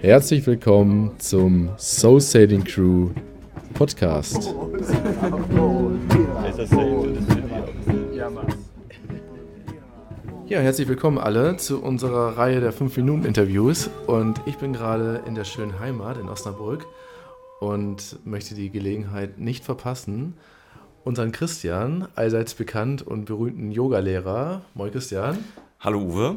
Herzlich 0.00 0.46
willkommen 0.46 1.18
zum 1.18 1.70
Soul 1.76 2.20
Sailing 2.20 2.62
Crew 2.62 3.10
Podcast. 3.74 4.54
Ja, 10.46 10.60
herzlich 10.60 10.86
willkommen 10.86 11.18
alle 11.18 11.56
zu 11.56 11.82
unserer 11.82 12.36
Reihe 12.36 12.60
der 12.60 12.72
5-Minuten-Interviews. 12.72 13.90
Und 14.06 14.40
ich 14.46 14.58
bin 14.58 14.72
gerade 14.72 15.22
in 15.26 15.34
der 15.34 15.44
schönen 15.44 15.80
Heimat 15.80 16.18
in 16.18 16.28
Osnabrück 16.28 16.86
und 17.60 18.18
möchte 18.24 18.54
die 18.54 18.70
Gelegenheit 18.70 19.38
nicht 19.38 19.64
verpassen, 19.64 20.34
unseren 21.04 21.32
Christian, 21.32 22.06
allseits 22.14 22.54
bekannt 22.54 23.02
und 23.02 23.24
berühmten 23.24 23.70
Yogalehrer, 23.72 24.62
moin 24.74 24.90
Christian. 24.90 25.38
Hallo 25.80 26.00
Uwe. 26.00 26.36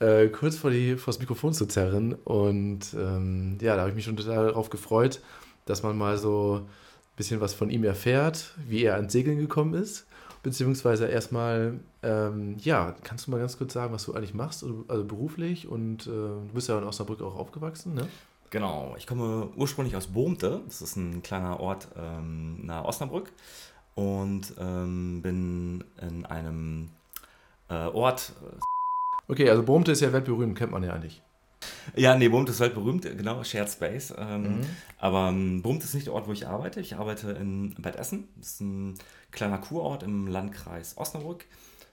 Äh, 0.00 0.28
kurz 0.28 0.56
vor, 0.56 0.70
die, 0.70 0.96
vor 0.96 1.12
das 1.12 1.20
Mikrofon 1.20 1.52
zu 1.52 1.66
zerren. 1.66 2.14
Und 2.24 2.94
ähm, 2.94 3.58
ja, 3.60 3.74
da 3.74 3.82
habe 3.82 3.90
ich 3.90 3.96
mich 3.96 4.04
schon 4.04 4.16
total 4.16 4.46
darauf 4.46 4.70
gefreut, 4.70 5.20
dass 5.66 5.82
man 5.82 5.96
mal 5.96 6.18
so 6.18 6.62
ein 6.62 7.16
bisschen 7.16 7.40
was 7.40 7.54
von 7.54 7.70
ihm 7.70 7.84
erfährt, 7.84 8.54
wie 8.66 8.82
er 8.84 8.96
ans 8.96 9.12
Segeln 9.12 9.38
gekommen 9.38 9.74
ist. 9.74 10.06
Beziehungsweise 10.42 11.06
erstmal, 11.06 11.78
ähm, 12.02 12.56
ja, 12.58 12.96
kannst 13.04 13.26
du 13.26 13.30
mal 13.30 13.38
ganz 13.38 13.58
kurz 13.58 13.74
sagen, 13.74 13.92
was 13.92 14.06
du 14.06 14.14
eigentlich 14.14 14.32
machst, 14.32 14.62
also, 14.64 14.84
also 14.88 15.04
beruflich 15.04 15.68
und 15.68 16.06
äh, 16.06 16.10
du 16.10 16.48
bist 16.54 16.68
ja 16.68 16.78
in 16.78 16.84
Osnabrück 16.84 17.20
auch 17.20 17.36
aufgewachsen, 17.36 17.92
ne? 17.94 18.08
Genau, 18.48 18.94
ich 18.98 19.06
komme 19.06 19.48
ursprünglich 19.54 19.94
aus 19.94 20.08
Bohmte, 20.08 20.62
das 20.66 20.80
ist 20.82 20.96
ein 20.96 21.22
kleiner 21.22 21.60
Ort 21.60 21.88
ähm, 21.96 22.64
nahe 22.64 22.84
Osnabrück 22.84 23.30
und 24.00 24.54
ähm, 24.58 25.20
bin 25.20 25.84
in 26.00 26.24
einem 26.24 26.88
äh, 27.68 27.74
Ort. 27.74 28.32
Okay, 29.28 29.50
also 29.50 29.62
Bohmte 29.62 29.92
ist 29.92 30.00
ja 30.00 30.10
weltberühmt, 30.10 30.56
kennt 30.56 30.72
man 30.72 30.82
ja 30.82 30.94
eigentlich. 30.94 31.22
Ja, 31.94 32.16
nee, 32.16 32.30
Bohmte 32.30 32.52
ist 32.52 32.60
weltberühmt, 32.60 33.02
genau, 33.02 33.44
Shared 33.44 33.68
Space. 33.68 34.14
Ähm, 34.16 34.60
mhm. 34.60 34.60
Aber 34.96 35.28
ähm, 35.28 35.60
Bohmte 35.60 35.84
ist 35.84 35.92
nicht 35.92 36.06
der 36.06 36.14
Ort, 36.14 36.26
wo 36.26 36.32
ich 36.32 36.48
arbeite. 36.48 36.80
Ich 36.80 36.96
arbeite 36.96 37.32
in 37.32 37.74
Bad 37.78 37.96
Essen. 37.96 38.28
Das 38.38 38.52
ist 38.52 38.60
ein 38.62 38.94
kleiner 39.32 39.58
Kurort 39.58 40.02
im 40.02 40.26
Landkreis 40.26 40.96
Osnabrück. 40.96 41.44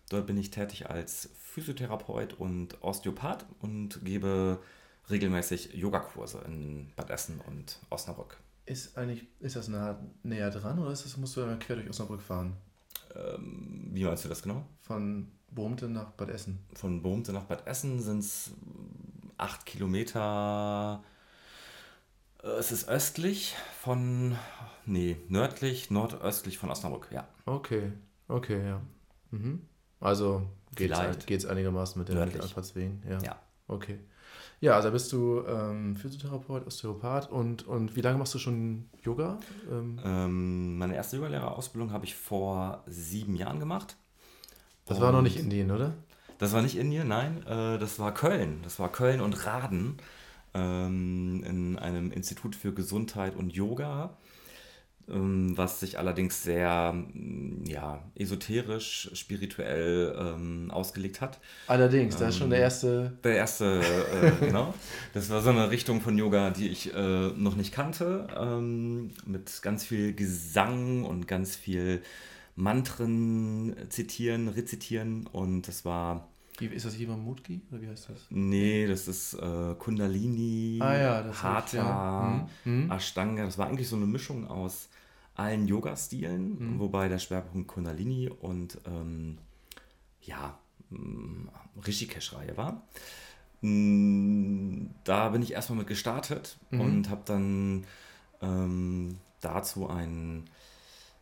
Dort 0.09 0.27
bin 0.27 0.37
ich 0.37 0.49
tätig 0.49 0.89
als 0.89 1.29
Physiotherapeut 1.41 2.35
und 2.35 2.81
Osteopath 2.81 3.45
und 3.59 3.99
gebe 4.05 4.59
regelmäßig 5.09 5.73
Yogakurse 5.73 6.41
in 6.47 6.93
Bad 6.95 7.09
Essen 7.09 7.41
und 7.45 7.79
Osnabrück. 7.89 8.37
Ist 8.67 8.97
eigentlich, 8.97 9.25
ist 9.39 9.55
das 9.55 9.69
nah, 9.69 9.97
näher 10.23 10.51
dran 10.51 10.77
oder 10.77 10.91
ist 10.91 11.05
das, 11.05 11.15
musst 11.15 11.37
du 11.37 11.41
ja 11.41 11.55
quer 11.55 11.77
durch 11.77 11.89
Osnabrück 11.89 12.21
fahren? 12.21 12.57
Ähm, 13.15 13.89
wie 13.93 14.03
meinst 14.03 14.25
du 14.25 14.29
das 14.29 14.41
genau? 14.41 14.65
Von 14.81 15.31
Bohmte 15.49 15.87
nach 15.87 16.11
Bad 16.11 16.29
Essen. 16.29 16.59
Von 16.73 17.01
Bohmte 17.01 17.31
nach 17.31 17.45
Bad 17.45 17.65
Essen 17.65 18.01
sind 18.01 18.19
es 18.19 18.51
acht 19.37 19.65
Kilometer. 19.65 21.01
Äh, 22.43 22.47
es 22.59 22.73
ist 22.73 22.89
östlich 22.89 23.55
von, 23.81 24.35
nee, 24.85 25.15
nördlich, 25.29 25.89
nordöstlich 25.89 26.57
von 26.57 26.69
Osnabrück, 26.69 27.07
ja. 27.09 27.25
Okay, 27.45 27.93
okay, 28.27 28.67
ja. 28.67 28.81
Mhm. 29.31 29.61
Also 30.01 30.45
geht 30.75 30.91
es 30.91 31.45
einigermaßen 31.45 31.97
mit 31.97 32.09
den 32.09 32.17
Anfahrtswegen, 32.17 33.01
ja. 33.09 33.19
Ja. 33.21 33.39
Okay. 33.69 33.97
Ja, 34.59 34.75
also 34.75 34.89
bist 34.89 35.11
du 35.13 35.43
ähm, 35.47 35.95
Physiotherapeut, 35.95 36.65
Osteopath 36.65 37.29
und, 37.29 37.67
und 37.67 37.95
wie 37.95 38.01
lange 38.01 38.17
machst 38.17 38.33
du 38.33 38.39
schon 38.39 38.89
Yoga? 39.03 39.39
Ähm, 39.69 39.99
ähm, 40.03 40.77
meine 40.79 40.95
erste 40.95 41.17
Yogalehrerausbildung 41.17 41.91
habe 41.91 42.05
ich 42.05 42.15
vor 42.15 42.83
sieben 42.87 43.35
Jahren 43.35 43.59
gemacht. 43.59 43.97
Das 44.85 44.97
und 44.97 45.03
war 45.03 45.11
noch 45.11 45.21
nicht 45.21 45.37
Indien, 45.37 45.69
oder? 45.69 45.93
Das 46.39 46.53
war 46.53 46.61
nicht 46.63 46.75
Indien, 46.75 47.07
nein. 47.07 47.45
Äh, 47.45 47.77
das 47.77 47.99
war 47.99 48.13
Köln. 48.13 48.61
Das 48.63 48.79
war 48.79 48.91
Köln 48.91 49.21
und 49.21 49.45
Raden 49.45 49.97
ähm, 50.55 51.43
in 51.45 51.77
einem 51.77 52.11
Institut 52.11 52.55
für 52.55 52.73
Gesundheit 52.73 53.35
und 53.35 53.53
Yoga. 53.53 54.17
Ähm, 55.09 55.57
was 55.57 55.79
sich 55.79 55.97
allerdings 55.97 56.43
sehr 56.43 56.91
mm, 56.91 57.63
ja, 57.65 58.03
esoterisch, 58.15 59.09
spirituell 59.13 60.13
ähm, 60.19 60.69
ausgelegt 60.69 61.21
hat. 61.21 61.39
Allerdings, 61.67 62.15
ähm, 62.15 62.19
das 62.19 62.29
ist 62.29 62.37
schon 62.37 62.49
der 62.49 62.59
ähm, 62.59 62.63
erste. 62.63 63.17
Der 63.23 63.35
erste, 63.37 63.81
äh, 63.81 64.31
genau. 64.45 64.73
Das 65.13 65.29
war 65.29 65.41
so 65.41 65.49
eine 65.49 65.71
Richtung 65.71 66.01
von 66.01 66.17
Yoga, 66.17 66.49
die 66.49 66.67
ich 66.67 66.93
äh, 66.93 67.27
noch 67.29 67.55
nicht 67.55 67.73
kannte, 67.73 68.27
ähm, 68.37 69.11
mit 69.25 69.61
ganz 69.61 69.85
viel 69.85 70.13
Gesang 70.13 71.05
und 71.05 71.25
ganz 71.25 71.55
viel 71.55 72.01
Mantren 72.57 73.75
zitieren, 73.89 74.49
rezitieren 74.49 75.27
und 75.27 75.69
das 75.69 75.85
war 75.85 76.27
ist 76.59 76.85
das 76.85 76.97
Jiva 76.97 77.15
Mudgi 77.15 77.61
oder 77.71 77.81
wie 77.81 77.87
heißt 77.87 78.09
das? 78.09 78.25
Nee, 78.31 78.87
das 78.87 79.07
ist 79.07 79.35
äh, 79.35 79.75
Kundalini, 79.77 80.79
ah, 80.81 80.97
ja, 80.97 81.25
Hatha, 81.31 81.77
ja. 81.77 82.47
hm, 82.63 82.89
hm. 82.89 82.91
Ashtanga. 82.91 83.45
Das 83.45 83.59
war 83.59 83.67
eigentlich 83.67 83.87
so 83.87 83.95
eine 83.95 84.07
Mischung 84.07 84.47
aus 84.47 84.89
allen 85.37 85.67
Yoga-Stilen, 85.67 86.73
mhm. 86.73 86.79
wobei 86.79 87.07
der 87.07 87.19
Schwerpunkt 87.19 87.67
Kundalini 87.67 88.29
und 88.29 88.79
ähm, 88.85 89.37
ja, 90.21 90.57
mm, 90.89 91.47
Rishikesh-Reihe 91.85 92.57
war. 92.57 92.81
Mm, 93.61 94.87
da 95.03 95.29
bin 95.29 95.41
ich 95.43 95.53
erstmal 95.53 95.79
mit 95.79 95.87
gestartet 95.87 96.57
mhm. 96.71 96.81
und 96.81 97.09
habe 97.09 97.21
dann 97.25 97.85
ähm, 98.41 99.17
dazu 99.39 99.87
ein, 99.87 100.49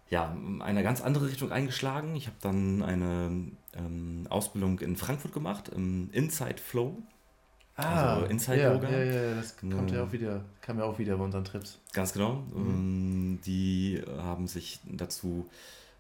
ja, 0.09 0.35
eine 0.59 0.83
ganz 0.83 1.01
andere 1.01 1.27
Richtung 1.27 1.51
eingeschlagen. 1.51 2.15
Ich 2.15 2.27
habe 2.27 2.37
dann 2.41 2.83
eine 2.83 3.51
ähm, 3.73 4.27
Ausbildung 4.29 4.79
in 4.79 4.95
Frankfurt 4.95 5.33
gemacht, 5.33 5.69
im 5.69 6.09
Inside 6.11 6.61
Flow. 6.61 7.03
Ah, 7.77 8.15
also 8.15 8.25
Inside 8.27 8.61
ja, 8.61 8.73
Yoga. 8.73 8.89
Ja, 8.89 9.03
ja, 9.03 9.35
das 9.35 9.57
kommt 9.57 9.91
ja 9.91 10.03
auch 10.03 10.11
wieder, 10.11 10.41
kam 10.61 10.77
ja 10.77 10.85
auch 10.85 10.97
wieder 10.97 11.17
bei 11.17 11.23
unseren 11.23 11.43
Trips. 11.43 11.77
Ganz 11.93 12.13
genau. 12.13 12.43
Mhm. 12.53 12.69
Ähm, 12.69 13.39
die 13.45 14.01
haben 14.17 14.47
sich 14.47 14.79
dazu 14.85 15.45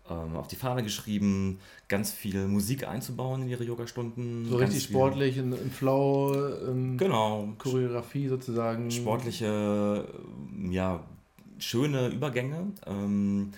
ähm, 0.09 0.35
auf 0.35 0.47
die 0.47 0.55
Fahne 0.55 0.83
geschrieben, 0.83 1.59
ganz 1.87 2.11
viel 2.11 2.47
Musik 2.47 2.87
einzubauen 2.87 3.43
in 3.43 3.49
ihre 3.49 3.63
Yogastunden. 3.63 4.47
So 4.49 4.57
richtig 4.57 4.83
sportlich, 4.83 5.37
in, 5.37 5.51
in 5.51 5.71
Flow, 5.71 6.33
in 6.67 6.97
genau. 6.97 7.49
Choreografie 7.57 8.29
sozusagen. 8.29 8.89
Sportliche, 8.89 10.07
ja, 10.69 11.03
schöne 11.59 12.07
Übergänge 12.07 12.67
ähm, 12.85 13.51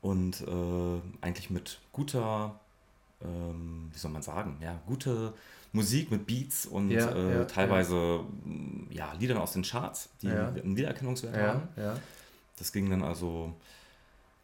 und 0.00 0.40
äh, 0.42 1.00
eigentlich 1.20 1.50
mit 1.50 1.78
guter, 1.92 2.58
ähm, 3.22 3.90
wie 3.92 3.98
soll 3.98 4.10
man 4.10 4.22
sagen, 4.22 4.56
ja, 4.62 4.80
gute 4.86 5.34
Musik 5.72 6.10
mit 6.10 6.26
Beats 6.26 6.66
und 6.66 6.90
ja, 6.90 7.10
äh, 7.10 7.38
ja, 7.38 7.44
teilweise 7.44 8.24
ja. 8.90 9.12
ja. 9.12 9.12
Liedern 9.18 9.38
aus 9.38 9.52
den 9.52 9.62
Charts, 9.62 10.10
die 10.20 10.28
einen 10.28 10.76
Wiedererkennungswert 10.76 11.36
haben. 11.36 11.68
Das 12.58 12.72
ging 12.72 12.90
dann 12.90 13.02
also 13.02 13.54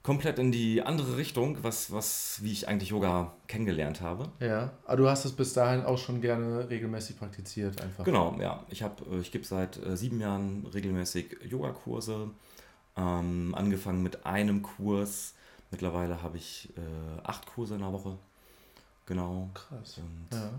komplett 0.07 0.39
in 0.39 0.53
die 0.53 0.83
andere 0.83 1.17
Richtung, 1.17 1.59
was, 1.63 1.91
was, 1.91 2.39
wie 2.41 2.53
ich 2.53 2.69
eigentlich 2.69 2.91
Yoga 2.91 3.33
kennengelernt 3.49 4.01
habe. 4.01 4.29
Ja, 4.39 4.71
aber 4.85 4.99
du 4.99 5.09
hast 5.09 5.25
es 5.25 5.33
bis 5.33 5.53
dahin 5.53 5.85
auch 5.85 5.99
schon 5.99 6.21
gerne 6.21 6.71
regelmäßig 6.71 7.19
praktiziert 7.19 7.81
einfach. 7.83 8.05
Genau, 8.05 8.39
ja. 8.41 8.65
Ich, 8.71 8.85
hab, 8.85 9.03
äh, 9.11 9.19
ich 9.19 9.33
gebe 9.33 9.45
seit 9.45 9.85
äh, 9.85 9.97
sieben 9.97 10.21
Jahren 10.21 10.65
regelmäßig 10.73 11.39
Yogakurse. 11.45 12.31
Ähm, 12.97 13.53
angefangen 13.57 14.05
mit 14.05 14.25
einem 14.25 14.63
Kurs. 14.63 15.35
Mittlerweile 15.73 16.23
habe 16.23 16.37
ich 16.37 16.73
äh, 16.77 17.21
acht 17.25 17.45
Kurse 17.47 17.75
in 17.75 17.81
der 17.81 17.93
Woche. 17.93 18.17
Genau. 19.07 19.51
Krass. 19.55 19.99
Und 19.99 20.39
ja. 20.39 20.51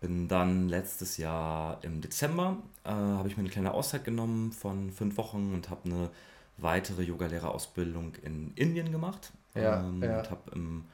Bin 0.00 0.28
dann 0.28 0.68
letztes 0.70 1.18
Jahr 1.18 1.78
im 1.82 2.00
Dezember, 2.00 2.56
äh, 2.84 2.90
habe 2.90 3.28
ich 3.28 3.36
mir 3.36 3.42
eine 3.42 3.50
kleine 3.50 3.74
Auszeit 3.74 4.02
genommen 4.02 4.50
von 4.50 4.90
fünf 4.92 5.18
Wochen 5.18 5.52
und 5.52 5.68
habe 5.68 5.82
eine 5.84 6.10
weitere 6.56 7.02
Yogalehrerausbildung 7.02 8.14
in 8.22 8.52
Indien 8.54 8.92
gemacht. 8.92 9.32
Ja, 9.54 9.80
ähm, 9.80 10.02
ja. 10.02 10.18
Und 10.18 10.30
hab 10.30 10.54
im, 10.54 10.84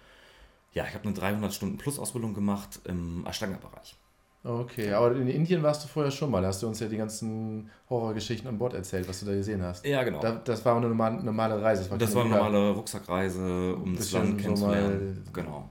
ja, 0.72 0.84
ich 0.88 0.94
habe 0.94 1.04
eine 1.04 1.14
300 1.14 1.54
Stunden 1.54 1.78
Plus 1.78 2.00
Ausbildung 2.00 2.34
gemacht 2.34 2.80
im 2.84 3.24
Ashtanga-Bereich. 3.26 3.96
Okay, 4.42 4.92
aber 4.92 5.14
in 5.14 5.28
Indien 5.28 5.62
warst 5.62 5.84
du 5.84 5.88
vorher 5.88 6.10
schon 6.10 6.30
mal. 6.30 6.42
Da 6.42 6.48
hast 6.48 6.62
du 6.62 6.68
uns 6.68 6.80
ja 6.80 6.88
die 6.88 6.96
ganzen 6.96 7.70
Horrorgeschichten 7.88 8.48
an 8.48 8.58
Bord 8.58 8.74
erzählt, 8.74 9.08
was 9.08 9.20
du 9.20 9.26
da 9.26 9.34
gesehen 9.34 9.62
hast. 9.62 9.84
Ja, 9.84 10.02
genau. 10.02 10.20
Da, 10.20 10.32
das 10.32 10.64
war 10.64 10.76
eine 10.76 10.88
normale, 10.88 11.22
normale 11.22 11.60
Reise. 11.62 11.82
Das 11.82 11.90
war, 11.90 11.98
das 11.98 12.14
war 12.14 12.24
eine 12.24 12.34
normale 12.34 12.70
Rucksackreise, 12.70 13.74
um 13.76 13.96
das 13.96 14.10
Land 14.12 14.40
kennenzulernen. 14.40 15.24
Genau. 15.32 15.70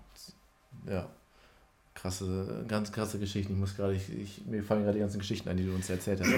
Ja 0.87 1.09
krasse, 2.05 2.65
ganz 2.67 2.91
krasse 2.91 3.17
Geschichten. 3.19 3.53
Ich 3.53 3.59
muss 3.59 3.75
gerade, 3.75 3.95
ich, 3.95 4.09
ich, 4.09 4.45
mir 4.45 4.63
fallen 4.63 4.83
gerade 4.83 4.93
die 4.93 4.99
ganzen 4.99 5.19
Geschichten 5.19 5.49
ein, 5.49 5.57
die 5.57 5.65
du 5.65 5.73
uns 5.73 5.89
erzählt 5.89 6.21
hast. 6.21 6.29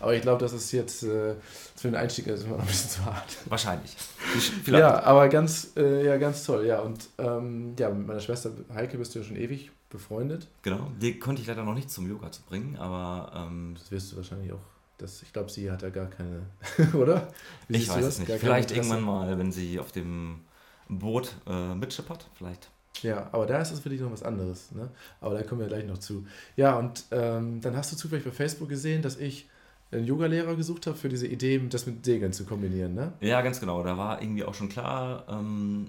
Aber 0.00 0.14
ich 0.14 0.22
glaube, 0.22 0.40
das 0.40 0.52
ist 0.52 0.70
jetzt 0.72 1.02
äh, 1.02 1.34
für 1.74 1.88
den 1.88 1.96
Einstieg 1.96 2.26
ist 2.28 2.44
immer 2.44 2.56
noch 2.56 2.62
ein 2.62 2.68
bisschen 2.68 2.90
zu 2.90 3.04
hart. 3.04 3.36
Wahrscheinlich. 3.46 3.96
Vielleicht. 4.64 4.80
Ja, 4.80 5.02
aber 5.02 5.28
ganz, 5.28 5.72
äh, 5.76 6.06
ja, 6.06 6.16
ganz 6.18 6.44
toll. 6.44 6.66
Ja, 6.66 6.80
und 6.80 7.08
ähm, 7.18 7.74
ja, 7.78 7.90
mit 7.90 8.06
meiner 8.06 8.20
Schwester 8.20 8.52
Heike 8.72 8.98
bist 8.98 9.14
du 9.14 9.18
ja 9.18 9.24
schon 9.24 9.36
ewig 9.36 9.72
befreundet. 9.90 10.46
Genau, 10.62 10.90
die 11.00 11.18
konnte 11.18 11.42
ich 11.42 11.48
leider 11.48 11.64
noch 11.64 11.74
nicht 11.74 11.90
zum 11.90 12.08
Yoga 12.08 12.30
zu 12.30 12.42
bringen, 12.42 12.76
aber. 12.76 13.32
Ähm, 13.34 13.74
das 13.76 13.90
wirst 13.90 14.12
du 14.12 14.16
wahrscheinlich 14.16 14.52
auch. 14.52 14.62
Das, 14.98 15.22
ich 15.22 15.32
glaube, 15.32 15.50
sie 15.50 15.70
hat 15.70 15.82
ja 15.82 15.90
gar 15.90 16.06
keine, 16.06 16.42
oder? 16.94 17.28
Wie 17.68 17.76
ich 17.76 17.88
weiß 17.88 18.04
es 18.04 18.18
nicht. 18.18 18.30
Vielleicht 18.32 18.70
irgendwann 18.70 19.02
mal, 19.02 19.38
wenn 19.38 19.52
sie 19.52 19.78
auf 19.78 19.92
dem 19.92 20.40
Boot 20.88 21.34
äh, 21.46 21.74
mitschippert, 21.74 22.28
vielleicht 22.34 22.70
Ja, 23.02 23.28
aber 23.32 23.46
da 23.46 23.60
ist 23.60 23.72
es 23.72 23.80
für 23.80 23.88
dich 23.88 24.00
noch 24.00 24.12
was 24.12 24.22
anderes. 24.22 24.72
Ne? 24.72 24.88
Aber 25.20 25.34
da 25.34 25.42
kommen 25.42 25.60
wir 25.60 25.68
gleich 25.68 25.86
noch 25.86 25.98
zu. 25.98 26.26
Ja, 26.56 26.76
und 26.76 27.04
ähm, 27.10 27.60
dann 27.60 27.76
hast 27.76 27.92
du 27.92 27.96
zufällig 27.96 28.24
bei 28.24 28.30
Facebook 28.30 28.68
gesehen, 28.68 29.02
dass 29.02 29.16
ich 29.18 29.48
einen 29.90 30.04
Yogalehrer 30.04 30.54
gesucht 30.54 30.86
habe 30.86 30.96
für 30.96 31.08
diese 31.08 31.26
Idee, 31.26 31.60
das 31.70 31.86
mit 31.86 32.04
Segeln 32.04 32.32
zu 32.32 32.44
kombinieren, 32.44 32.94
ne? 32.94 33.12
Ja, 33.20 33.40
ganz 33.40 33.58
genau. 33.58 33.82
Da 33.82 33.96
war 33.96 34.20
irgendwie 34.20 34.44
auch 34.44 34.54
schon 34.54 34.68
klar, 34.68 35.24
ähm, 35.28 35.88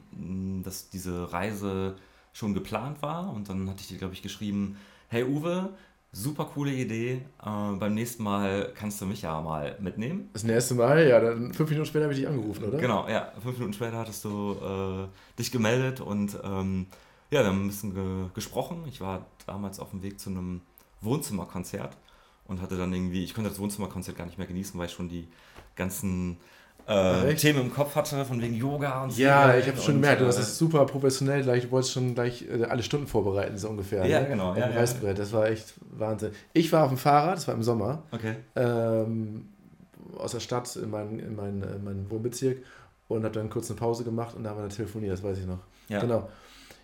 dass 0.63 0.89
diese 0.89 1.33
Reise 1.33 1.95
schon 2.31 2.53
geplant 2.53 3.01
war. 3.01 3.33
Und 3.33 3.50
dann 3.50 3.69
hatte 3.69 3.81
ich 3.81 3.88
dir, 3.88 3.97
glaube 3.97 4.13
ich, 4.13 4.21
geschrieben, 4.21 4.77
hey 5.09 5.23
Uwe, 5.23 5.69
super 6.11 6.45
coole 6.45 6.71
Idee. 6.71 7.21
Äh, 7.44 7.75
beim 7.77 7.94
nächsten 7.94 8.23
Mal 8.23 8.73
kannst 8.75 9.01
du 9.01 9.06
mich 9.06 9.21
ja 9.21 9.39
mal 9.41 9.77
mitnehmen. 9.79 10.29
Das 10.33 10.44
nächste 10.44 10.75
Mal, 10.75 11.07
ja, 11.07 11.19
dann 11.19 11.53
fünf 11.53 11.69
Minuten 11.69 11.88
später 11.88 12.06
habe 12.06 12.13
ich 12.13 12.19
dich 12.19 12.27
angerufen, 12.27 12.65
oder? 12.65 12.77
Genau, 12.77 13.07
ja. 13.07 13.31
Fünf 13.41 13.57
Minuten 13.57 13.73
später 13.73 13.97
hattest 13.97 14.25
du 14.25 14.56
äh, 14.61 15.38
dich 15.38 15.51
gemeldet 15.51 16.01
und 16.01 16.38
ähm, 16.44 16.88
ja, 17.31 17.41
wir 17.41 17.47
haben 17.47 17.65
ein 17.65 17.67
bisschen 17.67 17.94
ge 17.94 18.25
gesprochen. 18.33 18.85
Ich 18.88 19.01
war 19.01 19.25
damals 19.45 19.79
auf 19.79 19.91
dem 19.91 20.01
Weg 20.01 20.19
zu 20.19 20.29
einem 20.29 20.61
Wohnzimmerkonzert 21.01 21.95
und 22.45 22.61
hatte 22.61 22.77
dann 22.77 22.91
irgendwie, 22.94 23.23
ich 23.23 23.33
konnte 23.33 23.50
das 23.50 23.59
Wohnzimmerkonzert 23.59 24.17
gar 24.17 24.25
nicht 24.25 24.38
mehr 24.38 24.47
genießen, 24.47 24.79
weil 24.79 24.88
ich 24.88 24.94
schon 24.94 25.09
die 25.09 25.27
ganzen 25.75 26.38
äh, 26.89 27.36
Themen 27.36 27.62
im 27.62 27.74
Kopf 27.74 27.95
hatte, 27.95 28.25
von 28.25 28.41
wegen 28.41 28.56
Yoga 28.56 29.03
und 29.03 29.12
so. 29.12 29.21
Ja, 29.21 29.56
ich 29.56 29.68
habe 29.68 29.77
schon 29.77 29.95
gemerkt, 29.95 30.21
du 30.21 30.25
hast 30.25 30.39
es 30.39 30.57
super 30.57 30.86
professionell, 30.86 31.44
gleich, 31.44 31.63
du 31.63 31.71
wolltest 31.71 31.94
schon 31.94 32.15
gleich 32.15 32.45
äh, 32.50 32.63
alle 32.63 32.81
Stunden 32.83 33.07
vorbereiten, 33.07 33.57
so 33.57 33.69
ungefähr. 33.69 34.06
Ja, 34.06 34.21
ne? 34.21 34.30
genau. 34.30 34.56
Ja, 34.56 34.68
dem 34.68 34.77
Reißbrett, 34.77 35.19
das 35.19 35.31
war 35.31 35.47
echt 35.47 35.75
Wahnsinn. 35.91 36.31
Ich 36.53 36.71
war 36.71 36.83
auf 36.83 36.89
dem 36.89 36.97
Fahrrad, 36.97 37.38
das 37.38 37.47
war 37.47 37.56
im 37.56 37.63
Sommer, 37.63 38.03
okay. 38.12 38.36
ähm, 38.56 39.50
aus 40.18 40.31
der 40.31 40.39
Stadt 40.39 40.75
in 40.75 40.89
meinen 40.89 41.19
in 41.19 41.36
mein, 41.36 41.62
in 41.62 41.83
mein 41.83 42.09
Wohnbezirk 42.09 42.63
und 43.07 43.24
habe 43.24 43.33
dann 43.33 43.50
kurz 43.50 43.69
eine 43.69 43.80
Pause 43.80 44.03
gemacht 44.03 44.35
und 44.35 44.44
da 44.44 44.50
haben 44.50 44.57
wir 44.57 44.63
dann 44.63 44.75
telefoniert, 44.75 45.13
das 45.13 45.24
weiß 45.24 45.38
ich 45.38 45.45
noch. 45.45 45.59
Ja. 45.89 46.00
Genau. 46.00 46.27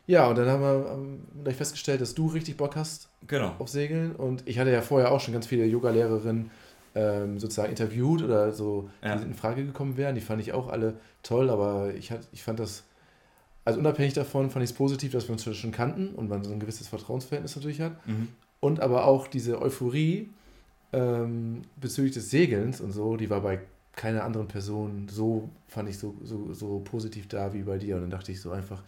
Ja, 0.07 0.27
und 0.27 0.37
dann 0.37 0.47
haben 0.47 0.61
wir 0.61 0.91
ähm, 0.91 1.23
gleich 1.43 1.55
festgestellt, 1.55 1.99
dass 1.99 2.13
du 2.13 2.27
richtig 2.27 2.57
Bock 2.57 2.75
hast 2.75 3.09
genau. 3.27 3.55
auf 3.57 3.69
Segeln. 3.69 4.15
Und 4.15 4.47
ich 4.47 4.59
hatte 4.59 4.71
ja 4.71 4.81
vorher 4.81 5.11
auch 5.11 5.19
schon 5.19 5.33
ganz 5.33 5.47
viele 5.47 5.65
Yoga-Lehrerinnen 5.65 6.51
ähm, 6.95 7.39
sozusagen 7.39 7.69
interviewt 7.69 8.23
oder 8.23 8.51
so, 8.53 8.89
Ja. 9.03 9.15
die 9.17 9.23
in 9.23 9.33
Frage 9.33 9.65
gekommen 9.65 9.97
wären. 9.97 10.15
Die 10.15 10.21
fand 10.21 10.41
ich 10.41 10.53
auch 10.53 10.69
alle 10.69 10.95
toll, 11.23 11.49
aber 11.49 11.93
ich, 11.93 12.11
hat, 12.11 12.21
ich 12.31 12.41
fand 12.43 12.59
das, 12.59 12.83
also 13.65 13.79
unabhängig 13.79 14.13
davon 14.13 14.49
fand 14.49 14.63
ich 14.63 14.71
es 14.71 14.75
positiv, 14.75 15.11
dass 15.11 15.27
wir 15.27 15.33
uns 15.33 15.43
schon 15.43 15.71
kannten 15.71 16.15
und 16.15 16.29
man 16.29 16.43
so 16.43 16.51
ein 16.51 16.59
gewisses 16.59 16.87
Vertrauensverhältnis 16.87 17.55
natürlich 17.55 17.81
hat. 17.81 17.93
Mhm. 18.07 18.29
Und 18.61 18.79
aber 18.79 19.05
auch 19.05 19.27
diese 19.27 19.61
Euphorie 19.61 20.29
ähm, 20.93 21.63
bezüglich 21.75 22.13
des 22.13 22.29
Segelns 22.29 22.79
und 22.81 22.91
so, 22.93 23.17
die 23.17 23.29
war 23.29 23.41
bei 23.41 23.59
keiner 23.95 24.23
anderen 24.23 24.47
Person 24.47 25.07
so, 25.09 25.49
fand 25.67 25.89
ich 25.89 25.97
so, 25.97 26.15
so, 26.23 26.53
so 26.53 26.79
positiv 26.79 27.27
da 27.27 27.53
wie 27.53 27.63
bei 27.63 27.77
dir. 27.77 27.95
Und 27.95 28.01
dann 28.03 28.09
dachte 28.09 28.31
ich 28.31 28.41
so 28.41 28.51
einfach, 28.51 28.81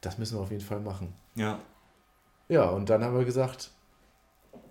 das 0.00 0.18
müssen 0.18 0.36
wir 0.36 0.42
auf 0.42 0.50
jeden 0.50 0.64
Fall 0.64 0.80
machen. 0.80 1.12
Ja. 1.34 1.58
Ja, 2.48 2.70
und 2.70 2.88
dann 2.88 3.02
haben 3.04 3.16
wir 3.16 3.24
gesagt, 3.24 3.70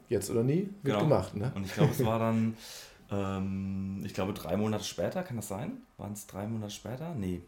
jetzt 0.10 0.30
oder 0.30 0.44
nie, 0.44 0.64
wird 0.84 0.96
Genau. 0.96 1.00
gemacht, 1.02 1.36
ne? 1.36 1.52
Und 1.56 1.66
ich 1.66 1.74
glaube, 1.74 1.92
es 1.92 2.04
war 2.06 2.20
dann, 2.20 2.56
ähm, 3.12 4.02
ich 4.06 4.14
glaube, 4.14 4.34
drei 4.34 4.58
Monate 4.58 4.84
später, 4.84 5.24
kann 5.24 5.38
das 5.38 5.48
sein? 5.48 5.74
Waren 5.98 6.14
es 6.14 6.28
drei 6.28 6.48
Monate 6.48 6.72
später? 6.74 7.14
Nee. 7.16 7.42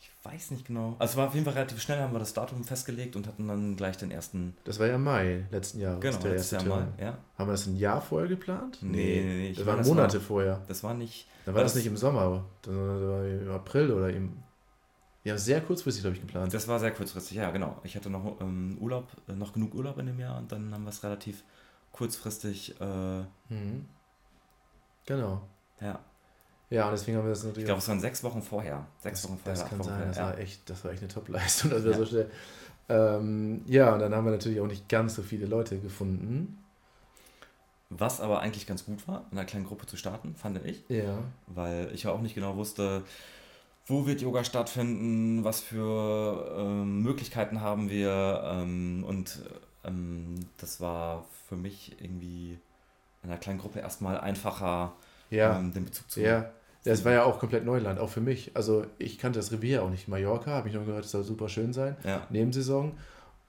Ich 0.00 0.10
weiß 0.30 0.50
nicht 0.50 0.66
genau. 0.66 0.96
Also 0.98 1.12
es 1.12 1.16
war 1.16 1.28
auf 1.28 1.34
jeden 1.34 1.44
Fall 1.46 1.54
relativ 1.54 1.80
schnell, 1.80 1.98
haben 1.98 2.12
wir 2.12 2.18
das 2.18 2.34
Datum 2.34 2.62
festgelegt 2.64 3.16
und 3.16 3.26
hatten 3.26 3.48
dann 3.48 3.76
gleich 3.76 3.96
den 3.96 4.10
ersten, 4.10 4.54
Das 4.64 4.78
war 4.78 4.86
ja 4.86 4.98
Mai 4.98 5.44
letzten 5.50 5.80
Jahres. 5.80 6.00
genau, 6.00 6.18
der 6.18 6.30
letztes 6.32 6.50
Jahr. 6.50 6.62
Turn. 6.64 6.92
Ja. 7.00 7.18
Haben 7.38 7.48
wir 7.48 7.52
das 7.52 7.66
ein 7.66 7.76
Jahr 7.76 8.00
vorher 8.02 8.28
geplant? 8.28 8.78
Nee, 8.82 9.22
nee, 9.22 9.22
nee. 9.24 9.48
Das 9.50 9.58
meine, 9.58 9.66
waren 9.68 9.78
das 9.78 9.88
Monate 9.88 10.14
war- 10.18 10.20
vorher. 10.26 10.62
Das 10.68 10.82
war 10.82 10.94
nicht, 10.94 11.26
Dann 11.46 11.54
war 11.54 11.62
das 11.62 11.72
das- 11.72 11.78
nicht 11.82 11.86
im 11.90 11.96
Sommer, 11.96 12.44
sondern 12.64 13.00
das 13.00 13.08
war 13.08 13.24
im 13.26 13.50
April 13.50 13.92
oder 13.92 14.10
im. 14.10 14.32
Ja, 15.24 15.38
sehr 15.38 15.62
kurzfristig, 15.62 16.02
glaube 16.02 16.16
ich, 16.16 16.20
geplant. 16.20 16.52
das 16.52 16.68
war 16.68 16.78
sehr 16.78 16.90
kurzfristig, 16.90 17.38
ja, 17.38 17.50
genau. 17.50 17.80
Ich 17.82 17.96
hatte 17.96 18.10
noch 18.10 18.38
ähm, 18.42 18.76
Urlaub, 18.78 19.08
äh, 19.26 19.32
noch 19.32 19.54
genug 19.54 19.74
Urlaub 19.74 19.96
in 19.98 20.04
dem 20.06 20.20
Jahr 20.20 20.36
und 20.36 20.52
dann 20.52 20.70
haben 20.74 20.82
wir 20.84 20.90
es 20.90 21.02
relativ 21.02 21.42
kurzfristig, 21.94 22.78
äh, 22.80 23.20
Mhm. 23.48 23.86
Genau. 25.06 25.40
ja. 25.80 25.98
Ja, 26.70 26.86
und 26.86 26.92
deswegen 26.92 27.18
haben 27.18 27.24
wir 27.24 27.30
das 27.30 27.42
natürlich. 27.44 27.58
Ich 27.60 27.64
glaube, 27.66 27.78
es 27.80 27.88
waren 27.88 28.00
sechs 28.00 28.24
Wochen 28.24 28.42
vorher. 28.42 28.86
Sechs 28.98 29.22
das, 29.22 29.30
Wochen 29.30 29.38
vorher. 29.38 29.60
das 29.60 29.68
kann 29.68 29.78
Wochen 29.78 29.84
sein, 29.88 29.94
vorher, 29.96 30.08
das, 30.08 30.16
ja. 30.16 30.24
war 30.24 30.38
echt, 30.38 30.70
das 30.70 30.84
war 30.84 30.90
echt 30.92 31.02
eine 31.02 31.08
Top-Leistung, 31.12 31.70
dass 31.70 31.84
wir 31.84 31.90
Ja. 31.92 31.96
so 31.98 32.06
schnell. 32.06 32.30
Ähm, 32.88 33.62
ja, 33.66 33.92
und 33.94 34.00
dann 34.00 34.14
haben 34.14 34.24
wir 34.24 34.32
natürlich 34.32 34.60
auch 34.60 34.66
nicht 34.66 34.88
ganz 34.88 35.14
so 35.14 35.22
viele 35.22 35.46
Leute 35.46 35.78
gefunden. 35.78 36.58
Was 37.90 38.20
aber 38.20 38.40
eigentlich 38.40 38.66
ganz 38.66 38.84
gut 38.86 39.06
war, 39.06 39.26
in 39.30 39.38
einer 39.38 39.46
kleinen 39.46 39.66
Gruppe 39.66 39.86
zu 39.86 39.96
starten, 39.96 40.34
fand 40.34 40.64
ich. 40.64 40.84
Ja. 40.88 41.18
weil 41.46 41.90
ich 41.94 42.04
ja 42.04 42.12
auch 42.12 42.20
nicht 42.20 42.34
genau 42.34 42.56
wusste, 42.56 43.04
wo 43.86 44.06
wird 44.06 44.20
Yoga 44.22 44.42
stattfinden, 44.42 45.44
was 45.44 45.60
für 45.60 46.54
ähm, 46.58 47.02
Möglichkeiten 47.02 47.60
haben 47.60 47.88
wir 47.90 48.40
ähm, 48.44 49.04
und 49.06 49.42
ähm, 49.84 50.34
das 50.58 50.80
war 50.80 51.24
für 51.48 51.56
mich 51.56 51.96
irgendwie 52.00 52.58
in 53.22 53.30
einer 53.30 53.38
kleinen 53.38 53.58
Gruppe 53.58 53.80
erstmal 53.80 54.18
einfacher, 54.20 54.94
Ja. 55.30 55.58
ähm, 55.58 55.72
den 55.72 55.84
Bezug 55.84 56.10
zu 56.10 56.20
Ja, 56.20 56.50
das 56.84 57.04
war 57.04 57.12
ja 57.12 57.24
auch 57.24 57.38
komplett 57.38 57.64
Neuland, 57.64 57.98
auch 57.98 58.10
für 58.10 58.20
mich. 58.20 58.50
Also 58.54 58.84
ich 58.98 59.18
kannte 59.18 59.38
das 59.38 59.52
Revier 59.52 59.82
auch 59.82 59.90
nicht. 59.90 60.06
Mallorca, 60.08 60.50
habe 60.50 60.68
ich 60.68 60.74
nur 60.74 60.84
gehört, 60.84 61.04
es 61.06 61.10
soll 61.12 61.24
super 61.24 61.48
schön 61.48 61.72
sein. 61.72 61.96
Ja, 62.04 62.26
Nebensaison. 62.30 62.92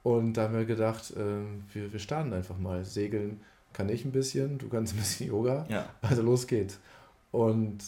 Und 0.02 0.34
da 0.34 0.44
haben 0.44 0.54
wir 0.54 0.64
gedacht, 0.64 1.12
ähm, 1.16 1.64
wir, 1.72 1.92
wir 1.92 1.98
starten 2.00 2.32
einfach 2.32 2.56
mal. 2.58 2.84
Segeln 2.84 3.40
kann 3.72 3.88
ich 3.90 4.04
ein 4.06 4.12
bisschen, 4.12 4.56
du 4.58 4.68
kannst 4.68 4.94
ein 4.94 4.98
bisschen 4.98 5.28
Yoga. 5.28 5.66
ja, 5.68 5.86
Also 6.00 6.22
los 6.22 6.46
geht's. 6.46 6.78
Und 7.32 7.78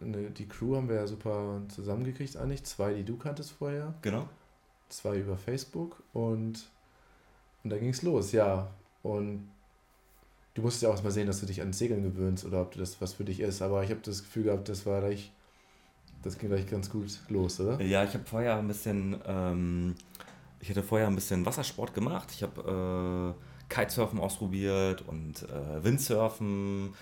ne, 0.00 0.30
die 0.30 0.48
Crew 0.48 0.74
haben 0.76 0.88
wir 0.88 0.96
ja 0.96 1.06
super 1.06 1.60
zusammengekriegt 1.68 2.36
eigentlich. 2.36 2.64
Zwei, 2.64 2.94
die 2.94 3.04
du 3.04 3.16
kanntest 3.16 3.52
vorher, 3.52 3.94
genau. 4.02 4.28
zwei 4.88 5.18
über 5.18 5.36
Facebook 5.36 6.02
und, 6.12 6.66
und 7.66 7.70
da 7.70 7.78
ging's 7.78 8.02
los, 8.02 8.30
ja. 8.30 8.70
Und 9.02 9.48
du 10.54 10.62
musst 10.62 10.82
ja 10.82 10.88
auch 10.88 11.02
mal 11.02 11.10
sehen, 11.10 11.26
dass 11.26 11.40
du 11.40 11.46
dich 11.46 11.58
ans 11.60 11.78
Segeln 11.78 12.04
gewöhnst 12.04 12.44
oder 12.44 12.62
ob 12.62 12.76
das 12.76 13.00
was 13.00 13.14
für 13.14 13.24
dich 13.24 13.40
ist. 13.40 13.60
Aber 13.60 13.82
ich 13.82 13.90
habe 13.90 14.00
das 14.04 14.22
Gefühl 14.22 14.44
gehabt, 14.44 14.68
das 14.68 14.86
war 14.86 15.00
gleich, 15.00 15.32
das 16.22 16.38
ging 16.38 16.48
gleich 16.48 16.68
ganz 16.68 16.90
gut 16.90 17.18
los, 17.28 17.58
oder? 17.58 17.80
Ja, 17.82 18.04
ich 18.04 18.14
habe 18.14 18.24
vorher 18.24 18.56
ein 18.56 18.68
bisschen, 18.68 19.16
ähm, 19.26 19.96
ich 20.60 20.70
hatte 20.70 20.84
vorher 20.84 21.08
ein 21.08 21.16
bisschen 21.16 21.44
Wassersport 21.44 21.92
gemacht. 21.92 22.28
Ich 22.30 22.44
habe 22.44 23.34
äh, 23.34 23.74
Kitesurfen 23.74 24.20
ausprobiert 24.20 25.02
und 25.08 25.42
äh, 25.42 25.82
Windsurfen 25.82 26.94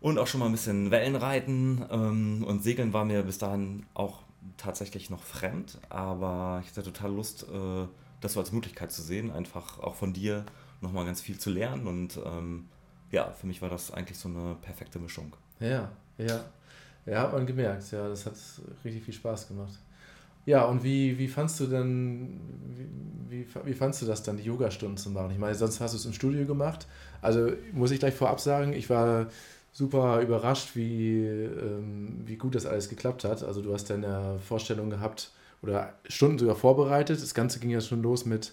und 0.00 0.18
auch 0.18 0.26
schon 0.26 0.40
mal 0.40 0.46
ein 0.46 0.52
bisschen 0.52 0.90
Wellenreiten. 0.90 1.84
Ähm, 1.88 2.44
und 2.44 2.64
Segeln 2.64 2.92
war 2.92 3.04
mir 3.04 3.22
bis 3.22 3.38
dahin 3.38 3.86
auch 3.94 4.22
tatsächlich 4.56 5.08
noch 5.08 5.22
fremd, 5.22 5.78
aber 5.88 6.60
ich 6.64 6.70
hatte 6.70 6.82
total 6.82 7.12
Lust, 7.12 7.44
äh, 7.44 7.86
das 8.24 8.32
so 8.32 8.40
als 8.40 8.52
Möglichkeit 8.52 8.90
zu 8.90 9.02
sehen, 9.02 9.30
einfach 9.30 9.78
auch 9.78 9.94
von 9.94 10.12
dir 10.12 10.44
nochmal 10.80 11.04
ganz 11.04 11.20
viel 11.20 11.38
zu 11.38 11.50
lernen. 11.50 11.86
Und 11.86 12.18
ähm, 12.24 12.68
ja, 13.10 13.30
für 13.30 13.46
mich 13.46 13.62
war 13.62 13.68
das 13.68 13.92
eigentlich 13.92 14.18
so 14.18 14.28
eine 14.28 14.56
perfekte 14.60 14.98
Mischung. 14.98 15.36
Ja, 15.60 15.90
ja. 16.18 16.44
Ja, 17.06 17.20
hat 17.20 17.32
man 17.32 17.44
gemerkt, 17.46 17.90
ja, 17.92 18.08
das 18.08 18.24
hat 18.24 18.34
richtig 18.82 19.04
viel 19.04 19.14
Spaß 19.14 19.48
gemacht. 19.48 19.78
Ja, 20.46 20.64
und 20.64 20.82
wie, 20.82 21.18
wie 21.18 21.28
fandst 21.28 21.60
du 21.60 21.66
denn, 21.66 22.40
wie, 23.28 23.46
wie, 23.46 23.46
wie 23.64 23.74
fandst 23.74 24.02
du 24.02 24.06
das 24.06 24.22
dann, 24.22 24.36
die 24.36 24.42
Yogastunden 24.42 24.96
zu 24.96 25.10
machen? 25.10 25.30
Ich 25.30 25.38
meine, 25.38 25.54
sonst 25.54 25.80
hast 25.80 25.92
du 25.92 25.98
es 25.98 26.06
im 26.06 26.12
Studio 26.12 26.46
gemacht. 26.46 26.86
Also 27.22 27.52
muss 27.72 27.90
ich 27.90 27.98
gleich 27.98 28.14
vorab 28.14 28.40
sagen, 28.40 28.72
ich 28.72 28.88
war 28.88 29.26
super 29.72 30.20
überrascht, 30.20 30.76
wie, 30.76 31.24
ähm, 31.26 32.22
wie 32.24 32.36
gut 32.36 32.54
das 32.54 32.64
alles 32.64 32.88
geklappt 32.88 33.24
hat. 33.24 33.42
Also 33.42 33.60
du 33.60 33.72
hast 33.74 33.90
deine 33.90 34.38
Vorstellung 34.38 34.88
gehabt 34.88 35.30
oder 35.64 35.94
Stunden 36.08 36.38
sogar 36.38 36.54
vorbereitet. 36.56 37.22
Das 37.22 37.32
Ganze 37.34 37.58
ging 37.58 37.70
ja 37.70 37.80
schon 37.80 38.02
los 38.02 38.26
mit 38.26 38.52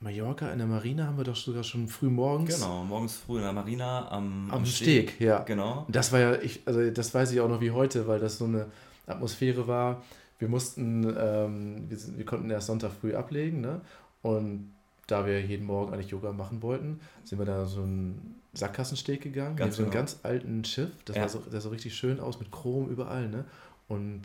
Mallorca 0.00 0.50
in 0.50 0.58
der 0.58 0.66
Marina, 0.66 1.06
haben 1.06 1.16
wir 1.18 1.24
doch 1.24 1.36
sogar 1.36 1.62
schon 1.62 1.86
früh 1.88 2.08
morgens. 2.08 2.56
Genau, 2.56 2.82
morgens 2.84 3.16
früh 3.16 3.36
in 3.36 3.44
der 3.44 3.52
Marina 3.52 4.10
am, 4.10 4.50
Am 4.50 4.66
Steg, 4.66 5.20
ja. 5.20 5.38
Genau. 5.40 5.86
Das 5.88 6.12
war 6.12 6.20
ja, 6.20 6.34
ich, 6.42 6.62
also 6.66 6.90
das 6.90 7.14
weiß 7.14 7.32
ich 7.32 7.40
auch 7.40 7.48
noch 7.48 7.60
wie 7.60 7.70
heute, 7.70 8.06
weil 8.06 8.18
das 8.18 8.38
so 8.38 8.44
eine 8.46 8.66
Atmosphäre 9.06 9.66
war. 9.68 10.02
Wir 10.38 10.48
mussten, 10.48 11.04
ähm, 11.16 11.84
wir, 11.88 11.96
sind, 11.98 12.18
wir 12.18 12.24
konnten 12.24 12.50
erst 12.50 12.66
Sonntag 12.66 12.90
früh 13.00 13.14
ablegen, 13.14 13.60
ne? 13.60 13.80
Und 14.22 14.72
da 15.06 15.26
wir 15.26 15.40
jeden 15.40 15.66
Morgen 15.66 15.92
eigentlich 15.92 16.10
Yoga 16.10 16.32
machen 16.32 16.62
wollten, 16.62 17.00
sind 17.24 17.38
wir 17.38 17.44
da 17.46 17.66
so 17.66 17.82
einen 17.82 18.40
Sackgassensteg 18.54 19.22
gegangen, 19.22 19.56
Ganz 19.56 19.68
mit 19.70 19.76
so 19.76 19.82
einem 19.82 19.90
genau. 19.90 20.00
ganz 20.00 20.18
alten 20.22 20.64
Schiff. 20.64 20.90
Das 21.04 21.16
Ja. 21.16 21.22
war 21.22 21.28
so, 21.28 21.38
das 21.40 21.52
sah 21.52 21.60
so 21.60 21.68
richtig 21.68 21.94
schön 21.94 22.20
aus, 22.20 22.40
mit 22.40 22.50
Chrom 22.50 22.88
überall, 22.88 23.28
ne? 23.28 23.44
Und 23.88 24.22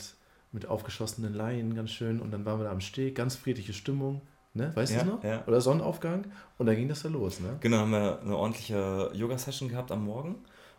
mit 0.52 0.66
aufgeschossenen 0.68 1.34
Leinen, 1.34 1.76
ganz 1.76 1.92
schön. 1.92 2.20
Und 2.20 2.32
dann 2.32 2.46
waren 2.46 2.60
wir 2.60 2.66
da 2.66 2.72
am 2.72 2.82
Steg, 2.82 3.16
ganz 3.16 3.36
friedliche 3.36 3.74
Stimmung, 3.74 4.22
ne? 4.54 4.72
Weißt 4.76 4.92
du 4.94 4.96
Ja, 4.98 5.02
es 5.02 5.08
noch? 5.08 5.24
ja. 5.24 5.44
Oder 5.48 5.62
Sonnenaufgang. 5.62 6.26
Und 6.58 6.66
dann 6.66 6.76
ging 6.76 6.88
das 6.90 7.04
da 7.04 7.10
los, 7.10 7.40
ne? 7.40 7.58
Genau, 7.62 7.78
haben 7.78 7.92
wir 7.92 8.20
eine 8.22 8.36
ordentliche 8.36 9.12
Yoga-Session 9.14 9.70
gehabt 9.70 9.92
am 9.92 10.06
Morgen. 10.06 10.36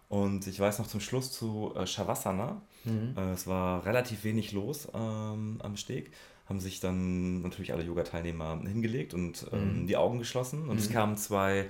Und 0.08 0.46
ich 0.48 0.58
weiß 0.58 0.80
noch 0.80 0.88
zum 0.88 0.98
Schluss 1.00 1.30
zu 1.30 1.72
äh, 1.76 1.86
Shavasana. 1.86 2.60
Mhm. 2.84 3.14
Äh, 3.16 3.30
es 3.32 3.46
war 3.46 3.84
relativ 3.86 4.24
wenig 4.24 4.50
los 4.52 4.88
ähm, 4.92 5.60
am 5.62 5.76
Steg. 5.76 6.10
Haben 6.46 6.58
sich 6.58 6.80
dann 6.80 7.42
natürlich 7.42 7.72
alle 7.72 7.84
Yoga-Teilnehmer 7.84 8.60
hingelegt 8.66 9.14
und 9.14 9.46
ähm, 9.52 9.82
Mhm. 9.82 9.86
die 9.86 9.96
Augen 9.96 10.18
geschlossen. 10.18 10.68
Und 10.68 10.78
es 10.80 10.88
Mhm. 10.88 10.94
kamen 10.94 11.16
zwei 11.16 11.66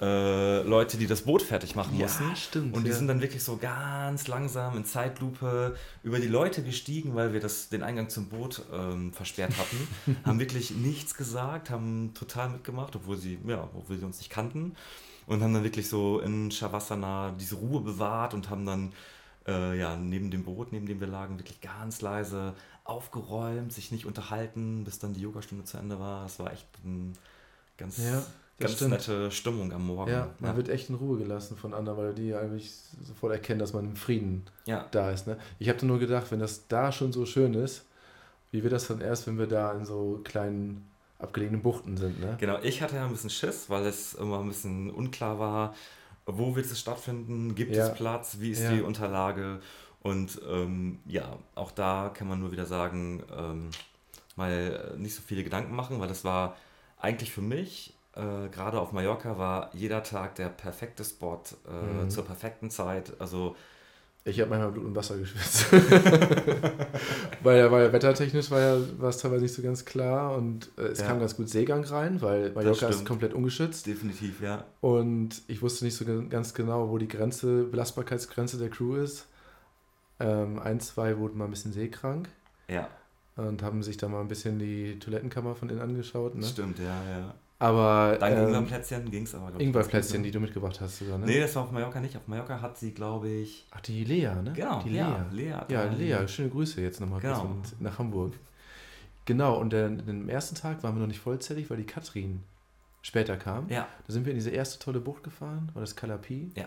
äh, 0.00 0.62
Leute, 0.62 0.96
die 0.98 1.06
das 1.06 1.22
Boot 1.22 1.42
fertig 1.42 1.74
machen 1.74 1.96
Ja, 1.98 2.04
mussten. 2.04 2.36
stimmt, 2.36 2.76
Und 2.76 2.84
die 2.84 2.90
ja. 2.90 2.96
sind 2.96 3.08
dann 3.08 3.20
wirklich 3.20 3.42
so 3.42 3.56
ganz 3.56 4.28
langsam 4.28 4.76
in 4.76 4.84
Zeitlupe 4.84 5.74
über 6.02 6.18
die 6.18 6.28
Leute 6.28 6.62
gestiegen, 6.62 7.14
weil 7.14 7.32
wir 7.32 7.40
das, 7.40 7.68
den 7.70 7.82
Eingang 7.82 8.08
zum 8.10 8.28
Boot 8.28 8.62
ähm, 8.72 9.12
versperrt 9.12 9.52
hatten. 9.56 9.88
haben 10.24 10.38
wirklich 10.38 10.70
nichts 10.72 11.14
gesagt, 11.14 11.70
haben 11.70 12.12
total 12.14 12.50
mitgemacht, 12.50 12.94
obwohl 12.96 13.16
sie, 13.16 13.38
ja, 13.46 13.68
obwohl 13.74 13.96
sie 13.98 14.04
uns 14.04 14.18
nicht 14.18 14.30
kannten. 14.30 14.76
Und 15.26 15.42
haben 15.42 15.54
dann 15.54 15.64
wirklich 15.64 15.88
so 15.88 16.20
in 16.20 16.50
Shavasana 16.50 17.34
diese 17.40 17.56
Ruhe 17.56 17.80
bewahrt 17.80 18.32
und 18.34 18.48
haben 18.50 18.64
dann 18.66 18.92
äh, 19.46 19.78
ja, 19.78 19.96
neben 19.96 20.30
dem 20.30 20.44
Boot, 20.44 20.72
neben 20.72 20.86
dem 20.86 21.00
wir 21.00 21.06
lagen, 21.08 21.38
wirklich 21.38 21.60
ganz 21.60 22.00
leise 22.00 22.54
aufgeräumt, 22.84 23.72
sich 23.72 23.90
nicht 23.90 24.06
unterhalten, 24.06 24.84
bis 24.84 24.98
dann 24.98 25.14
die 25.14 25.20
Yogastunde 25.22 25.64
zu 25.64 25.78
Ende 25.78 25.98
war. 25.98 26.22
Das 26.24 26.38
war 26.38 26.52
echt 26.52 26.66
eine 26.84 27.12
ganz, 27.76 27.98
Ja, 27.98 28.22
das 28.58 28.70
ganz 28.70 28.76
stimmt. 28.76 28.90
nette 28.92 29.30
Stimmung 29.30 29.72
am 29.72 29.86
Morgen. 29.86 30.10
Ja, 30.10 30.30
man 30.38 30.52
ja. 30.52 30.56
wird 30.56 30.68
echt 30.68 30.88
in 30.88 30.94
Ruhe 30.94 31.18
gelassen 31.18 31.56
von 31.56 31.74
anderen, 31.74 31.98
weil 31.98 32.14
die 32.14 32.34
eigentlich 32.34 32.72
sofort 33.04 33.32
erkennen, 33.32 33.58
dass 33.60 33.72
man 33.72 33.84
im 33.84 33.96
Frieden 33.96 34.44
ja. 34.64 34.86
da 34.90 35.10
ist. 35.10 35.26
Ne? 35.26 35.36
Ich 35.58 35.68
habe 35.68 35.84
nur 35.84 35.98
gedacht, 35.98 36.30
wenn 36.30 36.40
das 36.40 36.66
da 36.68 36.90
schon 36.92 37.12
so 37.12 37.26
schön 37.26 37.54
ist, 37.54 37.84
wie 38.52 38.62
wird 38.62 38.72
das 38.72 38.88
dann 38.88 39.00
erst, 39.00 39.26
wenn 39.26 39.38
wir 39.38 39.46
da 39.46 39.72
in 39.72 39.84
so 39.84 40.20
kleinen 40.24 40.88
abgelegenen 41.18 41.62
Buchten 41.62 41.96
sind? 41.96 42.20
Ne? 42.20 42.36
Genau, 42.38 42.58
ich 42.62 42.80
hatte 42.80 42.96
ja 42.96 43.04
ein 43.04 43.10
bisschen 43.12 43.30
Schiss, 43.30 43.68
weil 43.68 43.84
es 43.86 44.14
immer 44.14 44.40
ein 44.40 44.48
bisschen 44.48 44.90
unklar 44.90 45.38
war, 45.38 45.74
wo 46.24 46.56
wird 46.56 46.66
es 46.66 46.78
stattfinden, 46.80 47.54
gibt 47.54 47.74
Ja. 47.74 47.88
es 47.88 47.94
Platz, 47.94 48.38
wie 48.40 48.50
ist 48.50 48.68
die 48.70 48.80
Unterlage 48.80 49.60
und 50.02 50.40
ähm, 50.48 50.98
ja, 51.06 51.36
auch 51.54 51.72
da 51.72 52.10
kann 52.14 52.28
man 52.28 52.40
nur 52.40 52.52
wieder 52.52 52.66
sagen, 52.66 53.22
ähm, 53.36 53.70
mal 54.36 54.94
nicht 54.98 55.14
so 55.14 55.22
viele 55.24 55.42
Gedanken 55.44 55.74
machen, 55.74 55.98
weil 56.00 56.08
das 56.08 56.24
war 56.24 56.56
eigentlich 56.98 57.32
für 57.32 57.42
mich, 57.42 57.94
äh, 58.16 58.48
gerade 58.48 58.80
auf 58.80 58.92
Mallorca 58.92 59.38
war 59.38 59.70
jeder 59.74 60.02
Tag 60.02 60.34
der 60.36 60.48
perfekte 60.48 61.04
Spot 61.04 61.40
äh, 61.68 62.04
Mhm. 62.04 62.10
zur 62.10 62.24
perfekten 62.24 62.70
Zeit, 62.70 63.12
also 63.18 63.54
Ich 64.24 64.40
habe 64.40 64.50
manchmal 64.50 64.72
Blut 64.72 64.84
und 64.86 64.96
Wasser 64.96 65.16
geschwitzt. 65.18 65.66
weil, 67.42 67.70
weil 67.70 67.92
wettertechnisch 67.92 68.50
war 68.50 68.60
ja 68.60 68.76
war 68.98 69.10
es 69.10 69.18
teilweise 69.18 69.42
nicht 69.42 69.54
so 69.54 69.62
ganz 69.62 69.84
klar 69.84 70.34
und 70.36 70.70
äh, 70.78 70.82
es 70.82 70.98
Ja. 71.00 71.06
kam 71.06 71.20
ganz 71.20 71.36
gut 71.36 71.48
Seegang 71.48 71.84
rein, 71.84 72.20
weil 72.22 72.50
Mallorca 72.52 72.88
ist 72.88 73.04
komplett 73.06 73.34
ungeschützt. 73.34 73.86
definitiv, 73.86 74.40
ja. 74.40 74.64
Und 74.80 75.42
ich 75.46 75.62
wusste 75.62 75.84
nicht 75.84 75.94
so 75.96 76.04
ganz 76.28 76.54
genau, 76.54 76.88
wo 76.90 76.98
die 76.98 77.08
Grenze, 77.08 77.64
Belastbarkeitsgrenze 77.64 78.58
der 78.58 78.70
Crew 78.70 78.96
ist. 78.96 79.26
Ähm, 80.18 80.58
ein, 80.58 80.80
zwei 80.80 81.18
wurden 81.18 81.36
mal 81.38 81.44
ein 81.44 81.50
bisschen 81.50 81.72
seekrank 81.72 82.28
Ja, 82.68 82.88
und 83.36 83.62
haben 83.62 83.82
sich 83.82 83.98
da 83.98 84.08
mal 84.08 84.20
ein 84.22 84.28
bisschen 84.28 84.58
die 84.58 84.98
Toilettenkammer 84.98 85.54
von 85.54 85.68
innen 85.68 85.82
angeschaut. 85.82 86.34
Ne? 86.34 86.46
stimmt, 86.46 86.78
ja, 86.78 86.86
ja. 87.08 87.34
Aber 87.58 88.18
Dank 88.18 88.36
ähm, 88.36 88.48
Ingwerplätzchen 88.48 89.10
ging 89.10 89.22
es 89.22 89.34
aber, 89.34 89.46
glaub 89.46 89.60
ich, 89.60 89.66
Ingwerplätzchen, 89.66 90.22
die 90.22 90.30
du 90.30 90.40
mitgebracht 90.40 90.78
hast 90.80 90.98
sogar, 90.98 91.16
ne? 91.18 91.24
ne? 91.24 91.32
Nee, 91.32 91.40
das 91.40 91.54
war 91.56 91.62
auf 91.62 91.72
Mallorca 91.72 92.00
nicht. 92.00 92.14
Auf 92.16 92.28
Mallorca 92.28 92.60
hat 92.60 92.76
sie, 92.76 92.92
glaube 92.92 93.28
ich, 93.28 93.66
Ach, 93.70 93.80
die 93.80 94.04
Lea, 94.04 94.28
ne? 94.42 94.52
Genau, 94.54 94.82
die 94.82 94.90
Lea. 94.90 95.04
Lea 95.32 95.52
hat 95.52 95.72
Ja, 95.72 95.84
Lea, 95.84 96.28
schöne 96.28 96.50
Grüße 96.50 96.82
jetzt 96.82 97.00
nochmal 97.00 97.20
Genau. 97.20 97.56
nach 97.80 97.98
Hamburg. 97.98 98.34
Genau, 99.24 99.58
und 99.58 99.72
der, 99.72 99.88
den 99.88 100.28
ersten 100.28 100.54
Tag 100.54 100.82
waren 100.82 100.94
wir 100.94 101.00
noch 101.00 101.08
nicht 101.08 101.18
vollzählig, 101.20 101.70
weil 101.70 101.78
die 101.78 101.86
Katrin 101.86 102.42
später 103.00 103.36
kam. 103.36 103.68
Ja, 103.70 103.88
Da 104.06 104.12
sind 104.12 104.26
wir 104.26 104.32
in 104.32 104.38
diese 104.38 104.50
erste 104.50 104.78
tolle 104.78 105.00
Bucht 105.00 105.24
gefahren, 105.24 105.70
war 105.72 105.80
das 105.80 105.96
Kalapi? 105.96 106.50
Ja. 106.54 106.66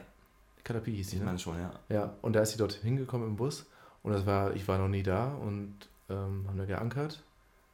Kalapi 0.63 0.93
hieß 0.95 1.09
die, 1.09 1.15
ich 1.15 1.19
ne? 1.19 1.25
meine 1.25 1.39
schon, 1.39 1.57
ja. 1.57 1.71
Ja, 1.89 2.13
und 2.21 2.33
da 2.33 2.41
ist 2.41 2.51
sie 2.51 2.57
dort 2.57 2.73
hingekommen 2.73 3.27
im 3.27 3.35
Bus 3.35 3.65
und 4.03 4.11
das 4.11 4.25
war, 4.25 4.55
ich 4.55 4.67
war 4.67 4.77
noch 4.77 4.87
nie 4.89 5.03
da 5.03 5.33
und 5.35 5.75
ähm, 6.09 6.45
haben 6.47 6.57
da 6.57 6.65
geankert. 6.65 7.23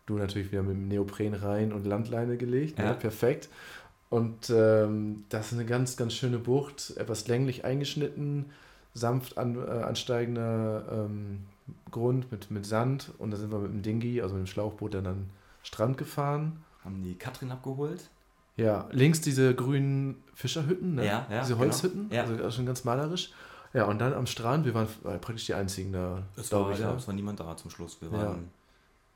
Du 0.06 0.18
natürlich 0.18 0.52
wieder 0.52 0.62
mit 0.64 0.74
dem 0.76 0.88
Neopren 0.88 1.34
rein 1.34 1.74
und 1.74 1.86
Landleine 1.86 2.38
gelegt, 2.38 2.78
Ja. 2.80 2.90
ne? 2.90 2.94
perfekt. 2.94 3.50
Und 4.10 4.50
ähm, 4.52 5.26
das 5.30 5.48
ist 5.48 5.54
eine 5.58 5.66
ganz, 5.66 5.98
ganz 5.98 6.14
schöne 6.14 6.38
Bucht, 6.38 6.94
etwas 6.98 7.28
länglich 7.28 7.66
eingeschnitten, 7.66 8.46
sanft 8.94 9.38
an, 9.38 9.56
äh, 9.58 9.62
ansteigender 9.70 10.84
ähm, 11.10 11.46
Grund 11.92 12.32
mit, 12.32 12.52
mit 12.52 12.66
Sand 12.66 13.12
und 13.18 13.32
da 13.32 13.38
sind 13.38 13.52
wir 13.52 13.58
mit 13.60 13.72
dem 13.72 13.82
Dingi, 13.82 14.22
also 14.22 14.36
mit 14.36 14.46
dem 14.46 14.48
Schlauchboot, 14.48 14.94
dann 14.94 15.08
an 15.08 15.16
den 15.16 15.30
Strand 15.64 15.98
gefahren. 15.98 16.64
Haben 16.84 17.04
die 17.04 17.16
Katrin 17.16 17.52
abgeholt? 17.52 18.10
Ja, 18.58 18.88
links 18.92 19.20
diese 19.22 19.54
grünen 19.56 20.24
Fischerhütten, 20.36 20.96
ne? 20.96 21.06
Ja, 21.06 21.28
ja, 21.30 21.42
diese 21.42 21.54
genau. 21.54 21.66
Holzhütten, 21.66 22.10
Ja. 22.12 22.24
also 22.24 22.52
schon 22.52 22.66
ganz 22.68 22.84
malerisch. 22.86 23.32
Ja, 23.74 23.86
und 23.86 24.00
dann 24.00 24.14
am 24.14 24.28
Strand, 24.28 24.66
wir 24.66 24.74
waren 24.76 24.88
äh, 25.04 25.18
praktisch 25.18 25.48
die 25.48 25.56
einzigen 25.56 25.92
da, 25.92 26.22
Es 26.38 26.50
glaube 26.50 26.68
war, 26.68 26.74
ich. 26.74 26.80
ja, 26.80 26.92
Ja. 26.92 26.96
es 26.96 27.08
war 27.08 27.14
niemand 27.16 27.40
da 27.42 27.58
zum 27.58 27.72
Schluss. 27.72 27.98
Wir 28.02 28.12
waren, 28.12 28.50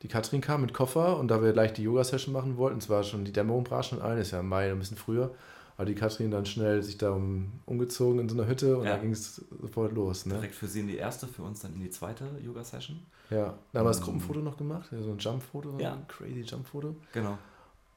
Die 0.02 0.08
Katrin 0.08 0.40
kam 0.42 0.62
mit 0.62 0.74
Koffer 0.74 1.18
und 1.18 1.28
da 1.28 1.42
wir 1.42 1.52
gleich 1.52 1.74
die 1.74 1.84
Yoga-Session 1.84 2.34
machen 2.34 2.58
wollten, 2.58 2.78
es 2.80 2.90
war 2.90 3.04
schon 3.04 3.26
die 3.26 3.34
Dämmerung 3.34 3.64
brach 3.66 3.84
schon 3.84 4.02
ein, 4.02 4.18
ist 4.18 4.32
ja 4.32 4.40
im 4.40 4.48
Mai 4.48 4.72
ein 4.72 4.80
bisschen 4.80 4.96
früher, 4.98 5.32
hat 5.78 5.88
die 5.90 5.96
Katrin 5.96 6.32
dann 6.32 6.46
schnell 6.46 6.82
sich 6.84 6.98
da 6.98 7.12
um, 7.12 7.52
umgezogen 7.66 8.20
in 8.20 8.30
so 8.30 8.36
einer 8.36 8.48
Hütte 8.48 8.78
und 8.78 8.86
Ja. 8.86 8.96
da 8.96 8.98
ging 9.02 9.12
es 9.12 9.44
sofort 9.62 9.92
los. 9.94 10.26
Ne? 10.26 10.36
direkt 10.36 10.56
für 10.56 10.68
sie 10.68 10.80
in 10.82 10.88
die 10.88 10.96
erste, 10.98 11.28
für 11.28 11.42
uns 11.44 11.60
dann 11.62 11.74
in 11.74 11.82
die 11.82 11.90
zweite 11.90 12.26
Yoga-Session. 12.44 13.00
Ja, 13.30 13.56
da 13.74 13.80
haben 13.80 13.86
wir 13.86 13.90
das 13.90 13.98
Ähm, 14.00 14.04
Gruppenfoto 14.06 14.40
noch 14.40 14.58
gemacht, 14.58 14.90
so 14.90 15.12
ein 15.12 15.18
Jump-Foto, 15.20 15.78
Ja. 15.80 15.94
ein 15.94 16.08
crazy 16.08 16.42
Jump-Foto. 16.42 16.96
Genau. 17.14 17.38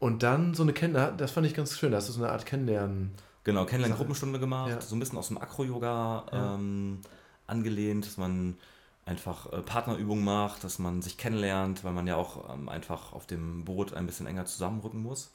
Und 0.00 0.25
dann 0.25 0.54
so 0.54 0.64
eine 0.64 0.73
Kennenlernen, 0.73 1.16
das 1.18 1.30
fand 1.30 1.47
ich 1.47 1.54
ganz 1.54 1.78
schön, 1.78 1.92
da 1.92 1.99
hast 1.99 2.09
du 2.09 2.12
so 2.12 2.23
eine 2.23 2.32
Art 2.32 2.44
Kennenlernen. 2.47 3.12
Genau. 3.44 3.64
Kennenlernen-Gruppenstunde 3.64 4.40
gemacht, 4.40 4.71
Ja. 4.71 4.80
so 4.80 4.97
ein 4.97 4.99
bisschen 5.00 5.18
aus 5.18 5.28
dem 5.28 5.38
Akro-Yoga 5.38 6.25
ähm, 6.32 6.99
angelehnt, 7.47 8.06
dass 8.06 8.16
man 8.16 8.56
einfach 9.04 9.52
äh, 9.52 9.62
Partnerübungen 9.62 10.25
macht, 10.25 10.64
dass 10.64 10.78
man 10.78 11.02
sich 11.02 11.18
kennenlernt, 11.18 11.85
weil 11.85 11.92
man 11.92 12.06
ja 12.06 12.16
auch 12.16 12.52
ähm, 12.54 12.68
einfach 12.68 13.12
auf 13.12 13.26
dem 13.26 13.64
Boot 13.64 13.94
ein 13.94 14.06
bisschen 14.06 14.26
enger 14.26 14.44
zusammenrücken 14.44 15.02
muss. 15.02 15.32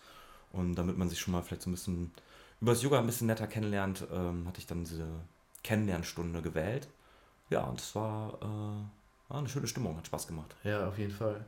Und 0.53 0.75
damit 0.75 0.97
man 0.97 1.09
sich 1.09 1.19
schon 1.19 1.33
mal 1.33 1.41
vielleicht 1.41 1.63
so 1.63 1.69
ein 1.69 1.73
bisschen 1.73 2.11
über 2.61 2.71
das 2.71 2.81
Yoga 2.81 2.99
ein 2.99 3.05
bisschen 3.05 3.27
netter 3.27 3.47
kennenlernt, 3.47 4.07
ähm, 4.11 4.47
hatte 4.47 4.59
ich 4.59 4.67
dann 4.67 4.83
diese 4.83 5.07
Kennenlernstunde 5.63 6.41
gewählt. 6.41 6.87
Ja, 7.49 7.63
und 7.63 7.79
es 7.79 7.93
war, 7.95 8.35
äh, 8.41 9.29
war 9.29 9.39
eine 9.39 9.49
schöne 9.49 9.67
Stimmung, 9.67 9.97
hat 9.97 10.07
Spaß 10.07 10.27
gemacht. 10.27 10.55
Ja, 10.63 10.87
auf 10.87 10.97
jeden 10.97 11.11
Fall. 11.11 11.45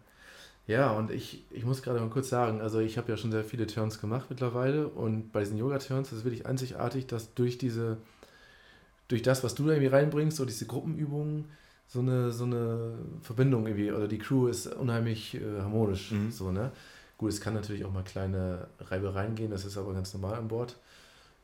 Ja, 0.67 0.91
und 0.91 1.09
ich, 1.09 1.43
ich 1.49 1.65
muss 1.65 1.81
gerade 1.81 1.99
mal 1.99 2.09
kurz 2.09 2.29
sagen, 2.29 2.61
also 2.61 2.79
ich 2.79 2.97
habe 2.99 3.09
ja 3.09 3.17
schon 3.17 3.31
sehr 3.31 3.43
viele 3.43 3.65
Turns 3.65 3.99
gemacht 3.99 4.27
mittlerweile 4.29 4.87
und 4.87 5.31
bei 5.31 5.39
diesen 5.39 5.57
Yoga-Turns 5.57 6.11
ist 6.11 6.19
es 6.19 6.23
wirklich 6.25 6.45
einzigartig, 6.45 7.07
dass 7.07 7.33
durch 7.33 7.57
diese, 7.57 7.97
durch 9.07 9.23
das, 9.23 9.43
was 9.43 9.55
du 9.55 9.65
da 9.65 9.71
irgendwie 9.71 9.87
reinbringst, 9.87 10.37
so 10.37 10.45
diese 10.45 10.67
Gruppenübungen, 10.67 11.45
so 11.89 11.99
eine, 11.99 12.31
so 12.31 12.45
eine 12.45 12.93
Verbindung 13.21 13.65
irgendwie, 13.67 13.91
oder 13.91 14.07
die 14.07 14.19
Crew 14.19 14.47
ist 14.47 14.67
unheimlich 14.67 15.35
äh, 15.35 15.59
harmonisch, 15.59 16.11
Mhm. 16.11 16.31
so, 16.31 16.51
ne? 16.51 16.71
Gut, 17.17 17.31
es 17.31 17.41
kann 17.41 17.53
natürlich 17.53 17.83
auch 17.83 17.91
mal 17.91 18.03
kleine 18.03 18.67
Reibereien 18.79 19.35
gehen, 19.35 19.51
das 19.51 19.65
ist 19.65 19.77
aber 19.77 19.93
ganz 19.93 20.13
normal 20.13 20.35
an 20.35 20.47
Bord. 20.47 20.77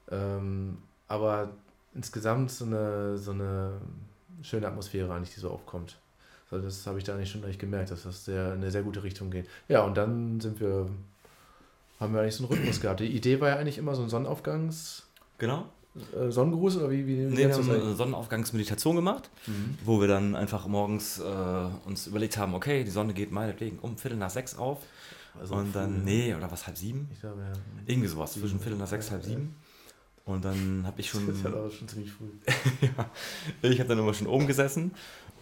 Ähm, 0.09 0.77
aber 1.07 1.49
insgesamt 1.93 2.51
so 2.51 2.63
eine, 2.65 3.17
so 3.17 3.31
eine 3.31 3.73
schöne 4.41 4.67
Atmosphäre 4.67 5.13
eigentlich, 5.13 5.33
die 5.33 5.39
so 5.41 5.49
aufkommt. 5.49 5.97
So, 6.49 6.59
das 6.59 6.85
habe 6.87 6.99
ich 6.99 7.03
da 7.03 7.15
eigentlich 7.15 7.31
schon 7.31 7.41
gleich 7.41 7.57
gemerkt, 7.57 7.91
dass 7.91 8.03
das 8.03 8.23
sehr, 8.23 8.53
in 8.53 8.61
eine 8.61 8.71
sehr 8.71 8.83
gute 8.83 9.03
Richtung 9.03 9.31
geht. 9.31 9.47
Ja, 9.67 9.81
und 9.83 9.97
dann 9.97 10.39
sind 10.39 10.59
wir, 10.61 10.87
haben 11.99 12.13
wir 12.13 12.21
eigentlich 12.21 12.35
so 12.35 12.43
einen 12.47 12.53
Rhythmus 12.53 12.79
gehabt. 12.79 12.99
Die 12.99 13.07
Idee 13.15 13.41
war 13.41 13.49
ja 13.49 13.55
eigentlich 13.57 13.77
immer 13.79 13.95
so 13.95 14.03
ein 14.03 14.09
Sonnenaufgangs, 14.09 15.01
Genau. 15.37 15.65
Äh, 15.95 16.29
Sonnengruß 16.29 16.77
oder 16.77 16.91
wie, 16.91 17.05
wie 17.07 17.15
Nee, 17.15 17.47
wir 17.47 17.53
haben 17.53 17.69
eine 17.69 17.95
Sonnenaufgangsmeditation 17.95 18.95
gemacht. 18.95 19.29
Mhm. 19.47 19.77
wo 19.85 20.01
wir 20.01 20.07
dann 20.07 20.35
einfach 20.35 20.67
morgens 20.67 21.19
äh, 21.19 21.23
uns 21.85 22.07
überlegt 22.07 22.37
haben, 22.37 22.53
okay, 22.53 22.83
die 22.83 22.91
Sonne 22.91 23.13
geht 23.13 23.31
meinetwegen 23.31 23.79
um 23.79 23.97
Viertel 23.97 24.17
nach 24.17 24.29
sechs 24.29 24.57
auf 24.57 24.79
Also 25.39 25.55
und 25.55 25.75
dann, 25.75 25.99
ne? 25.99 26.03
nee, 26.03 26.35
oder 26.35 26.51
was, 26.51 26.67
halb 26.67 26.77
sieben? 26.77 27.09
Ich 27.13 27.21
glaube, 27.21 27.41
ja. 27.41 27.53
Irgendwie 27.85 28.07
sowas, 28.07 28.33
Sieben, 28.33 28.45
zwischen 28.45 28.59
Viertel 28.59 28.77
nach 28.77 28.87
sechs, 28.87 29.07
ja, 29.07 29.13
halb 29.13 29.23
ja. 29.23 29.29
sieben. 29.29 29.55
Und 30.25 30.43
dann 30.43 30.83
habe 30.85 30.99
ich 30.99 31.09
schon, 31.09 31.27
Das 31.27 31.37
ist 31.37 31.43
halt 31.43 31.55
auch 31.55 31.71
schon 31.71 31.87
ziemlich 31.87 32.11
früh. 32.11 32.25
ich 33.61 33.79
habe 33.79 33.89
dann 33.89 33.99
immer 33.99 34.13
schon 34.13 34.25
oben 34.25 34.47
gesessen 34.47 34.91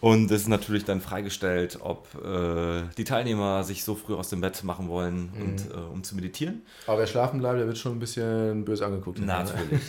und 0.04 0.30
es 0.30 0.42
ist 0.42 0.48
natürlich 0.48 0.84
dann 0.84 1.00
freigestellt, 1.00 1.78
ob 1.82 2.06
äh, 2.24 2.82
die 2.98 3.04
Teilnehmer 3.04 3.64
sich 3.64 3.84
so 3.84 3.94
früh 3.94 4.14
aus 4.14 4.28
dem 4.28 4.40
Bett 4.40 4.62
machen 4.64 4.88
wollen, 4.88 5.30
Mhm. 5.34 5.42
und, 5.42 5.70
äh, 5.70 5.92
um 5.92 6.02
zu 6.04 6.14
meditieren. 6.14 6.62
Aber 6.86 6.98
wer 6.98 7.06
schlafen 7.06 7.40
bleibt, 7.40 7.58
der 7.58 7.66
wird 7.66 7.78
schon 7.78 7.92
ein 7.92 7.98
bisschen 7.98 8.64
böse 8.64 8.84
angeguckt. 8.86 9.18
Natürlich. 9.20 9.80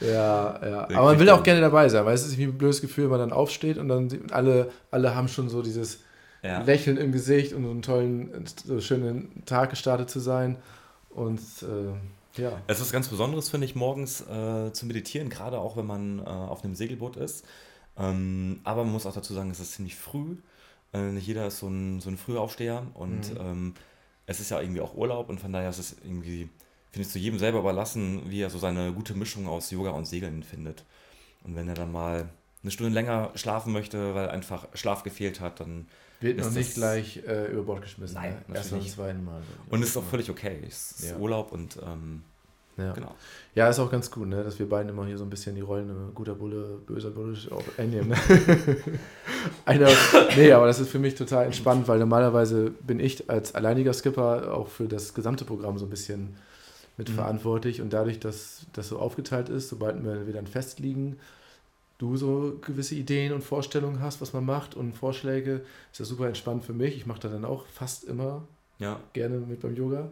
Ja, 0.00 0.60
ja. 0.66 0.80
Aber 0.96 1.04
man 1.04 1.18
will 1.18 1.30
auch 1.30 1.42
gerne 1.42 1.60
dabei 1.60 1.88
sein, 1.88 2.04
weil 2.04 2.14
es 2.14 2.26
ist 2.26 2.36
wie 2.36 2.44
ein 2.44 2.58
blödes 2.58 2.80
Gefühl, 2.80 3.04
wenn 3.04 3.12
man 3.12 3.20
dann 3.20 3.32
aufsteht 3.32 3.78
und 3.78 3.88
dann 3.88 4.10
sieht- 4.10 4.32
alle, 4.32 4.70
alle 4.90 5.14
haben 5.14 5.28
schon 5.28 5.48
so 5.48 5.62
dieses 5.62 6.00
ja. 6.42 6.60
Lächeln 6.62 6.96
im 6.96 7.12
Gesicht 7.12 7.52
und 7.52 7.62
so 7.64 7.70
einen 7.70 7.82
tollen, 7.82 8.44
so 8.66 8.80
schönen 8.80 9.44
Tag 9.46 9.70
gestartet 9.70 10.10
zu 10.10 10.18
sein. 10.20 10.56
Und 11.10 11.40
äh, 11.62 12.42
ja. 12.42 12.52
Es 12.66 12.80
ist 12.80 12.92
ganz 12.92 13.06
Besonderes, 13.08 13.48
finde 13.48 13.66
ich, 13.66 13.76
morgens 13.76 14.20
äh, 14.22 14.72
zu 14.72 14.84
meditieren, 14.86 15.28
gerade 15.30 15.58
auch 15.58 15.76
wenn 15.76 15.86
man 15.86 16.18
äh, 16.18 16.22
auf 16.24 16.64
einem 16.64 16.74
Segelboot 16.74 17.16
ist. 17.16 17.44
Ähm, 17.96 18.60
aber 18.64 18.84
man 18.84 18.92
muss 18.92 19.06
auch 19.06 19.14
dazu 19.14 19.34
sagen, 19.34 19.50
es 19.50 19.60
ist 19.60 19.72
ziemlich 19.74 19.94
früh. 19.96 20.36
Äh, 20.92 21.12
nicht 21.12 21.26
jeder 21.26 21.46
ist 21.46 21.58
so 21.58 21.68
ein, 21.68 22.00
so 22.00 22.10
ein 22.10 22.16
Frühaufsteher 22.16 22.86
und 22.94 23.30
Mhm. 23.30 23.36
ähm, 23.40 23.74
es 24.26 24.40
ist 24.40 24.50
ja 24.50 24.60
irgendwie 24.60 24.80
auch 24.80 24.94
Urlaub 24.94 25.28
und 25.28 25.40
von 25.40 25.52
daher 25.52 25.68
ist 25.70 25.78
es 25.78 25.96
irgendwie, 26.02 26.48
finde 26.90 27.06
ich, 27.06 27.08
zu 27.10 27.18
jedem 27.18 27.38
selber 27.38 27.60
überlassen, 27.60 28.22
wie 28.30 28.40
er 28.40 28.50
so 28.50 28.58
seine 28.58 28.92
gute 28.92 29.14
Mischung 29.14 29.46
aus 29.46 29.70
Yoga 29.70 29.90
und 29.90 30.06
Segeln 30.06 30.42
findet. 30.42 30.84
Und 31.44 31.54
wenn 31.56 31.68
er 31.68 31.74
dann 31.74 31.92
mal 31.92 32.28
eine 32.62 32.70
Stunde 32.70 32.92
länger 32.94 33.30
schlafen 33.34 33.72
möchte, 33.72 34.14
weil 34.14 34.30
einfach 34.30 34.66
Schlaf 34.74 35.02
gefehlt 35.02 35.40
hat, 35.40 35.60
dann 35.60 35.86
Wird 36.20 36.38
noch 36.38 36.50
nicht 36.50 36.74
gleich 36.74 37.18
äh, 37.26 37.52
über 37.52 37.64
Bord 37.64 37.82
geschmissen. 37.82 38.14
Nein, 38.14 38.42
ne? 38.48 38.56
Erst 38.56 38.70
beim 38.70 38.80
zweiten 38.86 39.24
Mal. 39.24 39.42
Und 39.68 39.82
es 39.82 39.90
ist 39.90 39.96
auch 39.98 40.04
völlig 40.04 40.30
okay. 40.30 40.62
Es 40.66 40.92
ist 40.92 41.10
Ja. 41.10 41.16
Urlaub 41.18 41.52
und 41.52 41.78
ähm, 41.86 42.22
Ja. 42.76 42.92
Genau. 42.92 43.14
Ja, 43.54 43.68
ist 43.68 43.78
auch 43.78 43.90
ganz 43.90 44.10
gut, 44.10 44.26
ne? 44.26 44.42
dass 44.42 44.58
wir 44.58 44.68
beiden 44.68 44.88
immer 44.88 45.06
hier 45.06 45.16
so 45.16 45.24
ein 45.24 45.30
bisschen 45.30 45.54
die 45.54 45.60
Rollen 45.60 45.88
äh, 45.88 46.12
guter 46.12 46.34
Bulle, 46.34 46.80
böser 46.86 47.10
Bulle 47.10 47.36
auch 47.52 47.62
einnehmen. 47.78 48.08
Ne? 48.08 48.16
Einer, 49.64 49.88
nee, 50.36 50.50
aber 50.50 50.66
das 50.66 50.80
ist 50.80 50.90
für 50.90 50.98
mich 50.98 51.14
total 51.14 51.46
entspannt, 51.46 51.86
weil 51.86 52.00
normalerweise 52.00 52.70
bin 52.70 52.98
ich 52.98 53.30
als 53.30 53.54
alleiniger 53.54 53.92
Skipper 53.92 54.52
auch 54.54 54.68
für 54.68 54.88
das 54.88 55.14
gesamte 55.14 55.44
Programm 55.44 55.78
so 55.78 55.86
ein 55.86 55.90
bisschen 55.90 56.36
mitverantwortlich 56.96 57.78
mhm. 57.78 57.84
und 57.84 57.92
dadurch, 57.92 58.18
dass 58.18 58.66
das 58.72 58.88
so 58.88 58.98
aufgeteilt 58.98 59.48
ist, 59.48 59.68
sobald 59.68 60.02
wir, 60.04 60.26
wir 60.26 60.34
dann 60.34 60.46
festliegen, 60.46 61.16
du 61.98 62.16
so 62.16 62.58
gewisse 62.60 62.96
Ideen 62.96 63.32
und 63.32 63.42
Vorstellungen 63.42 64.00
hast, 64.00 64.20
was 64.20 64.32
man 64.32 64.44
macht 64.44 64.74
und 64.74 64.94
Vorschläge, 64.94 65.62
ist 65.92 66.00
das 66.00 66.08
super 66.08 66.26
entspannt 66.26 66.64
für 66.64 66.72
mich. 66.72 66.96
Ich 66.96 67.06
mache 67.06 67.20
da 67.20 67.28
dann 67.28 67.44
auch 67.44 67.66
fast 67.66 68.04
immer 68.04 68.42
ja. 68.78 68.98
gerne 69.12 69.38
mit 69.38 69.60
beim 69.60 69.76
Yoga. 69.76 70.10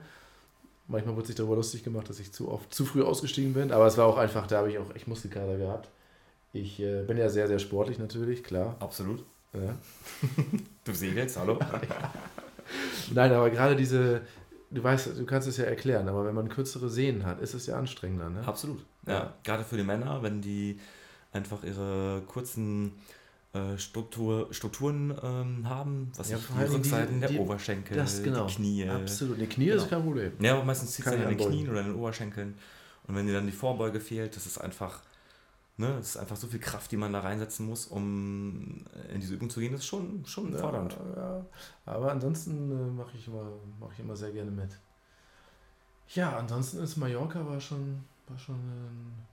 Manchmal 0.93 1.17
wurde 1.17 1.27
sich 1.27 1.37
darüber 1.37 1.57
lustig 1.57 1.83
gemacht, 1.83 2.09
dass 2.09 2.21
ich 2.21 2.33
zu 2.33 2.51
oft 2.51 2.73
zu 2.73 2.85
früh 2.85 3.03
ausgestiegen 3.03 3.55
bin, 3.55 3.73
aber 3.73 3.87
es 3.87 3.97
war 3.97 4.07
auch 4.07 4.19
einfach, 4.19 4.47
da 4.47 4.59
habe 4.59 4.71
ich 4.71 4.79
auch 4.79 4.95
echt 4.95 5.09
Muskelkater 5.09 5.57
gehabt. 5.57 5.89
Ich 6.53 6.81
äh, 6.81 7.03
bin 7.05 7.17
ja 7.17 7.31
sehr, 7.31 7.49
sehr 7.49 7.59
sportlich 7.59 7.99
natürlich, 7.99 8.45
klar. 8.45 8.77
Absolut. 8.79 9.25
Ja. 9.55 9.75
du 10.85 10.93
segelst, 10.93 11.39
hallo? 11.39 11.59
Nein, 13.15 13.33
aber 13.33 13.49
gerade 13.49 13.75
diese, 13.75 14.21
du 14.71 14.85
weißt, 14.85 15.19
du 15.19 15.25
kannst 15.25 15.49
es 15.49 15.57
ja 15.57 15.65
erklären, 15.65 16.09
aber 16.09 16.27
wenn 16.27 16.35
man 16.35 16.51
kürzere 16.51 16.91
Sehnen 16.91 17.25
hat, 17.25 17.41
ist 17.41 17.55
es 17.55 17.67
ja 17.67 17.79
anstrengender, 17.79 18.29
ne? 18.29 18.47
Absolut. 18.47 18.85
Ja, 19.07 19.13
ja. 19.13 19.35
gerade 19.45 19.65
für 19.65 19.79
die 19.79 19.83
Männer, 19.83 20.23
wenn 20.23 20.43
die 20.43 20.79
einfach 21.33 21.65
ihre 21.65 22.23
kurzen 22.27 22.93
Struktur, 23.77 24.49
Strukturen 24.51 25.15
ähm, 25.23 25.69
haben, 25.69 26.11
was 26.17 26.31
ja, 26.31 26.39
die 26.39 26.73
Rückseiten 26.73 27.21
die, 27.21 27.27
die, 27.27 27.35
der 27.35 27.43
Oberschenkel, 27.43 27.97
das, 27.99 28.23
genau. 28.23 28.47
die 28.47 28.55
Knie. 28.55 28.89
Absolut, 28.89 29.39
die 29.39 29.47
Knie 29.47 29.67
genau. 29.67 29.83
ist 29.83 29.91
kein 29.91 30.03
Problem. 30.03 30.33
Ja, 30.41 30.55
aber 30.55 30.65
meistens 30.65 30.93
zieht 30.93 31.07
es 31.07 31.13
an 31.13 31.21
den 31.21 31.37
Knien 31.37 31.69
oder 31.69 31.81
an 31.81 31.87
den 31.87 31.95
Oberschenkeln. 31.95 32.57
Und 33.07 33.15
wenn 33.15 33.27
dir 33.27 33.35
dann 33.35 33.45
die 33.45 33.53
Vorbeuge 33.53 34.01
fehlt, 34.01 34.37
das 34.37 34.47
ist 34.47 34.57
einfach, 34.57 35.01
ne, 35.77 35.95
das 35.99 36.11
ist 36.11 36.17
einfach 36.17 36.37
so 36.37 36.47
viel 36.47 36.61
Kraft, 36.61 36.91
die 36.93 36.97
man 36.97 37.13
da 37.13 37.21
reinsetzen 37.21 37.67
muss, 37.67 37.87
um 37.87 38.87
in 39.13 39.21
diese 39.21 39.35
Übung 39.35 39.51
zu 39.51 39.61
gehen, 39.61 39.73
das 39.73 39.83
ist 39.83 39.87
schon, 39.87 40.25
schon 40.25 40.51
ja, 40.53 40.59
fordernd. 40.59 40.97
Ja. 41.15 41.45
Aber 41.85 42.11
ansonsten 42.11 42.71
äh, 42.71 42.91
mache 42.91 43.17
ich, 43.19 43.27
immer, 43.27 43.53
mach 43.79 43.93
ich 43.93 44.01
immer 44.01 44.17
sehr 44.17 44.33
gerne 44.33 44.51
mit. 44.51 44.71
Ja, 46.15 46.39
ansonsten 46.39 46.83
ist 46.83 46.97
Mallorca 46.97 47.47
war 47.47 47.61
schon, 47.61 48.03
war 48.29 48.39
schon 48.39 48.55
ein 48.55 49.27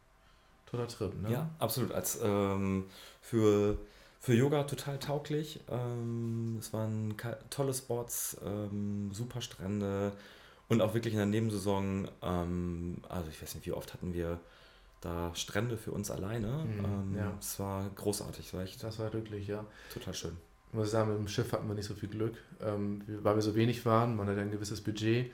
toller 0.66 0.90
Trip, 0.90 1.22
ne? 1.22 1.32
Ja, 1.32 1.50
absolut. 1.60 1.94
Als 1.94 2.20
ähm, 2.22 2.86
für 3.22 3.78
für 4.20 4.34
Yoga 4.34 4.64
total 4.64 5.00
tauglich. 5.00 5.62
Ähm, 5.70 6.58
es 6.60 6.74
waren 6.74 7.16
tolle 7.50 7.74
Spots, 7.74 8.38
ähm, 8.46 9.12
super 9.14 9.42
Strände 9.42 10.12
und 10.68 10.82
auch 10.82 10.94
wirklich 10.94 11.14
in 11.14 11.20
der 11.20 11.26
Nebensaison, 11.26 12.08
ähm, 12.22 12.98
also 13.08 13.30
ich 13.30 13.42
weiß 13.42 13.56
nicht, 13.56 13.66
wie 13.66 13.72
oft 13.72 13.94
hatten 13.94 14.14
wir 14.14 14.40
da 15.02 15.34
Strände 15.34 15.78
für 15.78 15.92
uns 15.92 16.12
alleine. 16.12 16.66
Mhm, 16.66 16.86
ähm, 16.86 17.16
ja. 17.18 17.34
Es 17.40 17.60
war 17.60 17.90
großartig, 17.96 18.54
war 18.54 18.64
echt. 18.64 18.84
Das 18.84 19.00
war 19.00 19.12
wirklich, 19.14 19.48
ja. 19.48 19.66
Total 19.94 20.14
schön. 20.14 20.38
Ich 20.68 20.74
muss 20.74 20.92
sagen, 20.92 21.10
mit 21.10 21.18
dem 21.18 21.28
Schiff 21.28 21.52
hatten 21.54 21.68
wir 21.68 21.74
nicht 21.74 21.88
so 21.88 21.96
viel 21.96 22.10
Glück. 22.10 22.36
Ähm, 22.62 23.02
weil 23.08 23.36
wir 23.36 23.42
so 23.42 23.56
wenig 23.56 23.86
waren, 23.86 24.16
man 24.16 24.28
hat 24.28 24.38
ein 24.38 24.52
gewisses 24.52 24.82
Budget, 24.82 25.32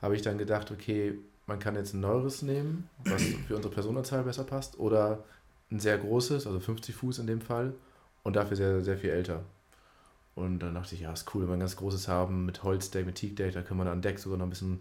habe 0.00 0.16
ich 0.16 0.22
dann 0.22 0.38
gedacht, 0.38 0.70
okay, 0.70 1.18
man 1.46 1.58
kann 1.58 1.74
jetzt 1.76 1.92
ein 1.92 2.00
neueres 2.00 2.42
nehmen, 2.42 2.88
was 3.04 3.22
für 3.46 3.56
unsere 3.56 3.72
Personenzahl 3.72 4.22
besser 4.24 4.44
passt, 4.44 4.78
oder 4.78 5.22
ein 5.70 5.78
sehr 5.78 5.98
großes, 5.98 6.46
also 6.46 6.58
50 6.58 6.94
Fuß 6.94 7.18
in 7.18 7.26
dem 7.26 7.40
Fall, 7.40 7.74
und 8.22 8.36
dafür 8.36 8.56
sehr, 8.56 8.82
sehr 8.82 8.98
viel 8.98 9.10
älter. 9.10 9.44
Und 10.34 10.60
dann 10.60 10.74
dachte 10.74 10.94
ich, 10.94 11.02
ja, 11.02 11.12
ist 11.12 11.34
cool, 11.34 11.42
wenn 11.42 11.48
wir 11.48 11.54
ein 11.54 11.60
ganz 11.60 11.76
großes 11.76 12.08
haben 12.08 12.46
mit 12.46 12.62
Holzdeck, 12.62 13.04
mit 13.04 13.16
Teakdeck, 13.16 13.52
da 13.52 13.62
können 13.62 13.80
wir 13.80 13.90
an 13.90 14.00
Deck 14.00 14.18
sogar 14.18 14.38
noch 14.38 14.46
ein 14.46 14.50
bisschen 14.50 14.80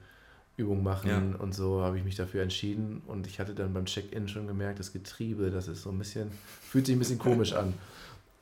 Übung 0.57 0.83
machen 0.83 1.09
ja. 1.09 1.39
und 1.39 1.53
so 1.53 1.81
habe 1.81 1.97
ich 1.97 2.03
mich 2.03 2.15
dafür 2.15 2.43
entschieden 2.43 3.01
und 3.07 3.25
ich 3.25 3.39
hatte 3.39 3.55
dann 3.55 3.73
beim 3.73 3.85
Check-in 3.85 4.27
schon 4.27 4.47
gemerkt, 4.47 4.79
das 4.79 4.93
Getriebe, 4.93 5.49
das 5.49 5.67
ist 5.67 5.81
so 5.81 5.89
ein 5.89 5.97
bisschen, 5.97 6.31
fühlt 6.61 6.85
sich 6.85 6.95
ein 6.95 6.99
bisschen 6.99 7.19
komisch 7.19 7.53
an. 7.53 7.73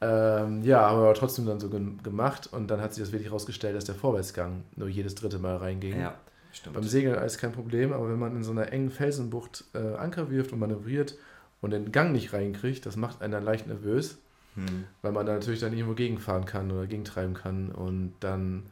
Ähm, 0.01 0.63
ja, 0.63 0.89
haben 0.89 0.99
wir 0.99 1.03
aber 1.03 1.13
trotzdem 1.13 1.45
dann 1.45 1.59
so 1.59 1.69
ge 1.69 1.81
gemacht 2.03 2.47
und 2.51 2.71
dann 2.71 2.79
hat 2.81 2.93
sich 2.93 3.03
das 3.03 3.11
wirklich 3.11 3.29
herausgestellt, 3.29 3.75
dass 3.75 3.85
der 3.85 3.95
Vorwärtsgang 3.95 4.63
nur 4.75 4.87
jedes 4.87 5.15
dritte 5.15 5.39
Mal 5.39 5.57
reinging. 5.57 5.99
Ja, 5.99 6.15
stimmt. 6.53 6.75
Beim 6.75 6.83
Segeln 6.83 7.21
ist 7.21 7.37
kein 7.37 7.51
Problem, 7.51 7.91
aber 7.91 8.09
wenn 8.09 8.19
man 8.19 8.35
in 8.35 8.43
so 8.43 8.51
einer 8.51 8.71
engen 8.71 8.91
Felsenbucht 8.91 9.65
äh, 9.73 9.95
Anker 9.95 10.29
wirft 10.31 10.53
und 10.53 10.59
manövriert 10.59 11.15
und 11.61 11.71
den 11.71 11.91
Gang 11.91 12.13
nicht 12.13 12.31
reinkriegt, 12.31 12.85
das 12.85 12.95
macht 12.95 13.21
einen 13.21 13.33
dann 13.33 13.43
leicht 13.43 13.67
nervös. 13.67 14.17
Hm. 14.67 14.85
Weil 15.01 15.11
man 15.11 15.25
da 15.25 15.33
natürlich 15.33 15.59
dann 15.59 15.73
irgendwo 15.73 15.95
gegenfahren 15.95 16.45
kann 16.45 16.71
oder 16.71 16.87
gegentreiben 16.87 17.33
kann. 17.33 17.71
Und 17.71 18.13
dann, 18.19 18.63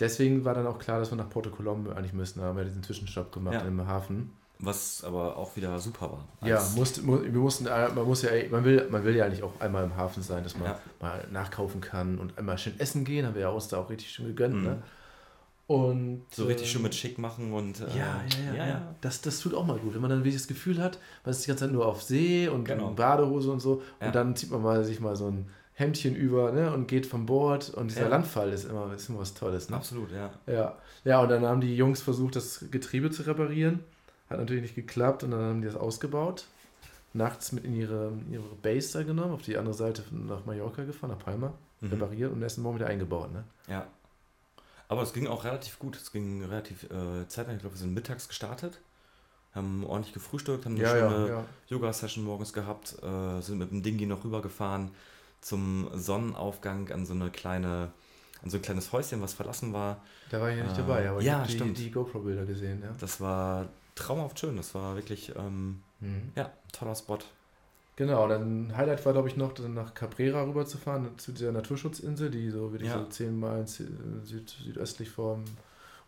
deswegen 0.00 0.44
war 0.44 0.54
dann 0.54 0.66
auch 0.66 0.78
klar, 0.78 0.98
dass 0.98 1.10
wir 1.10 1.16
nach 1.16 1.30
Porto 1.30 1.50
Colombo 1.50 1.92
eigentlich 1.92 2.12
müssen. 2.12 2.40
Da 2.40 2.46
haben 2.46 2.56
wir 2.56 2.64
diesen 2.64 2.82
Zwischenstopp 2.82 3.32
gemacht 3.32 3.54
ja. 3.54 3.66
im 3.66 3.86
Hafen. 3.86 4.32
Was 4.60 5.02
aber 5.04 5.36
auch 5.36 5.56
wieder 5.56 5.78
super 5.78 6.12
war. 6.12 6.48
Ja, 6.48 6.64
musste, 6.76 7.02
wir 7.04 7.40
mussten, 7.40 7.66
äh, 7.66 7.88
man 7.88 8.06
muss 8.06 8.22
ja, 8.22 8.30
man 8.50 8.64
will, 8.64 8.86
man 8.88 9.04
will 9.04 9.16
ja 9.16 9.24
eigentlich 9.24 9.42
auch 9.42 9.60
einmal 9.60 9.84
im 9.84 9.96
Hafen 9.96 10.22
sein, 10.22 10.44
dass 10.44 10.56
man 10.56 10.68
ja. 10.68 10.78
mal 11.00 11.26
nachkaufen 11.32 11.80
kann 11.80 12.18
und 12.18 12.38
einmal 12.38 12.56
schön 12.56 12.78
essen 12.78 13.04
gehen, 13.04 13.26
haben 13.26 13.34
wir 13.34 13.42
ja 13.42 13.48
uns 13.48 13.68
da 13.68 13.78
auch 13.78 13.90
richtig 13.90 14.10
schön 14.10 14.26
gegönnt. 14.26 14.54
Mhm. 14.54 14.62
Ne? 14.62 14.82
Und, 15.66 16.24
so 16.30 16.44
richtig 16.44 16.66
äh, 16.66 16.70
schön 16.70 16.82
mit 16.82 16.94
schick 16.94 17.18
machen 17.18 17.52
und. 17.52 17.80
Äh, 17.80 17.84
ja, 17.96 17.96
ja, 17.96 18.22
ja, 18.46 18.54
ja, 18.54 18.66
ja. 18.66 18.94
Das, 19.00 19.22
das 19.22 19.40
tut 19.40 19.54
auch 19.54 19.64
mal 19.64 19.78
gut, 19.78 19.94
wenn 19.94 20.02
man 20.02 20.10
dann 20.10 20.20
wirklich 20.20 20.34
das 20.34 20.46
Gefühl 20.46 20.82
hat, 20.82 20.98
man 21.24 21.30
ist 21.30 21.42
die 21.42 21.48
ganze 21.48 21.64
Zeit 21.64 21.72
nur 21.72 21.86
auf 21.86 22.02
See 22.02 22.48
und 22.48 22.64
genau. 22.64 22.90
in 22.90 22.96
Badehose 22.96 23.50
und 23.50 23.60
so. 23.60 23.82
Ja. 24.00 24.08
Und 24.08 24.14
dann 24.14 24.36
zieht 24.36 24.50
man 24.50 24.62
mal 24.62 24.84
sich 24.84 25.00
mal 25.00 25.16
so 25.16 25.30
ein 25.30 25.46
Hemdchen 25.72 26.14
über 26.14 26.52
ne, 26.52 26.72
und 26.72 26.86
geht 26.86 27.06
vom 27.06 27.26
Bord. 27.26 27.70
Und 27.70 27.90
dieser 27.90 28.02
ja. 28.02 28.08
Landfall 28.08 28.52
ist 28.52 28.64
immer, 28.64 28.92
ist 28.94 29.08
immer 29.08 29.20
was 29.20 29.34
Tolles. 29.34 29.70
Ne? 29.70 29.76
Absolut, 29.76 30.10
ja. 30.12 30.30
ja. 30.46 30.76
Ja, 31.04 31.20
und 31.20 31.28
dann 31.30 31.44
haben 31.44 31.60
die 31.60 31.76
Jungs 31.76 32.00
versucht, 32.00 32.36
das 32.36 32.66
Getriebe 32.70 33.10
zu 33.10 33.22
reparieren. 33.22 33.80
Hat 34.30 34.38
natürlich 34.38 34.62
nicht 34.62 34.74
geklappt 34.74 35.24
und 35.24 35.32
dann 35.32 35.40
haben 35.40 35.60
die 35.60 35.66
das 35.66 35.76
ausgebaut. 35.76 36.46
Nachts 37.12 37.52
mit 37.52 37.64
in 37.64 37.74
ihre, 37.74 38.12
ihre 38.30 38.42
Base 38.62 38.98
da 38.98 39.04
genommen, 39.04 39.32
auf 39.32 39.42
die 39.42 39.56
andere 39.56 39.74
Seite 39.74 40.02
nach 40.10 40.44
Mallorca 40.46 40.84
gefahren, 40.84 41.10
nach 41.10 41.18
Palma, 41.18 41.52
mhm. 41.80 41.90
repariert 41.90 42.32
und 42.32 42.42
erst 42.42 42.58
Morgen 42.58 42.76
wieder 42.76 42.88
eingebaut. 42.88 43.32
Ne? 43.32 43.44
Ja. 43.68 43.86
Aber 44.88 45.02
es 45.02 45.12
ging 45.12 45.26
auch 45.26 45.44
relativ 45.44 45.78
gut. 45.78 45.96
Es 45.96 46.12
ging 46.12 46.44
relativ 46.44 46.84
äh, 46.84 47.26
zeitnah. 47.28 47.54
Ich 47.54 47.60
glaube, 47.60 47.74
wir 47.74 47.80
sind 47.80 47.94
mittags 47.94 48.28
gestartet, 48.28 48.80
haben 49.52 49.84
ordentlich 49.84 50.14
gefrühstückt, 50.14 50.66
haben 50.66 50.74
eine 50.74 50.82
ja, 50.84 50.90
schöne 50.90 51.28
ja, 51.28 51.34
ja. 51.34 51.44
Yoga-Session 51.68 52.24
morgens 52.24 52.52
gehabt, 52.52 52.96
äh, 53.02 53.40
sind 53.40 53.58
mit 53.58 53.70
dem 53.70 53.82
Dingi 53.82 54.06
noch 54.06 54.24
rübergefahren 54.24 54.90
zum 55.40 55.90
Sonnenaufgang 55.94 56.90
an 56.90 57.06
so 57.06 57.12
eine 57.12 57.30
kleine, 57.30 57.92
an 58.42 58.50
so 58.50 58.56
ein 58.56 58.62
kleines 58.62 58.92
Häuschen, 58.92 59.20
was 59.20 59.34
verlassen 59.34 59.72
war. 59.72 60.02
Da 60.30 60.40
war 60.40 60.50
ich 60.50 60.58
ja 60.58 60.64
nicht 60.64 60.78
dabei, 60.78 61.08
aber 61.08 61.20
ja, 61.22 61.44
ich 61.46 61.60
habe 61.60 61.70
die, 61.70 61.84
die 61.84 61.90
GoPro-Bilder 61.90 62.46
gesehen. 62.46 62.82
Ja. 62.82 62.94
Das 62.98 63.20
war 63.20 63.68
traumhaft 63.94 64.38
schön. 64.38 64.56
Das 64.56 64.74
war 64.74 64.96
wirklich 64.96 65.34
ähm, 65.36 65.82
mhm. 66.00 66.32
ja, 66.34 66.50
toller 66.72 66.94
Spot. 66.94 67.18
Genau, 67.96 68.26
dann 68.26 68.76
Highlight 68.76 69.04
war, 69.06 69.12
glaube 69.12 69.28
ich, 69.28 69.36
noch 69.36 69.56
nach 69.68 69.94
Cabrera 69.94 70.42
rüberzufahren, 70.42 71.16
zu 71.16 71.32
dieser 71.32 71.52
Naturschutzinsel, 71.52 72.30
die 72.30 72.50
so 72.50 72.72
wirklich 72.72 72.90
ja. 72.90 72.98
so 72.98 73.04
zehn 73.04 73.38
Meilen 73.38 73.66
süd, 73.66 74.50
südöstlich 74.64 75.10
vom 75.10 75.44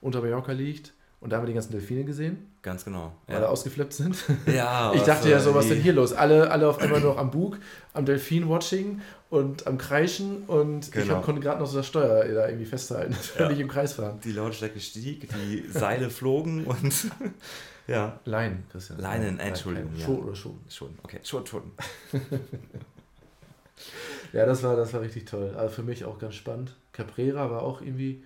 unter 0.00 0.20
Mallorca 0.20 0.52
liegt. 0.52 0.92
Und 1.20 1.30
da 1.30 1.36
haben 1.36 1.44
wir 1.44 1.48
die 1.48 1.54
ganzen 1.54 1.72
Delfine 1.72 2.04
gesehen. 2.04 2.46
Ganz 2.60 2.84
genau. 2.84 3.12
Weil 3.26 3.40
ja. 3.40 3.46
ausgeflippt 3.46 3.92
sind. 3.92 4.16
Ja. 4.46 4.92
ich 4.94 5.02
dachte 5.02 5.30
ja 5.30 5.40
so, 5.40 5.54
was 5.54 5.64
ist 5.64 5.72
denn 5.72 5.82
hier 5.82 5.92
los? 5.92 6.12
Alle, 6.12 6.50
alle 6.50 6.68
auf 6.68 6.78
einmal 6.78 7.00
noch 7.00 7.16
am 7.16 7.30
Bug, 7.30 7.58
am 7.94 8.04
Delfin-Watching 8.04 9.00
und 9.30 9.66
am 9.66 9.78
Kreischen 9.78 10.44
und 10.46 10.92
genau. 10.92 11.04
ich 11.04 11.10
hab, 11.10 11.24
konnte 11.24 11.40
gerade 11.40 11.60
noch 11.60 11.66
so 11.66 11.78
das 11.78 11.86
Steuer 11.86 12.24
da 12.26 12.46
irgendwie 12.46 12.66
festhalten, 12.66 13.12
dass 13.12 13.38
wir 13.38 13.48
nicht 13.48 13.60
im 13.60 13.68
Kreis 13.68 13.94
fahren. 13.94 14.20
Die 14.24 14.32
Lautstärke 14.32 14.78
stieg, 14.78 15.28
die 15.28 15.64
Seile 15.68 16.10
flogen 16.10 16.64
und 16.64 17.10
ja. 17.86 18.20
Leinen, 18.24 18.64
Christian. 18.70 18.98
Leinen, 18.98 19.38
Entschuldigung. 19.38 19.94
Ja. 19.96 20.04
Schon 20.04 20.18
oder 20.18 20.34
schon? 20.34 20.58
Schon, 20.68 20.98
okay. 21.02 21.20
Schon, 21.22 21.46
schon. 21.46 21.72
ja, 24.32 24.46
das 24.46 24.62
war, 24.62 24.76
das 24.76 24.92
war 24.92 25.00
richtig 25.02 25.26
toll. 25.26 25.54
Also 25.56 25.74
für 25.74 25.82
mich 25.82 26.04
auch 26.04 26.18
ganz 26.18 26.34
spannend. 26.34 26.74
Caprera 26.92 27.50
war 27.50 27.62
auch 27.62 27.80
irgendwie 27.80 28.24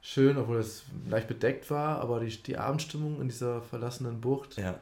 schön, 0.00 0.36
obwohl 0.36 0.58
es 0.58 0.84
leicht 1.08 1.28
bedeckt 1.28 1.70
war, 1.70 2.00
aber 2.00 2.20
die, 2.20 2.42
die 2.42 2.56
Abendstimmung 2.56 3.20
in 3.20 3.28
dieser 3.28 3.62
verlassenen 3.62 4.20
Bucht. 4.20 4.56
Ja. 4.56 4.78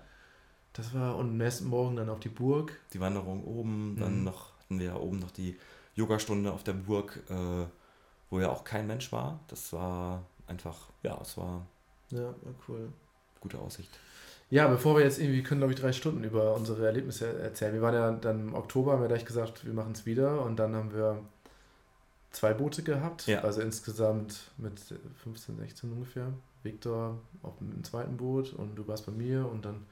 Das 0.75 0.95
war, 0.95 1.17
und 1.17 1.31
am 1.31 1.37
nächsten 1.37 1.67
Morgen 1.67 1.97
dann 1.97 2.09
auf 2.09 2.21
die 2.21 2.29
Burg. 2.29 2.79
Die 2.93 3.01
Wanderung 3.01 3.45
oben, 3.45 3.97
dann 3.99 4.19
mhm. 4.19 4.25
noch, 4.25 4.59
hatten 4.59 4.79
wir 4.79 4.87
ja 4.87 4.97
oben 4.97 5.19
noch 5.19 5.31
die 5.31 5.59
Yogastunde 5.95 6.53
auf 6.53 6.65
der 6.65 6.73
Burg, 6.73 7.23
äh, 7.29 7.67
wo 8.31 8.41
ja 8.41 8.51
auch 8.51 8.65
kein 8.65 8.87
Mensch 8.87 9.13
war. 9.13 9.41
Das 9.49 9.73
war 9.73 10.25
einfach, 10.47 10.89
ja, 11.03 11.19
es 11.21 11.37
war. 11.37 11.67
Ja, 12.11 12.25
war 12.25 12.55
cool 12.69 12.89
gute 13.43 13.59
Aussicht. 13.59 13.91
Ja, 14.53 14.69
bevor 14.69 14.97
wir 14.97 15.03
jetzt 15.03 15.19
irgendwie, 15.19 15.43
können 15.43 15.63
glaube 15.63 15.73
ich 15.73 15.81
drei 15.81 15.95
Stunden 15.95 16.25
über 16.25 16.55
unsere 16.55 16.85
Erlebnisse 16.85 17.39
erzählen. 17.41 17.73
Wir 17.73 17.81
waren 17.81 17.95
ja 17.95 18.11
dann 18.13 18.49
im 18.49 18.55
Oktober, 18.55 18.93
haben 18.93 19.01
wir 19.01 19.09
gleich 19.09 19.25
gesagt, 19.25 19.65
wir 19.65 19.73
machen 19.73 19.93
es 19.93 20.05
wieder 20.05 20.45
und 20.45 20.59
dann 20.59 20.77
haben 20.77 20.93
wir 20.93 21.23
zwei 22.33 22.53
Boote 22.53 22.83
gehabt, 22.83 23.27
ja. 23.27 23.41
also 23.41 23.63
insgesamt 23.63 24.51
mit 24.59 24.79
15, 25.25 25.57
16 25.57 25.93
ungefähr. 25.93 26.35
Viktor 26.63 27.19
auf 27.43 27.57
dem 27.61 27.83
zweiten 27.83 28.19
Boot 28.19 28.53
und 28.53 28.77
du 28.77 28.87
warst 28.87 29.07
bei 29.07 29.13
mir 29.13 29.49
und 29.51 29.65
dann, 29.65 29.87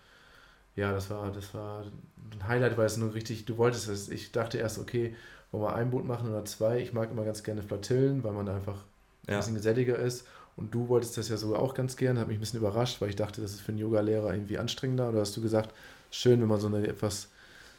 ja, 0.77 0.93
das 0.93 1.09
war, 1.09 1.33
das 1.33 1.55
war 1.55 1.87
ein 2.31 2.47
Highlight, 2.47 2.77
weil 2.77 2.85
es 2.85 2.99
nur 2.99 3.15
richtig, 3.15 3.47
du 3.47 3.57
wolltest 3.57 3.89
es. 3.89 4.11
Ich 4.11 4.31
dachte 4.31 4.59
erst, 4.59 4.79
okay, 4.79 5.17
wollen 5.53 5.65
wir 5.65 5.75
ein 5.75 5.91
Boot 5.91 6.05
machen 6.05 6.29
oder 6.29 6.45
zwei. 6.45 6.81
Ich 6.81 6.93
mag 6.93 7.11
immer 7.11 7.25
ganz 7.25 7.43
gerne 7.43 7.63
Flottillen, 7.63 8.23
weil 8.25 8.33
man 8.33 8.45
da 8.45 8.57
einfach 8.57 8.85
ein 9.27 9.39
bisschen 9.39 9.55
geselliger 9.55 9.99
ist. 9.99 10.27
Und 10.61 10.75
du 10.75 10.89
wolltest 10.89 11.17
das 11.17 11.31
ja 11.31 11.39
so 11.39 11.57
auch 11.57 11.73
ganz 11.73 11.97
gern, 11.97 12.19
hat 12.19 12.29
mich 12.29 12.37
ein 12.37 12.41
bisschen 12.41 12.61
überrascht, 12.61 13.01
weil 13.01 13.09
ich 13.09 13.17
dachte, 13.17 13.41
das 13.41 13.53
ist 13.53 13.63
für 13.63 13.71
einen 13.73 13.79
Yoga-Lehrer 13.79 14.35
irgendwie 14.35 14.59
anstrengender. 14.59 15.09
Oder 15.09 15.21
hast 15.21 15.35
du 15.35 15.41
gesagt, 15.41 15.75
schön, 16.11 16.41
wenn 16.41 16.49
man 16.49 16.61
so 16.61 16.67
eine 16.67 16.87
etwas, 16.87 17.29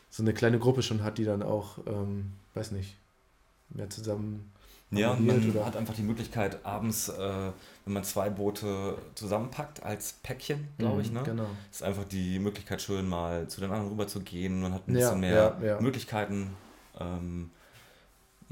so 0.10 0.24
eine 0.24 0.34
kleine 0.34 0.58
Gruppe 0.58 0.82
schon 0.82 1.04
hat, 1.04 1.20
die 1.20 1.24
dann 1.24 1.44
auch, 1.44 1.78
ähm, 1.86 2.34
weiß 2.56 2.72
nicht, 2.72 2.98
mehr 3.70 3.88
zusammen. 3.90 4.52
Ja, 4.90 5.12
und 5.12 5.26
man 5.26 5.50
oder? 5.52 5.66
hat 5.66 5.78
einfach 5.78 5.94
die 5.94 6.02
Möglichkeit, 6.02 6.66
abends, 6.66 7.08
äh, 7.08 7.52
wenn 7.86 7.94
man 7.94 8.04
zwei 8.04 8.30
Boote 8.30 8.98
zusammenpackt 9.14 9.84
als 9.84 10.14
Päckchen, 10.24 10.68
glaube 10.80 10.96
mhm, 10.96 11.02
ich, 11.02 11.12
ne? 11.12 11.22
Genau. 11.24 11.48
Ist 11.72 11.84
einfach 11.84 12.04
die 12.06 12.40
Möglichkeit, 12.40 12.82
schön 12.82 13.08
mal 13.08 13.48
zu 13.48 13.62
den 13.62 13.70
anderen 13.70 13.92
rüber 13.92 14.08
zu 14.08 14.20
gehen. 14.22 14.60
Man 14.60 14.74
hat 14.74 14.88
ein 14.88 14.96
ja, 14.96 15.00
bisschen 15.00 15.20
mehr 15.22 15.58
ja, 15.62 15.66
ja. 15.66 15.82
Möglichkeiten. 15.82 16.50
Ähm, 17.00 17.52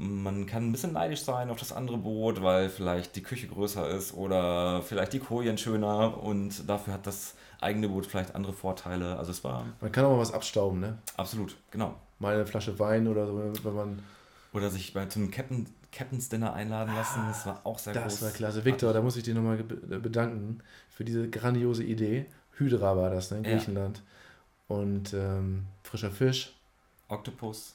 man 0.00 0.46
kann 0.46 0.68
ein 0.68 0.72
bisschen 0.72 0.94
neidisch 0.94 1.22
sein 1.22 1.50
auf 1.50 1.58
das 1.58 1.72
andere 1.72 1.98
Boot, 1.98 2.42
weil 2.42 2.70
vielleicht 2.70 3.16
die 3.16 3.22
Küche 3.22 3.46
größer 3.48 3.86
ist 3.90 4.14
oder 4.14 4.80
vielleicht 4.82 5.12
die 5.12 5.18
Kojen 5.18 5.58
schöner 5.58 6.22
und 6.22 6.68
dafür 6.68 6.94
hat 6.94 7.06
das 7.06 7.34
eigene 7.60 7.88
Boot 7.88 8.06
vielleicht 8.06 8.34
andere 8.34 8.54
Vorteile. 8.54 9.18
Also 9.18 9.30
es 9.30 9.44
war. 9.44 9.66
Man 9.80 9.92
kann 9.92 10.06
auch 10.06 10.12
mal 10.12 10.18
was 10.18 10.32
abstauben, 10.32 10.80
ne? 10.80 10.98
Absolut, 11.18 11.54
genau. 11.70 11.96
Mal 12.18 12.34
eine 12.34 12.46
Flasche 12.46 12.78
Wein 12.78 13.08
oder 13.08 13.26
so, 13.26 13.52
wenn 13.62 13.74
man. 13.74 14.02
Oder 14.54 14.70
sich 14.70 14.94
bei 14.94 15.04
zum 15.04 15.30
Captain, 15.30 15.66
Captain's 15.92 16.30
Dinner 16.30 16.54
einladen 16.54 16.94
lassen, 16.94 17.20
das 17.28 17.44
war 17.44 17.60
auch 17.64 17.78
sehr 17.78 17.92
das 17.92 18.04
groß. 18.04 18.12
Das 18.14 18.22
war 18.22 18.30
klasse. 18.30 18.64
Victor, 18.64 18.94
da 18.94 19.02
muss 19.02 19.16
ich 19.16 19.22
dir 19.22 19.34
nochmal 19.34 19.58
bedanken 19.58 20.60
für 20.88 21.04
diese 21.04 21.28
grandiose 21.28 21.84
Idee. 21.84 22.24
Hydra 22.56 22.96
war 22.96 23.10
das, 23.10 23.30
ne, 23.30 23.38
in 23.38 23.42
Griechenland. 23.42 23.98
Ja. 24.68 24.76
Und 24.76 25.12
ähm, 25.12 25.66
frischer 25.82 26.10
Fisch. 26.10 26.54
Oktopus. 27.08 27.74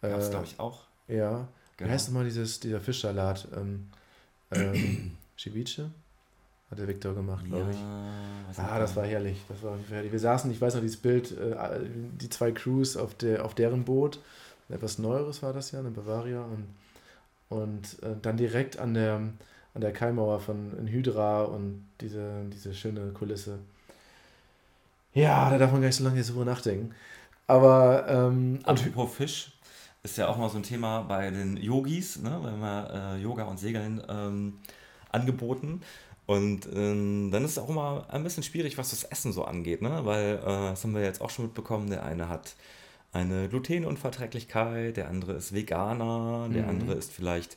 Gab 0.00 0.18
es, 0.18 0.28
äh, 0.28 0.30
glaube 0.30 0.46
ich, 0.46 0.58
auch. 0.58 0.84
Ja. 1.08 1.48
Genau. 1.78 1.88
Wie 1.88 1.94
heißt 1.94 2.08
nochmal 2.08 2.24
dieses, 2.24 2.60
dieser 2.60 2.80
Fischsalat? 2.80 3.48
Ähm, 3.56 3.88
ähm, 4.50 5.12
Ceviche? 5.38 5.90
Hat 6.70 6.78
der 6.78 6.86
Victor 6.86 7.14
gemacht, 7.14 7.46
glaube 7.46 7.64
ja, 7.64 7.70
ich. 7.70 8.58
Ah, 8.58 8.78
das 8.78 8.94
war 8.94 9.06
herrlich. 9.06 9.38
Das 9.48 9.62
war 9.62 9.78
herrlich. 9.88 10.12
Wir 10.12 10.18
saßen, 10.18 10.50
ich 10.50 10.60
weiß 10.60 10.74
noch, 10.74 10.82
dieses 10.82 10.98
Bild, 10.98 11.32
äh, 11.32 11.80
die 12.20 12.28
zwei 12.28 12.52
Crews 12.52 12.96
auf, 12.98 13.14
der, 13.14 13.44
auf 13.46 13.54
deren 13.54 13.84
Boot. 13.84 14.20
Etwas 14.68 14.98
Neueres 14.98 15.42
war 15.42 15.54
das 15.54 15.70
ja, 15.70 15.78
eine 15.78 15.90
Bavaria. 15.90 16.42
Und, 16.42 16.66
und 17.48 18.02
äh, 18.02 18.16
dann 18.20 18.36
direkt 18.36 18.78
an 18.78 18.92
der, 18.92 19.14
an 19.14 19.80
der 19.80 19.92
Kaimauer 19.92 20.40
von 20.40 20.86
Hydra 20.86 21.44
und 21.44 21.86
diese, 22.02 22.44
diese 22.52 22.74
schöne 22.74 23.12
Kulisse. 23.12 23.60
Ja, 25.14 25.48
da 25.48 25.56
darf 25.56 25.72
man 25.72 25.80
gar 25.80 25.88
nicht 25.88 25.96
so 25.96 26.04
lange 26.04 26.22
so 26.22 26.44
nachdenken. 26.44 26.94
Aber. 27.46 28.06
Ähm, 28.08 28.58
Apropos 28.64 29.14
Fisch, 29.14 29.52
ist 30.02 30.16
ja 30.18 30.28
auch 30.28 30.36
mal 30.36 30.48
so 30.48 30.58
ein 30.58 30.62
Thema 30.62 31.02
bei 31.02 31.30
den 31.30 31.56
Yogis, 31.56 32.18
ne? 32.22 32.38
wenn 32.42 32.60
wir 32.60 33.16
äh, 33.16 33.22
Yoga 33.22 33.44
und 33.44 33.58
Segeln 33.58 34.02
ähm, 34.08 34.58
angeboten. 35.10 35.82
Und 36.26 36.68
ähm, 36.74 37.30
dann 37.30 37.44
ist 37.44 37.52
es 37.52 37.58
auch 37.58 37.70
immer 37.70 38.06
ein 38.10 38.22
bisschen 38.22 38.42
schwierig, 38.42 38.76
was 38.76 38.90
das 38.90 39.04
Essen 39.04 39.32
so 39.32 39.44
angeht, 39.44 39.80
ne? 39.80 40.00
weil 40.04 40.36
äh, 40.36 40.70
das 40.70 40.84
haben 40.84 40.94
wir 40.94 41.02
jetzt 41.02 41.20
auch 41.20 41.30
schon 41.30 41.46
mitbekommen, 41.46 41.88
der 41.88 42.04
eine 42.04 42.28
hat 42.28 42.54
eine 43.12 43.48
Glutenunverträglichkeit, 43.48 44.98
der 44.98 45.08
andere 45.08 45.32
ist 45.32 45.54
Veganer, 45.54 46.48
der 46.52 46.64
mhm. 46.64 46.68
andere 46.68 46.92
ist 46.94 47.12
vielleicht 47.12 47.56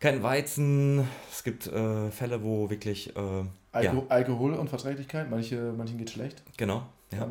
kein 0.00 0.22
Weizen. 0.22 1.08
Es 1.32 1.42
gibt 1.42 1.66
äh, 1.66 2.10
Fälle, 2.10 2.42
wo 2.42 2.70
wirklich... 2.70 3.16
Äh, 3.16 3.44
Alko 3.72 3.96
ja. 3.96 4.02
Alkoholunverträglichkeit, 4.08 5.30
manche, 5.30 5.72
manchen 5.76 5.98
geht 5.98 6.10
schlecht. 6.10 6.42
Genau, 6.56 6.84
ja. 7.12 7.26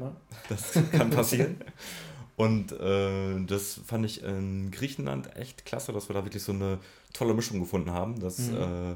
Das 0.50 0.74
kann 0.92 1.10
passieren. 1.10 1.58
Und 2.38 2.72
äh, 2.72 3.44
das 3.48 3.82
fand 3.86 4.06
ich 4.06 4.24
in 4.24 4.70
Griechenland 4.70 5.36
echt 5.36 5.66
klasse, 5.66 5.92
dass 5.92 6.08
wir 6.08 6.14
da 6.14 6.24
wirklich 6.24 6.44
so 6.44 6.52
eine 6.52 6.78
tolle 7.12 7.34
Mischung 7.34 7.60
gefunden 7.60 7.92
haben, 7.92 8.20
dass, 8.20 8.38
mhm. 8.38 8.58
äh, 8.58 8.96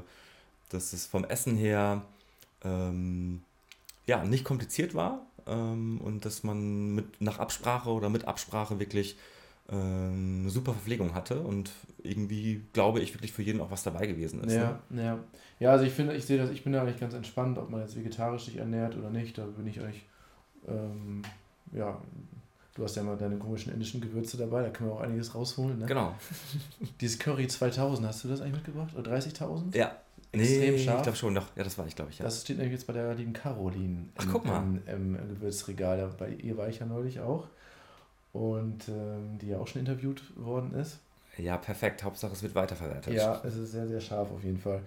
dass 0.70 0.92
es 0.92 1.06
vom 1.06 1.24
Essen 1.24 1.56
her 1.56 2.02
ähm, 2.64 3.42
ja, 4.06 4.24
nicht 4.24 4.44
kompliziert 4.44 4.94
war 4.94 5.26
ähm, 5.48 6.00
und 6.00 6.24
dass 6.24 6.44
man 6.44 6.94
mit, 6.94 7.20
nach 7.20 7.40
Absprache 7.40 7.90
oder 7.90 8.10
mit 8.10 8.26
Absprache 8.28 8.78
wirklich 8.78 9.16
äh, 9.68 9.74
eine 9.74 10.48
super 10.48 10.72
Verpflegung 10.72 11.12
hatte 11.12 11.40
und 11.40 11.72
irgendwie, 12.04 12.62
glaube 12.72 13.00
ich, 13.00 13.12
wirklich 13.12 13.32
für 13.32 13.42
jeden 13.42 13.60
auch 13.60 13.72
was 13.72 13.82
dabei 13.82 14.06
gewesen 14.06 14.44
ist. 14.44 14.54
Ja, 14.54 14.80
ne? 14.88 15.04
ja. 15.04 15.18
ja 15.58 15.70
also 15.72 15.84
ich 15.84 15.92
finde, 15.92 16.14
ich 16.14 16.24
sehe 16.24 16.38
das, 16.38 16.50
ich 16.50 16.62
bin 16.62 16.72
da 16.72 16.82
eigentlich 16.82 17.00
ganz 17.00 17.14
entspannt, 17.14 17.58
ob 17.58 17.70
man 17.70 17.80
jetzt 17.80 17.96
vegetarisch 17.96 18.44
sich 18.44 18.58
ernährt 18.58 18.96
oder 18.96 19.10
nicht, 19.10 19.36
da 19.36 19.46
bin 19.46 19.66
ich 19.66 19.80
eigentlich 19.80 20.04
ähm, 20.68 21.22
ja, 21.72 22.00
Du 22.74 22.84
hast 22.84 22.96
ja 22.96 23.02
mal 23.02 23.16
deine 23.16 23.36
komischen 23.36 23.72
indischen 23.72 24.00
Gewürze 24.00 24.38
dabei, 24.38 24.62
da 24.62 24.70
können 24.70 24.90
wir 24.90 24.94
auch 24.94 25.00
einiges 25.00 25.34
rausholen. 25.34 25.78
Ne? 25.78 25.86
Genau. 25.86 26.14
Dieses 27.00 27.18
Curry 27.18 27.46
2000, 27.46 28.08
hast 28.08 28.24
du 28.24 28.28
das 28.28 28.40
eigentlich 28.40 28.54
mitgebracht? 28.54 28.94
Oder 28.96 29.12
30.000? 29.12 29.76
Ja. 29.76 29.96
Extrem 30.32 30.74
nee, 30.74 30.78
scharf. 30.78 30.96
ich 30.96 31.02
glaube 31.02 31.18
schon, 31.18 31.34
doch. 31.34 31.46
Ja, 31.56 31.64
das 31.64 31.76
war 31.76 31.86
ich, 31.86 31.94
glaube 31.94 32.10
ich. 32.10 32.18
Ja. 32.18 32.24
Das 32.24 32.40
steht 32.40 32.56
nämlich 32.56 32.72
jetzt 32.72 32.86
bei 32.86 32.94
der 32.94 33.14
lieben 33.14 33.34
Caroline 33.34 34.06
Ach, 34.16 34.26
guck 34.32 34.46
mal. 34.46 34.62
Im, 34.86 35.14
im, 35.14 35.28
Gewürzregal. 35.28 36.10
Bei 36.18 36.30
ihr 36.30 36.56
war 36.56 36.68
ich 36.68 36.78
ja 36.78 36.86
neulich 36.86 37.20
auch. 37.20 37.48
Und 38.32 38.88
ähm, 38.88 39.38
die 39.38 39.48
ja 39.48 39.58
auch 39.58 39.66
schon 39.66 39.80
interviewt 39.80 40.22
worden 40.36 40.72
ist. 40.72 41.00
Ja, 41.36 41.58
perfekt. 41.58 42.02
Hauptsache, 42.02 42.32
es 42.32 42.42
wird 42.42 42.54
weiterverwertet. 42.54 43.12
Ja, 43.12 43.42
es 43.44 43.56
ist 43.56 43.72
sehr, 43.72 43.86
sehr 43.86 44.00
scharf 44.00 44.30
auf 44.32 44.42
jeden 44.42 44.58
Fall. 44.58 44.80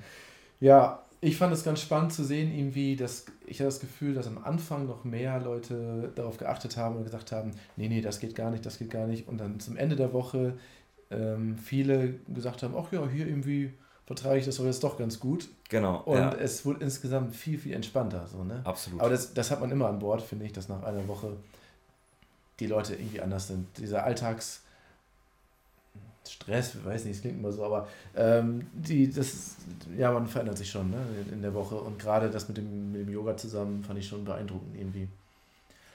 Ja, 0.60 1.05
ich 1.26 1.38
fand 1.38 1.52
es 1.54 1.64
ganz 1.64 1.82
spannend 1.82 2.14
zu 2.14 2.24
sehen, 2.24 2.54
irgendwie, 2.54 2.96
dass 2.96 3.26
ich 3.48 3.60
habe 3.60 3.68
das 3.68 3.80
Gefühl, 3.80 4.14
dass 4.14 4.28
am 4.28 4.38
Anfang 4.44 4.86
noch 4.86 5.04
mehr 5.04 5.40
Leute 5.40 6.12
darauf 6.16 6.38
geachtet 6.38 6.78
haben 6.78 6.98
und 6.98 7.04
gesagt 7.04 7.32
haben, 7.32 7.52
nee, 7.78 7.88
nee, 7.88 8.02
das 8.02 8.20
geht 8.20 8.36
gar 8.36 8.52
nicht, 8.52 8.66
das 8.66 8.78
geht 8.78 8.92
gar 8.92 9.08
nicht. 9.08 9.28
Und 9.28 9.40
dann 9.40 9.60
zum 9.60 9.76
Ende 9.76 9.96
der 9.96 10.14
Woche 10.14 10.54
ähm, 11.10 11.58
viele 11.58 12.14
gesagt 12.34 12.64
haben, 12.64 12.76
ach 12.78 12.92
ja, 12.92 13.08
hier 13.08 13.28
irgendwie 13.28 13.74
vertrage 14.06 14.38
ich 14.38 14.46
das 14.46 14.58
doch 14.58 14.66
jetzt 14.66 14.84
doch 14.84 14.98
ganz 14.98 15.20
gut. 15.20 15.50
Genau. 15.70 16.02
Und 16.02 16.18
ja. 16.18 16.34
es 16.34 16.64
wurde 16.64 16.84
insgesamt 16.84 17.36
viel, 17.36 17.58
viel 17.58 17.74
entspannter. 17.74 18.28
So, 18.28 18.44
ne? 18.44 18.62
Absolut. 18.64 19.00
Aber 19.00 19.10
das, 19.10 19.34
das 19.34 19.50
hat 19.50 19.62
man 19.62 19.72
immer 19.72 19.90
an 19.90 20.00
Bord, 20.00 20.22
finde 20.22 20.46
ich, 20.46 20.54
dass 20.54 20.70
nach 20.70 20.84
einer 20.84 21.08
Woche 21.08 21.38
die 22.60 22.68
Leute 22.68 22.94
irgendwie 22.94 23.22
anders 23.22 23.48
sind. 23.48 23.68
Dieser 23.78 24.04
Alltags- 24.06 24.62
Stress, 26.30 26.84
weiß 26.84 27.06
nicht, 27.06 27.16
es 27.16 27.22
klingt 27.22 27.40
immer 27.40 27.52
so, 27.52 27.64
aber 27.64 27.88
ähm, 28.16 28.68
die, 28.74 29.10
das, 29.10 29.56
ja, 29.98 30.12
man 30.12 30.28
verändert 30.28 30.58
sich 30.58 30.70
schon 30.70 30.92
ne, 30.92 30.98
in 31.32 31.42
der 31.42 31.54
Woche 31.54 31.76
und 31.76 32.00
gerade 32.00 32.30
das 32.30 32.48
mit 32.48 32.58
dem, 32.58 32.92
mit 32.92 33.02
dem 33.02 33.14
Yoga 33.14 33.38
zusammen 33.38 33.84
fand 33.84 34.00
ich 34.00 34.08
schon 34.08 34.26
beeindruckend 34.26 34.76
irgendwie. 34.76 35.08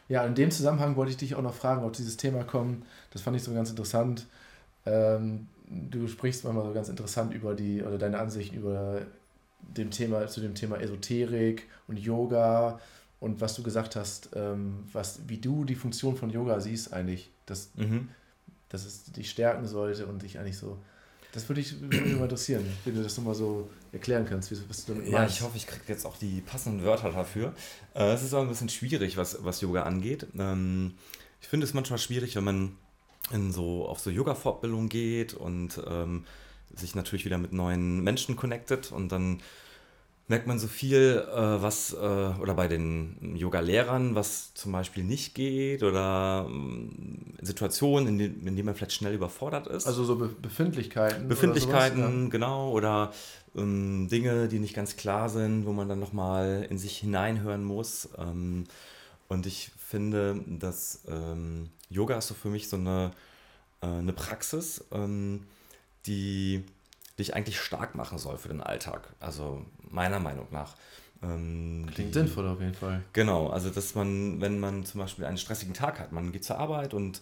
Ja, 0.08 0.24
in 0.24 0.34
dem 0.34 0.50
Zusammenhang 0.50 0.96
wollte 0.96 1.12
ich 1.12 1.18
dich 1.18 1.34
auch 1.34 1.42
noch 1.42 1.54
fragen, 1.54 1.84
ob 1.84 1.92
dieses 1.92 2.16
Thema 2.16 2.42
kommt. 2.42 2.84
Das 3.12 3.22
fand 3.22 3.36
ich 3.36 3.44
so 3.44 3.52
ganz 3.54 3.70
interessant. 3.70 4.26
Ähm, 4.84 5.46
du 5.68 6.08
sprichst 6.08 6.44
manchmal 6.44 6.64
so 6.64 6.72
ganz 6.72 6.88
interessant 6.88 7.32
über 7.32 7.54
die, 7.54 7.82
oder 7.82 7.96
deine 7.96 8.18
Ansichten 8.18 8.56
über 8.56 9.02
dem 9.60 9.90
Thema, 9.90 10.26
zu 10.26 10.40
dem 10.40 10.54
Thema 10.54 10.80
Esoterik 10.80 11.68
und 11.86 11.98
Yoga 11.98 12.80
und 13.20 13.40
was 13.40 13.54
du 13.54 13.62
gesagt 13.62 13.94
hast, 13.94 14.30
ähm, 14.34 14.84
was, 14.92 15.20
wie 15.28 15.38
du 15.38 15.64
die 15.64 15.76
Funktion 15.76 16.16
von 16.16 16.30
Yoga 16.30 16.58
siehst 16.60 16.92
eigentlich. 16.92 17.30
Das, 17.46 17.70
mhm 17.76 18.08
dass 18.70 18.86
es 18.86 19.04
dich 19.04 19.30
stärken 19.30 19.66
sollte 19.66 20.06
und 20.06 20.22
dich 20.22 20.38
eigentlich 20.38 20.56
so. 20.58 20.78
Das 21.32 21.48
würde, 21.48 21.60
ich, 21.60 21.80
würde 21.80 21.96
mich 22.00 22.16
mal 22.16 22.24
interessieren, 22.24 22.64
wenn 22.84 22.96
du 22.96 23.02
das 23.04 23.16
nochmal 23.16 23.36
so 23.36 23.68
erklären 23.92 24.26
kannst, 24.28 24.50
was 24.68 24.84
du 24.84 24.94
damit 24.94 25.08
Ja, 25.08 25.18
meinst. 25.20 25.36
ich 25.36 25.42
hoffe, 25.42 25.56
ich 25.56 25.66
kriege 25.66 25.84
jetzt 25.86 26.04
auch 26.04 26.16
die 26.16 26.40
passenden 26.40 26.82
Wörter 26.82 27.12
dafür. 27.12 27.54
Äh, 27.94 28.12
es 28.14 28.22
ist 28.24 28.34
auch 28.34 28.42
ein 28.42 28.48
bisschen 28.48 28.68
schwierig, 28.68 29.16
was, 29.16 29.44
was 29.44 29.60
Yoga 29.60 29.84
angeht. 29.84 30.26
Ähm, 30.36 30.94
ich 31.40 31.46
finde 31.46 31.66
es 31.66 31.74
manchmal 31.74 32.00
schwierig, 32.00 32.34
wenn 32.34 32.44
man 32.44 32.76
in 33.32 33.52
so, 33.52 33.86
auf 33.86 34.00
so 34.00 34.10
Yoga-Fortbildung 34.10 34.88
geht 34.88 35.34
und 35.34 35.80
ähm, 35.86 36.24
sich 36.74 36.96
natürlich 36.96 37.24
wieder 37.24 37.38
mit 37.38 37.52
neuen 37.52 38.02
Menschen 38.02 38.34
connectet 38.34 38.90
und 38.90 39.12
dann 39.12 39.40
merkt 40.30 40.46
man 40.46 40.60
so 40.60 40.68
viel, 40.68 41.26
äh, 41.28 41.60
was, 41.60 41.92
äh, 41.92 41.96
oder 41.96 42.54
bei 42.54 42.68
den 42.68 43.34
Yoga-Lehrern, 43.34 44.14
was 44.14 44.54
zum 44.54 44.70
Beispiel 44.70 45.02
nicht 45.02 45.34
geht 45.34 45.82
oder 45.82 46.48
äh, 46.48 47.44
Situationen, 47.44 48.08
in, 48.08 48.18
die, 48.18 48.24
in 48.26 48.54
denen 48.56 48.66
man 48.66 48.76
vielleicht 48.76 48.92
schnell 48.92 49.12
überfordert 49.12 49.66
ist. 49.66 49.88
Also 49.88 50.04
so 50.04 50.14
Be 50.14 50.28
Befindlichkeiten. 50.28 51.26
Befindlichkeiten, 51.26 51.98
oder 51.98 52.12
sowas, 52.12 52.30
genau, 52.30 52.70
oder 52.70 53.12
ähm, 53.56 54.06
Dinge, 54.08 54.46
die 54.46 54.60
nicht 54.60 54.74
ganz 54.74 54.96
klar 54.96 55.28
sind, 55.28 55.66
wo 55.66 55.72
man 55.72 55.88
dann 55.88 55.98
nochmal 55.98 56.64
in 56.70 56.78
sich 56.78 56.96
hineinhören 56.98 57.64
muss. 57.64 58.08
Ähm, 58.16 58.66
und 59.26 59.46
ich 59.46 59.72
finde, 59.78 60.40
dass 60.46 61.00
ähm, 61.08 61.70
Yoga 61.88 62.16
ist 62.18 62.28
so 62.28 62.34
für 62.34 62.50
mich 62.50 62.68
so 62.68 62.76
eine, 62.76 63.10
äh, 63.82 63.86
eine 63.86 64.12
Praxis, 64.12 64.84
ähm, 64.92 65.42
die 66.06 66.62
dich 67.20 67.34
eigentlich 67.34 67.60
stark 67.60 67.94
machen 67.94 68.18
soll 68.18 68.36
für 68.36 68.48
den 68.48 68.60
Alltag. 68.60 69.08
Also 69.20 69.64
meiner 69.88 70.18
Meinung 70.18 70.48
nach. 70.50 70.74
Ähm, 71.22 71.86
Klingt 71.94 72.10
die, 72.10 72.18
sinnvoll 72.18 72.48
auf 72.48 72.60
jeden 72.60 72.74
Fall. 72.74 73.02
Genau, 73.12 73.48
also 73.48 73.70
dass 73.70 73.94
man, 73.94 74.40
wenn 74.40 74.58
man 74.58 74.84
zum 74.84 75.00
Beispiel 75.00 75.24
einen 75.24 75.38
stressigen 75.38 75.74
Tag 75.74 76.00
hat, 76.00 76.12
man 76.12 76.32
geht 76.32 76.44
zur 76.44 76.58
Arbeit 76.58 76.94
und 76.94 77.20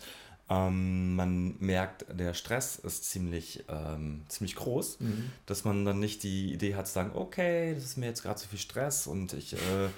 ähm, 0.51 1.17
man 1.17 1.57
merkt, 1.59 2.07
der 2.11 2.33
Stress 2.33 2.77
ist 2.77 3.05
ziemlich, 3.05 3.65
ähm, 3.69 4.23
ziemlich 4.29 4.55
groß, 4.57 5.01
mhm. 5.01 5.31
dass 5.47 5.65
man 5.65 5.85
dann 5.85 5.99
nicht 5.99 6.23
die 6.23 6.53
Idee 6.53 6.75
hat 6.75 6.87
zu 6.87 6.95
sagen, 6.95 7.11
okay, 7.15 7.75
das 7.75 7.85
ist 7.85 7.97
mir 7.99 8.07
jetzt 8.07 8.23
gerade 8.23 8.41
zu 8.41 8.49
viel 8.49 8.59
Stress 8.59 9.07
und 9.07 9.35
ich, 9.35 9.55
äh, 9.55 9.89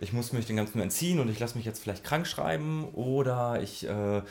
ich 0.00 0.12
muss 0.12 0.32
mich 0.32 0.46
den 0.46 0.56
ganzen 0.56 0.80
entziehen 0.80 1.20
und 1.20 1.28
ich 1.28 1.38
lasse 1.38 1.56
mich 1.56 1.64
jetzt 1.64 1.82
vielleicht 1.82 2.02
krank 2.02 2.26
schreiben 2.26 2.88
oder 2.92 3.62
ich, 3.62 3.86
äh, 3.86 4.22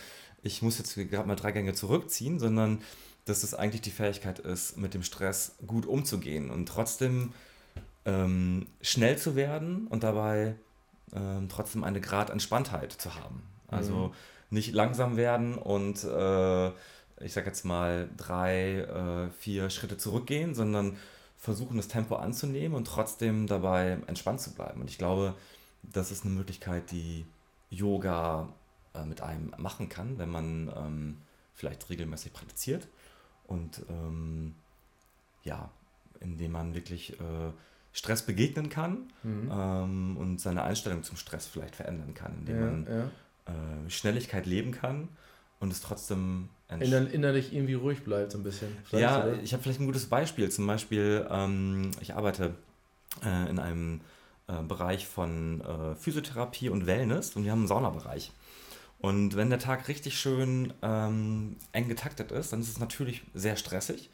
ich 0.41 0.61
muss 0.61 0.79
jetzt 0.79 0.95
gerade 0.95 1.27
mal 1.27 1.35
drei 1.35 1.51
Gänge 1.51 1.73
zurückziehen, 1.73 2.39
sondern 2.39 2.81
dass 3.29 3.43
es 3.43 3.53
eigentlich 3.53 3.81
die 3.81 3.91
Fähigkeit 3.91 4.39
ist, 4.39 4.77
mit 4.77 4.93
dem 4.93 5.03
Stress 5.03 5.55
gut 5.67 5.85
umzugehen 5.85 6.49
und 6.49 6.67
trotzdem 6.67 7.33
ähm, 8.05 8.67
schnell 8.81 9.17
zu 9.17 9.35
werden 9.35 9.87
und 9.87 10.03
dabei 10.03 10.55
ähm, 11.13 11.47
trotzdem 11.47 11.83
eine 11.83 12.01
Grad 12.01 12.31
Entspanntheit 12.31 12.91
zu 12.91 13.15
haben. 13.15 13.43
Also 13.67 14.07
mhm. 14.07 14.13
nicht 14.49 14.73
langsam 14.73 15.15
werden 15.15 15.55
und 15.55 16.03
äh, 16.03 16.69
ich 17.21 17.33
sag 17.33 17.45
jetzt 17.45 17.65
mal 17.65 18.09
drei, 18.17 18.79
äh, 18.79 19.29
vier 19.37 19.69
Schritte 19.69 19.97
zurückgehen, 19.97 20.55
sondern 20.55 20.97
versuchen 21.37 21.77
das 21.77 21.87
Tempo 21.87 22.15
anzunehmen 22.15 22.75
und 22.75 22.85
trotzdem 22.85 23.45
dabei 23.45 23.99
entspannt 24.07 24.41
zu 24.41 24.53
bleiben. 24.53 24.81
Und 24.81 24.89
ich 24.89 24.97
glaube, 24.97 25.35
das 25.83 26.11
ist 26.11 26.25
eine 26.25 26.33
Möglichkeit, 26.33 26.91
die 26.91 27.25
Yoga 27.69 28.49
äh, 28.95 29.05
mit 29.05 29.21
einem 29.21 29.53
machen 29.57 29.87
kann, 29.87 30.17
wenn 30.17 30.29
man 30.29 30.73
ähm, 30.75 31.17
vielleicht 31.53 31.89
regelmäßig 31.89 32.33
praktiziert 32.33 32.87
und 33.49 33.81
ähm, 33.89 34.55
ja, 35.43 35.69
indem 36.19 36.53
man 36.53 36.73
wirklich 36.73 37.13
äh, 37.13 37.51
Stress 37.91 38.25
begegnen 38.25 38.69
kann 38.69 39.11
mhm. 39.23 39.51
ähm, 39.51 40.17
und 40.17 40.39
seine 40.39 40.63
Einstellung 40.63 41.03
zum 41.03 41.17
Stress 41.17 41.47
vielleicht 41.47 41.75
verändern 41.75 42.13
kann, 42.13 42.33
indem 42.39 42.55
ja, 42.55 42.65
man 42.65 42.87
ja. 42.87 43.03
Äh, 43.53 43.89
Schnelligkeit 43.89 44.45
leben 44.45 44.71
kann 44.71 45.09
und 45.59 45.71
es 45.71 45.81
trotzdem 45.81 46.49
Inner, 46.79 47.11
innerlich 47.11 47.51
irgendwie 47.51 47.73
ruhig 47.73 48.03
bleibt 48.03 48.31
so 48.31 48.37
ein 48.37 48.43
bisschen. 48.43 48.69
Ja, 48.91 49.23
oder? 49.23 49.41
ich 49.41 49.53
habe 49.53 49.63
vielleicht 49.63 49.79
ein 49.79 49.87
gutes 49.87 50.05
Beispiel. 50.05 50.49
Zum 50.51 50.67
Beispiel, 50.67 51.25
ähm, 51.31 51.89
ich 51.99 52.13
arbeite 52.13 52.53
äh, 53.25 53.49
in 53.49 53.57
einem 53.57 54.01
äh, 54.47 54.61
Bereich 54.61 55.07
von 55.07 55.61
äh, 55.61 55.95
Physiotherapie 55.95 56.69
und 56.69 56.85
Wellness 56.85 57.35
und 57.35 57.43
wir 57.43 57.51
haben 57.51 57.59
einen 57.59 57.67
Saunabereich. 57.67 58.31
Und 58.99 59.35
wenn 59.35 59.49
der 59.49 59.59
Tag 59.59 59.87
richtig 59.87 60.19
schön 60.19 60.73
ähm, 60.81 61.55
eng 61.71 61.87
getaktet 61.87 62.31
ist, 62.31 62.51
dann 62.51 62.59
ist 62.59 62.69
es 62.69 62.79
natürlich 62.79 63.23
sehr 63.33 63.55
stressig. 63.55 64.09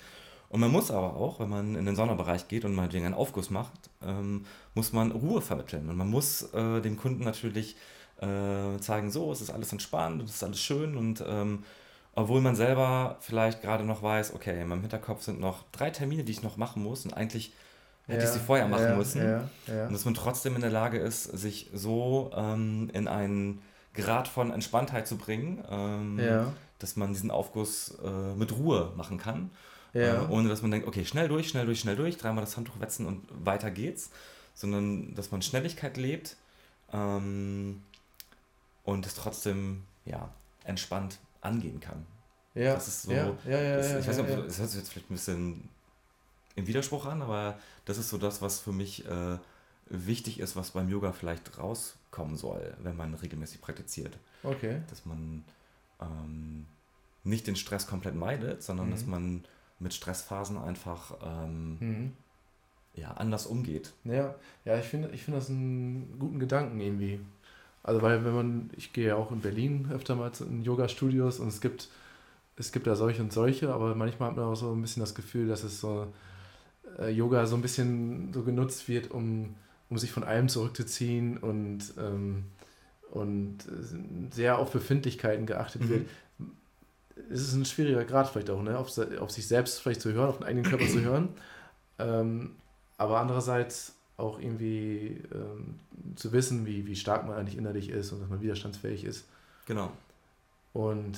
Und 0.50 0.60
man 0.60 0.72
muss 0.72 0.92
aber 0.92 1.16
auch, 1.16 1.40
wenn 1.40 1.50
man 1.50 1.76
in 1.76 1.86
den 1.86 1.96
Saunabereich 1.96 2.48
geht 2.48 2.66
und 2.66 2.76
meinetwegen 2.76 3.06
einen 3.06 3.16
Aufguss 3.16 3.50
macht, 3.50 3.90
ähm, 4.04 4.46
muss 4.76 4.94
man 4.94 5.12
Ruhe 5.12 5.42
vermitteln. 5.42 5.90
Und 5.90 5.98
man 5.98 6.10
muss 6.10 6.44
äh, 6.54 6.82
dem 6.82 6.98
Kunden 6.98 7.24
natürlich 7.24 7.76
äh, 8.22 8.78
zeigen, 8.80 9.12
so, 9.12 9.32
es 9.32 9.42
ist 9.42 9.50
alles 9.50 9.72
entspannt 9.72 10.22
es 10.24 10.36
ist 10.36 10.44
alles 10.44 10.62
schön. 10.62 10.96
Und 10.98 11.24
ähm, 11.28 11.64
obwohl 12.14 12.42
man 12.42 12.56
selber 12.56 13.18
vielleicht 13.22 13.62
gerade 13.62 13.84
noch 13.84 14.04
weiß, 14.04 14.34
okay, 14.36 14.62
in 14.62 14.68
meinem 14.68 14.82
Hinterkopf 14.82 15.24
sind 15.24 15.40
noch 15.40 15.64
drei 15.72 15.90
Termine, 15.90 16.24
die 16.24 16.32
ich 16.32 16.44
noch 16.44 16.58
machen 16.58 16.82
muss 16.84 17.06
und 17.06 17.14
eigentlich 17.14 17.52
hätte 18.08 18.20
ja, 18.20 18.26
ich 18.26 18.30
sie 18.30 18.40
vorher 18.40 18.68
machen 18.68 18.86
ja, 18.86 18.96
müssen. 18.96 19.50
Ja, 19.68 19.88
und 19.88 19.94
dass 19.94 20.06
man 20.06 20.14
trotzdem 20.14 20.56
in 20.56 20.62
der 20.62 20.70
Lage 20.70 21.00
ist, 21.00 21.24
sich 21.24 21.70
so 21.74 22.32
ähm, 22.36 22.90
in 22.94 23.08
einen 23.08 23.62
Grad 23.96 24.28
von 24.28 24.52
Entspanntheit 24.52 25.08
zu 25.08 25.18
bringen, 25.18 25.64
ähm, 25.70 26.20
ja. 26.20 26.54
dass 26.80 26.96
man 26.96 27.14
diesen 27.14 27.32
Aufguss 27.32 27.98
äh, 28.04 28.34
mit 28.36 28.52
Ruhe 28.52 28.92
machen 28.96 29.18
kann. 29.18 29.52
Ja. 29.94 30.24
Äh, 30.24 30.28
ohne 30.30 30.50
dass 30.50 30.62
man 30.62 30.72
denkt, 30.72 30.88
okay, 30.88 31.06
schnell 31.06 31.28
durch, 31.28 31.50
schnell 31.50 31.66
durch, 31.66 31.80
schnell 31.80 31.96
durch, 31.96 32.18
dreimal 32.18 32.44
das 32.44 32.58
Handtuch 32.58 32.80
wetzen 32.80 33.06
und 33.06 33.26
weiter 33.46 33.72
geht's. 33.72 34.12
Sondern 34.54 35.16
dass 35.16 35.32
man 35.32 35.42
Schnelligkeit 35.42 35.98
lebt 35.98 36.38
ähm, 36.94 37.82
und 38.84 39.06
es 39.06 39.16
trotzdem 39.16 39.84
ja, 40.06 40.30
entspannt 40.64 41.20
angehen 41.42 41.80
kann. 41.80 42.06
Ja, 42.54 42.74
das 42.74 42.88
ist 42.88 43.04
so. 43.04 43.12
Ja, 43.12 43.36
ja, 43.46 43.62
ja, 43.62 43.78
das, 43.78 44.00
ich 44.00 44.08
weiß 44.08 44.18
nicht, 44.18 44.32
ob 44.32 44.48
das 44.48 44.60
hört 44.60 44.70
sich 44.70 44.80
jetzt 44.80 44.92
vielleicht 44.92 45.10
ein 45.10 45.16
bisschen 45.16 45.70
im 46.56 46.68
Widerspruch 46.68 47.06
an, 47.06 47.22
aber 47.22 47.60
das 47.84 47.98
ist 47.98 48.10
so 48.10 48.18
das, 48.18 48.42
was 48.42 48.60
für 48.60 48.72
mich 48.72 49.06
äh, 49.06 49.38
wichtig 49.88 50.40
ist, 50.40 50.56
was 50.56 50.72
beim 50.72 50.90
Yoga 50.90 51.12
vielleicht 51.12 51.58
rauskommen 52.16 52.38
soll, 52.38 52.74
wenn 52.82 52.96
man 52.96 53.14
regelmäßig 53.14 53.62
praktiziert. 53.62 54.18
Okay. 54.44 54.82
Dass 54.90 55.06
man 55.06 55.44
ähm, 56.02 56.66
nicht 57.24 57.48
den 57.48 57.56
Stress 57.56 57.88
komplett 57.88 58.16
meidet, 58.16 58.64
sondern 58.64 58.88
mhm. 58.88 58.92
dass 58.92 59.06
man 59.06 59.44
mit 59.80 59.94
Stressphasen 59.94 60.58
einfach 60.58 61.18
ähm, 61.24 61.78
mhm. 61.80 62.12
ja, 62.94 63.12
anders 63.12 63.46
umgeht. 63.46 63.94
Ja, 64.04 64.36
ja 64.64 64.78
ich 64.78 64.86
finde 64.86 65.10
ich 65.10 65.24
find 65.24 65.38
das 65.38 65.50
einen 65.50 66.18
guten 66.20 66.40
Gedanken 66.40 66.80
irgendwie. 66.80 67.20
Also 67.84 68.02
weil 68.02 68.26
wenn 68.26 68.34
man, 68.34 68.70
ich 68.76 68.94
gehe 68.94 69.10
ja 69.10 69.16
auch 69.16 69.32
in 69.32 69.42
Berlin 69.42 69.90
öfter 69.92 70.16
mal 70.16 70.32
in 70.40 70.64
Yoga-Studios 70.64 71.40
und 71.40 71.50
es 71.50 71.62
gibt, 71.62 71.90
es 72.58 72.72
gibt 72.72 72.88
da 72.88 72.96
solche 72.96 73.22
und 73.22 73.32
solche, 73.32 73.72
aber 73.72 73.94
manchmal 73.94 74.30
hat 74.30 74.38
man 74.38 74.46
auch 74.46 74.56
so 74.56 74.72
ein 74.72 74.82
bisschen 74.82 75.02
das 75.02 75.14
Gefühl, 75.14 75.48
dass 75.48 75.64
es 75.64 75.80
so 75.82 76.08
äh, 76.98 77.10
Yoga 77.10 77.46
so 77.46 77.56
ein 77.56 77.62
bisschen 77.62 78.34
so 78.34 78.42
genutzt 78.44 78.88
wird, 78.88 79.12
um 79.12 79.56
um 79.90 79.98
sich 79.98 80.12
von 80.12 80.24
allem 80.24 80.50
zurückzuziehen 80.50 81.38
und, 81.38 81.94
ähm, 81.98 82.46
und 83.12 83.58
sehr 84.32 84.58
auf 84.60 84.72
Befindlichkeiten 84.72 85.46
geachtet 85.46 85.84
mhm. 85.84 85.90
wird. 85.90 86.10
Es 87.32 87.42
ist 87.42 87.54
ein 87.54 87.66
schwieriger 87.66 88.04
Grad 88.04 88.30
vielleicht 88.30 88.50
auch, 88.50 88.62
ne? 88.62 88.78
auf, 88.78 88.98
auf 89.20 89.32
sich 89.32 89.48
selbst 89.48 89.80
vielleicht 89.80 90.02
zu 90.02 90.12
hören, 90.12 90.30
auf 90.30 90.38
den 90.38 90.48
eigenen 90.48 90.66
Körper 90.66 90.88
zu 90.88 91.02
hören. 91.04 91.30
Ähm, 92.00 92.56
aber 92.98 93.20
andererseits 93.20 93.96
auch 94.18 94.40
irgendwie 94.40 95.22
ähm, 95.34 95.80
zu 96.16 96.32
wissen, 96.32 96.66
wie, 96.66 96.88
wie 96.88 96.96
stark 96.96 97.28
man 97.28 97.38
eigentlich 97.38 97.58
innerlich 97.58 97.90
ist 97.90 98.12
und 98.12 98.22
dass 98.22 98.30
man 98.30 98.42
widerstandsfähig 98.42 99.04
ist. 99.04 99.26
Genau. 99.66 99.92
Und 100.74 101.18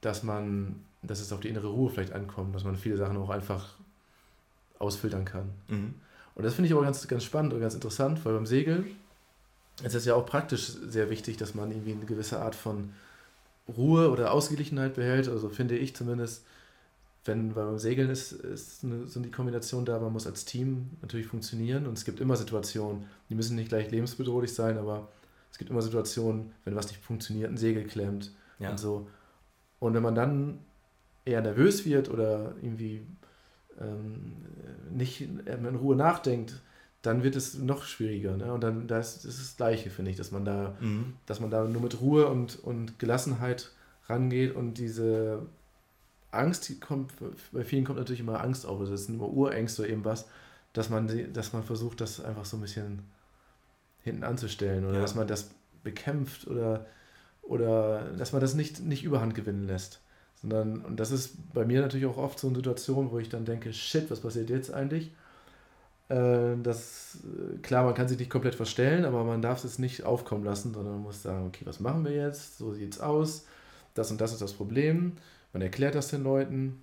dass 0.00 0.22
man, 0.22 0.84
dass 1.02 1.20
es 1.20 1.32
auf 1.32 1.40
die 1.40 1.48
innere 1.48 1.68
Ruhe 1.68 1.90
vielleicht 1.90 2.12
ankommt, 2.12 2.54
dass 2.54 2.64
man 2.64 2.76
viele 2.76 2.96
Sachen 2.96 3.16
auch 3.16 3.30
einfach 3.30 3.74
ausfiltern 4.78 5.24
kann. 5.24 5.50
Mhm. 5.68 5.94
Und 6.34 6.44
das 6.44 6.54
finde 6.54 6.68
ich 6.68 6.72
aber 6.72 6.82
ganz, 6.82 7.06
ganz 7.08 7.24
spannend 7.24 7.52
und 7.52 7.60
ganz 7.60 7.74
interessant, 7.74 8.24
weil 8.24 8.34
beim 8.34 8.46
Segeln 8.46 8.86
ist 9.82 9.94
es 9.94 10.04
ja 10.04 10.14
auch 10.14 10.26
praktisch 10.26 10.66
sehr 10.66 11.10
wichtig, 11.10 11.36
dass 11.36 11.54
man 11.54 11.70
irgendwie 11.70 11.92
eine 11.92 12.04
gewisse 12.04 12.40
Art 12.40 12.54
von 12.54 12.92
Ruhe 13.68 14.10
oder 14.10 14.32
Ausgeglichenheit 14.32 14.94
behält. 14.94 15.28
Also 15.28 15.48
finde 15.48 15.76
ich 15.76 15.94
zumindest, 15.94 16.44
wenn 17.24 17.54
beim 17.54 17.78
Segeln 17.78 18.10
ist, 18.10 18.32
ist 18.32 18.84
eine, 18.84 19.06
so 19.06 19.20
die 19.20 19.30
Kombination 19.30 19.84
da, 19.84 19.98
man 19.98 20.12
muss 20.12 20.26
als 20.26 20.44
Team 20.44 20.90
natürlich 21.00 21.26
funktionieren 21.26 21.86
und 21.86 21.96
es 21.96 22.04
gibt 22.04 22.20
immer 22.20 22.36
Situationen, 22.36 23.04
die 23.28 23.34
müssen 23.34 23.56
nicht 23.56 23.68
gleich 23.68 23.90
lebensbedrohlich 23.90 24.52
sein, 24.52 24.78
aber 24.78 25.08
es 25.50 25.58
gibt 25.58 25.70
immer 25.70 25.82
Situationen, 25.82 26.52
wenn 26.64 26.74
was 26.74 26.88
nicht 26.88 27.02
funktioniert, 27.02 27.50
ein 27.50 27.56
Segel 27.56 27.84
klemmt 27.84 28.32
ja. 28.58 28.70
und 28.70 28.78
so. 28.78 29.06
Und 29.78 29.94
wenn 29.94 30.02
man 30.02 30.14
dann 30.14 30.58
eher 31.24 31.40
nervös 31.40 31.84
wird 31.84 32.08
oder 32.08 32.54
irgendwie 32.60 33.02
ähm, 33.80 34.36
nicht 34.90 35.20
in 35.20 35.76
Ruhe 35.76 35.96
nachdenkt, 35.96 36.60
dann 37.02 37.24
wird 37.24 37.36
es 37.36 37.58
noch 37.58 37.84
schwieriger. 37.84 38.36
Ne? 38.36 38.52
Und 38.52 38.62
dann 38.62 38.86
das, 38.86 39.22
das 39.22 39.34
ist 39.34 39.40
das 39.40 39.56
Gleiche, 39.56 39.90
finde 39.90 40.10
ich, 40.10 40.16
dass 40.16 40.30
man 40.30 40.44
da, 40.44 40.76
mhm. 40.80 41.14
dass 41.26 41.40
man 41.40 41.50
da 41.50 41.64
nur 41.64 41.82
mit 41.82 42.00
Ruhe 42.00 42.28
und, 42.28 42.62
und 42.62 42.98
Gelassenheit 42.98 43.72
rangeht 44.06 44.54
und 44.54 44.78
diese 44.78 45.46
Angst, 46.30 46.68
die 46.68 46.80
kommt, 46.80 47.12
bei 47.52 47.64
vielen 47.64 47.84
kommt 47.84 47.98
natürlich 47.98 48.20
immer 48.20 48.42
Angst 48.42 48.66
auf, 48.66 48.80
also 48.80 48.94
es 48.94 49.06
sind 49.06 49.16
immer 49.16 49.28
Urängste 49.28 49.82
oder 49.82 49.90
irgendwas, 49.90 50.26
dass 50.72 50.88
man, 50.88 51.32
dass 51.32 51.52
man 51.52 51.62
versucht, 51.62 52.00
das 52.00 52.24
einfach 52.24 52.44
so 52.44 52.56
ein 52.56 52.62
bisschen 52.62 53.00
hinten 54.00 54.24
anzustellen 54.24 54.84
oder 54.84 54.96
ja. 54.96 55.00
dass 55.00 55.14
man 55.14 55.26
das 55.26 55.50
bekämpft 55.82 56.46
oder, 56.46 56.86
oder 57.42 58.12
dass 58.12 58.32
man 58.32 58.40
das 58.40 58.54
nicht, 58.54 58.80
nicht 58.80 59.04
überhand 59.04 59.34
gewinnen 59.34 59.66
lässt. 59.66 60.00
Sondern, 60.42 60.84
und 60.84 60.98
das 60.98 61.12
ist 61.12 61.36
bei 61.54 61.64
mir 61.64 61.80
natürlich 61.80 62.06
auch 62.06 62.16
oft 62.16 62.38
so 62.38 62.48
eine 62.48 62.56
Situation, 62.56 63.10
wo 63.12 63.18
ich 63.18 63.28
dann 63.28 63.44
denke, 63.44 63.72
shit, 63.72 64.10
was 64.10 64.20
passiert 64.20 64.50
jetzt 64.50 64.74
eigentlich? 64.74 65.12
Äh, 66.08 66.56
das, 66.62 67.18
klar, 67.62 67.84
man 67.84 67.94
kann 67.94 68.08
sich 68.08 68.18
nicht 68.18 68.30
komplett 68.30 68.54
verstellen, 68.54 69.04
aber 69.04 69.24
man 69.24 69.40
darf 69.40 69.64
es 69.64 69.78
nicht 69.78 70.04
aufkommen 70.04 70.44
lassen, 70.44 70.74
sondern 70.74 70.94
man 70.94 71.02
muss 71.04 71.22
sagen, 71.22 71.46
okay, 71.46 71.64
was 71.64 71.80
machen 71.80 72.04
wir 72.04 72.12
jetzt? 72.12 72.58
So 72.58 72.72
sieht 72.72 72.94
es 72.94 73.00
aus. 73.00 73.46
Das 73.94 74.10
und 74.10 74.20
das 74.20 74.32
ist 74.32 74.42
das 74.42 74.52
Problem. 74.52 75.12
Man 75.52 75.62
erklärt 75.62 75.94
das 75.94 76.08
den 76.08 76.24
Leuten 76.24 76.82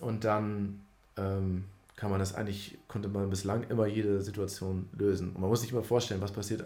und 0.00 0.24
dann 0.24 0.80
ähm, 1.16 1.64
kann 1.96 2.10
man 2.10 2.20
das 2.20 2.34
eigentlich, 2.34 2.78
konnte 2.88 3.08
man 3.08 3.28
bislang 3.30 3.64
immer 3.68 3.86
jede 3.86 4.22
Situation 4.22 4.88
lösen. 4.96 5.30
Und 5.30 5.40
man 5.40 5.50
muss 5.50 5.60
sich 5.60 5.72
immer 5.72 5.84
vorstellen, 5.84 6.20
was 6.20 6.32
passiert, 6.32 6.64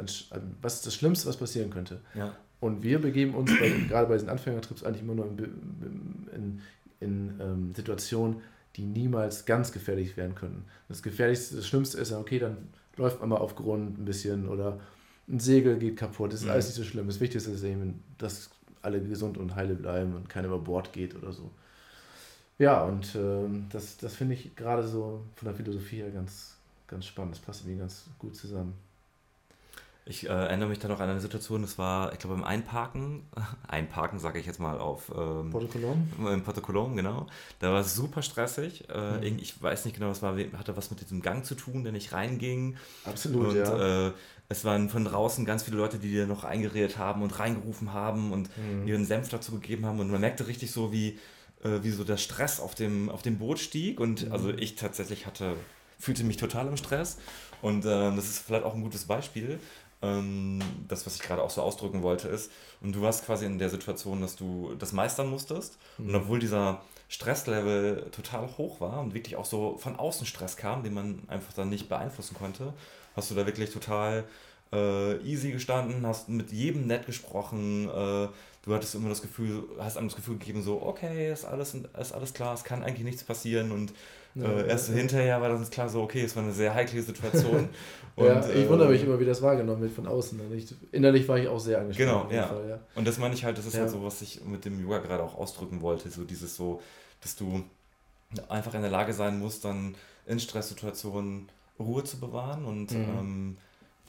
was 0.62 0.74
ist 0.74 0.86
das 0.86 0.94
Schlimmste, 0.94 1.28
was 1.28 1.36
passieren 1.36 1.70
könnte. 1.70 2.00
Ja. 2.14 2.34
Und 2.60 2.82
wir 2.82 3.00
begeben 3.00 3.34
uns 3.34 3.50
bei, 3.58 3.70
gerade 3.88 4.08
bei 4.08 4.14
diesen 4.14 4.28
Anfängertrips 4.28 4.82
eigentlich 4.82 5.02
immer 5.02 5.14
nur 5.14 5.26
in, 5.26 6.28
in, 6.34 6.60
in 7.00 7.40
ähm, 7.40 7.74
Situationen, 7.74 8.40
die 8.76 8.84
niemals 8.84 9.46
ganz 9.46 9.72
gefährlich 9.72 10.16
werden 10.16 10.34
können. 10.34 10.64
Das 10.88 11.02
Gefährlichste, 11.02 11.56
das 11.56 11.66
Schlimmste 11.66 11.98
ist 11.98 12.10
ja, 12.10 12.18
okay, 12.18 12.38
dann 12.38 12.68
läuft 12.96 13.20
man 13.20 13.30
mal 13.30 13.36
auf 13.36 13.56
Grund 13.56 13.98
ein 13.98 14.04
bisschen 14.04 14.48
oder 14.48 14.80
ein 15.28 15.40
Segel 15.40 15.78
geht 15.78 15.96
kaputt. 15.96 16.32
Das 16.32 16.40
ist 16.40 16.46
mhm. 16.46 16.52
alles 16.52 16.66
nicht 16.66 16.76
so 16.76 16.84
schlimm. 16.84 17.06
Das 17.06 17.20
Wichtigste 17.20 17.50
ist 17.50 17.62
eben, 17.64 18.02
dass 18.18 18.50
alle 18.82 19.00
gesund 19.02 19.38
und 19.38 19.56
heile 19.56 19.74
bleiben 19.74 20.14
und 20.14 20.28
keiner 20.28 20.48
über 20.48 20.58
Bord 20.58 20.92
geht 20.92 21.14
oder 21.14 21.32
so. 21.32 21.50
Ja, 22.58 22.84
und 22.84 23.14
ähm, 23.16 23.66
das, 23.70 23.96
das 23.98 24.14
finde 24.14 24.34
ich 24.34 24.54
gerade 24.56 24.86
so 24.86 25.22
von 25.34 25.46
der 25.46 25.54
Philosophie 25.54 25.96
her 25.96 26.10
ganz, 26.10 26.56
ganz 26.86 27.06
spannend. 27.06 27.34
Das 27.34 27.40
passt 27.42 27.62
irgendwie 27.62 27.80
ganz 27.80 28.06
gut 28.18 28.36
zusammen. 28.36 28.74
Ich 30.08 30.24
äh, 30.24 30.28
erinnere 30.28 30.68
mich 30.68 30.78
da 30.78 30.86
noch 30.86 31.00
an 31.00 31.10
eine 31.10 31.20
Situation, 31.20 31.62
das 31.62 31.78
war, 31.78 32.12
ich 32.12 32.20
glaube, 32.20 32.36
im 32.36 32.44
Einparken, 32.44 33.28
Einparken 33.68 34.20
sage 34.20 34.38
ich 34.38 34.46
jetzt 34.46 34.60
mal 34.60 34.78
auf 34.78 35.10
ähm. 35.10 35.50
In 36.32 36.44
Porto 36.44 36.60
Colom, 36.60 36.94
genau. 36.94 37.26
Da 37.58 37.72
war 37.72 37.80
es 37.80 37.96
super 37.96 38.22
stressig. 38.22 38.88
Äh, 38.88 39.30
mhm. 39.30 39.38
Ich 39.40 39.60
weiß 39.60 39.84
nicht 39.84 39.94
genau, 39.94 40.08
was 40.08 40.22
war, 40.22 40.36
hatte 40.56 40.76
was 40.76 40.90
mit 40.90 41.00
diesem 41.00 41.22
Gang 41.22 41.44
zu 41.44 41.56
tun, 41.56 41.82
der 41.82 41.92
nicht 41.92 42.12
reinging. 42.12 42.76
Absolut, 43.04 43.48
und, 43.48 43.56
ja. 43.56 44.08
Äh, 44.08 44.12
es 44.48 44.64
waren 44.64 44.88
von 44.90 45.04
draußen 45.04 45.44
ganz 45.44 45.64
viele 45.64 45.76
Leute, 45.76 45.98
die 45.98 46.12
dir 46.12 46.28
noch 46.28 46.44
eingeredet 46.44 46.98
haben 46.98 47.22
und 47.22 47.36
reingerufen 47.40 47.92
haben 47.92 48.32
und 48.32 48.48
mhm. 48.56 48.86
ihren 48.86 49.04
Senf 49.04 49.28
dazu 49.28 49.50
gegeben 49.52 49.86
haben. 49.86 49.98
Und 49.98 50.08
man 50.08 50.20
merkte 50.20 50.46
richtig 50.46 50.70
so, 50.70 50.92
wie, 50.92 51.18
äh, 51.64 51.82
wie 51.82 51.90
so 51.90 52.04
der 52.04 52.16
Stress 52.16 52.60
auf 52.60 52.76
dem, 52.76 53.10
auf 53.10 53.22
dem 53.22 53.38
Boot 53.38 53.58
stieg. 53.58 53.98
Und 53.98 54.26
mhm. 54.26 54.32
also 54.32 54.50
ich 54.50 54.76
tatsächlich 54.76 55.26
hatte 55.26 55.56
fühlte 55.98 56.24
mich 56.24 56.36
total 56.36 56.68
im 56.68 56.76
Stress. 56.76 57.18
Und 57.62 57.84
äh, 57.84 58.14
das 58.14 58.26
ist 58.26 58.38
vielleicht 58.40 58.64
auch 58.64 58.74
ein 58.74 58.82
gutes 58.82 59.06
Beispiel. 59.06 59.58
Ähm, 60.02 60.60
das, 60.88 61.06
was 61.06 61.16
ich 61.16 61.22
gerade 61.22 61.42
auch 61.42 61.50
so 61.50 61.62
ausdrücken 61.62 62.02
wollte, 62.02 62.28
ist, 62.28 62.50
und 62.80 62.94
du 62.94 63.02
warst 63.02 63.24
quasi 63.24 63.46
in 63.46 63.58
der 63.58 63.70
Situation, 63.70 64.20
dass 64.20 64.36
du 64.36 64.74
das 64.78 64.92
meistern 64.92 65.28
musstest. 65.28 65.78
Mhm. 65.98 66.08
Und 66.08 66.14
obwohl 66.16 66.38
dieser 66.38 66.82
Stresslevel 67.08 68.10
total 68.10 68.48
hoch 68.58 68.80
war 68.80 69.00
und 69.00 69.14
wirklich 69.14 69.36
auch 69.36 69.44
so 69.44 69.76
von 69.78 69.96
außen 69.96 70.26
Stress 70.26 70.56
kam, 70.56 70.82
den 70.82 70.94
man 70.94 71.22
einfach 71.28 71.52
dann 71.52 71.68
nicht 71.68 71.88
beeinflussen 71.88 72.36
konnte, 72.36 72.74
hast 73.14 73.30
du 73.30 73.34
da 73.34 73.46
wirklich 73.46 73.70
total 73.70 74.24
äh, 74.72 75.16
easy 75.22 75.52
gestanden, 75.52 76.06
hast 76.06 76.28
mit 76.28 76.52
jedem 76.52 76.86
nett 76.86 77.06
gesprochen, 77.06 77.88
äh, 77.88 78.28
du 78.62 78.74
hattest 78.74 78.94
immer 78.94 79.08
das 79.08 79.22
Gefühl, 79.22 79.64
hast 79.78 79.96
einem 79.96 80.08
das 80.08 80.16
Gefühl 80.16 80.38
gegeben, 80.38 80.62
so, 80.62 80.82
okay, 80.82 81.32
ist 81.32 81.44
alles, 81.44 81.74
ist 81.74 82.12
alles 82.12 82.34
klar, 82.34 82.54
es 82.54 82.64
kann 82.64 82.82
eigentlich 82.82 83.04
nichts 83.04 83.24
passieren 83.24 83.70
und 83.70 83.92
ja, 84.34 84.44
äh, 84.44 84.68
erst 84.68 84.90
ja. 84.90 84.96
hinterher 84.96 85.40
war 85.40 85.48
dann 85.48 85.70
klar 85.70 85.88
so, 85.88 86.02
okay, 86.02 86.22
es 86.22 86.36
war 86.36 86.42
eine 86.42 86.52
sehr 86.52 86.74
heikle 86.74 87.00
Situation. 87.00 87.70
und, 88.16 88.26
ja, 88.26 88.46
ich 88.50 88.68
wundere 88.68 88.90
mich 88.90 89.02
äh, 89.02 89.06
immer, 89.06 89.18
wie 89.18 89.24
das 89.24 89.40
wahrgenommen 89.40 89.80
wird 89.80 89.92
von 89.92 90.06
außen. 90.06 90.40
Ich, 90.54 90.74
innerlich 90.92 91.26
war 91.26 91.38
ich 91.38 91.48
auch 91.48 91.58
sehr 91.58 91.80
angespannt. 91.80 92.10
Genau, 92.10 92.30
ja. 92.30 92.48
Fall, 92.48 92.68
ja. 92.68 92.80
Und 92.94 93.06
das 93.06 93.16
meine 93.18 93.34
ich 93.34 93.44
halt, 93.44 93.56
das 93.56 93.64
ist 93.64 93.78
halt 93.78 93.88
so, 93.88 94.04
was 94.04 94.20
ich 94.20 94.44
mit 94.44 94.66
dem 94.66 94.78
Yoga 94.78 94.98
gerade 94.98 95.22
auch 95.22 95.38
ausdrücken 95.38 95.80
wollte, 95.80 96.10
so 96.10 96.24
dieses 96.24 96.54
so, 96.54 96.82
dass 97.22 97.34
du 97.34 97.64
einfach 98.48 98.74
in 98.74 98.82
der 98.82 98.90
Lage 98.90 99.14
sein 99.14 99.38
musst, 99.38 99.64
dann 99.64 99.94
in 100.26 100.38
Stresssituationen 100.38 101.48
Ruhe 101.78 102.04
zu 102.04 102.18
bewahren 102.18 102.64
und 102.64 102.90
mhm. 102.92 103.04
ähm, 103.18 103.56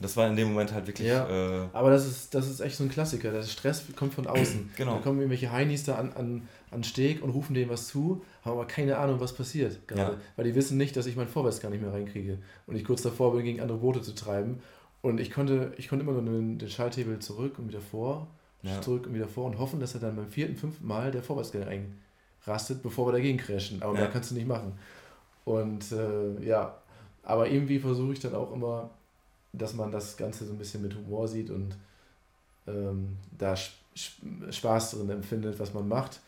das 0.00 0.16
war 0.16 0.28
in 0.28 0.36
dem 0.36 0.48
Moment 0.48 0.72
halt 0.72 0.86
wirklich. 0.86 1.08
Ja, 1.08 1.28
äh, 1.28 1.68
aber 1.72 1.90
das 1.90 2.06
ist, 2.06 2.34
das 2.34 2.48
ist 2.48 2.60
echt 2.60 2.76
so 2.76 2.84
ein 2.84 2.90
Klassiker. 2.90 3.32
Der 3.32 3.42
Stress 3.42 3.84
kommt 3.96 4.14
von 4.14 4.26
außen. 4.28 4.70
genau. 4.76 4.94
Da 4.94 5.00
kommen 5.00 5.18
irgendwelche 5.18 5.50
Heinis 5.50 5.84
da 5.84 5.96
an, 5.96 6.12
an, 6.12 6.48
an 6.70 6.84
Steg 6.84 7.22
und 7.22 7.30
rufen 7.30 7.54
denen 7.54 7.68
was 7.68 7.88
zu, 7.88 8.22
haben 8.44 8.52
aber 8.52 8.66
keine 8.66 8.98
Ahnung, 8.98 9.18
was 9.18 9.32
passiert 9.32 9.88
gerade. 9.88 10.12
Ja. 10.12 10.18
Weil 10.36 10.44
die 10.44 10.54
wissen 10.54 10.78
nicht, 10.78 10.96
dass 10.96 11.06
ich 11.06 11.16
mein 11.16 11.26
Vorwärts 11.26 11.60
gar 11.60 11.70
nicht 11.70 11.82
mehr 11.82 11.92
reinkriege. 11.92 12.38
Und 12.66 12.76
ich 12.76 12.84
kurz 12.84 13.02
davor 13.02 13.34
bin, 13.34 13.44
gegen 13.44 13.60
andere 13.60 13.78
Boote 13.78 14.00
zu 14.00 14.14
treiben. 14.14 14.60
Und 15.02 15.18
ich 15.18 15.32
konnte, 15.32 15.72
ich 15.76 15.88
konnte 15.88 16.04
immer 16.04 16.12
nur 16.12 16.22
den, 16.22 16.58
den 16.58 16.68
Schalthebel 16.68 17.18
zurück 17.18 17.58
und 17.58 17.68
wieder 17.68 17.80
vor, 17.80 18.28
ja. 18.62 18.80
zurück 18.80 19.06
und 19.06 19.14
wieder 19.14 19.28
vor 19.28 19.46
und 19.46 19.58
hoffen, 19.58 19.80
dass 19.80 19.94
er 19.94 20.00
dann 20.00 20.14
beim 20.14 20.28
vierten, 20.28 20.56
fünften 20.56 20.86
Mal 20.86 21.10
der 21.10 21.22
Vorwärtsgang 21.24 21.90
einrastet, 22.46 22.82
bevor 22.84 23.08
wir 23.08 23.12
dagegen 23.12 23.38
crashen. 23.38 23.82
Aber 23.82 23.94
ja. 23.94 24.00
mehr 24.00 24.10
kannst 24.10 24.30
du 24.30 24.36
nicht 24.36 24.46
machen. 24.46 24.72
Und 25.44 25.90
äh, 25.90 26.44
ja, 26.44 26.76
aber 27.24 27.48
irgendwie 27.50 27.80
versuche 27.80 28.12
ich 28.12 28.20
dann 28.20 28.34
auch 28.34 28.52
immer 28.52 28.90
dass 29.52 29.74
man 29.74 29.90
das 29.90 30.16
Ganze 30.16 30.44
so 30.44 30.52
ein 30.52 30.58
bisschen 30.58 30.82
mit 30.82 30.94
Humor 30.94 31.28
sieht 31.28 31.50
und 31.50 31.76
ähm, 32.66 33.16
da 33.36 33.54
Spaß 34.50 34.92
drin 34.92 35.10
empfindet, 35.10 35.58
was 35.58 35.74
man 35.74 35.88
macht. 35.88 36.20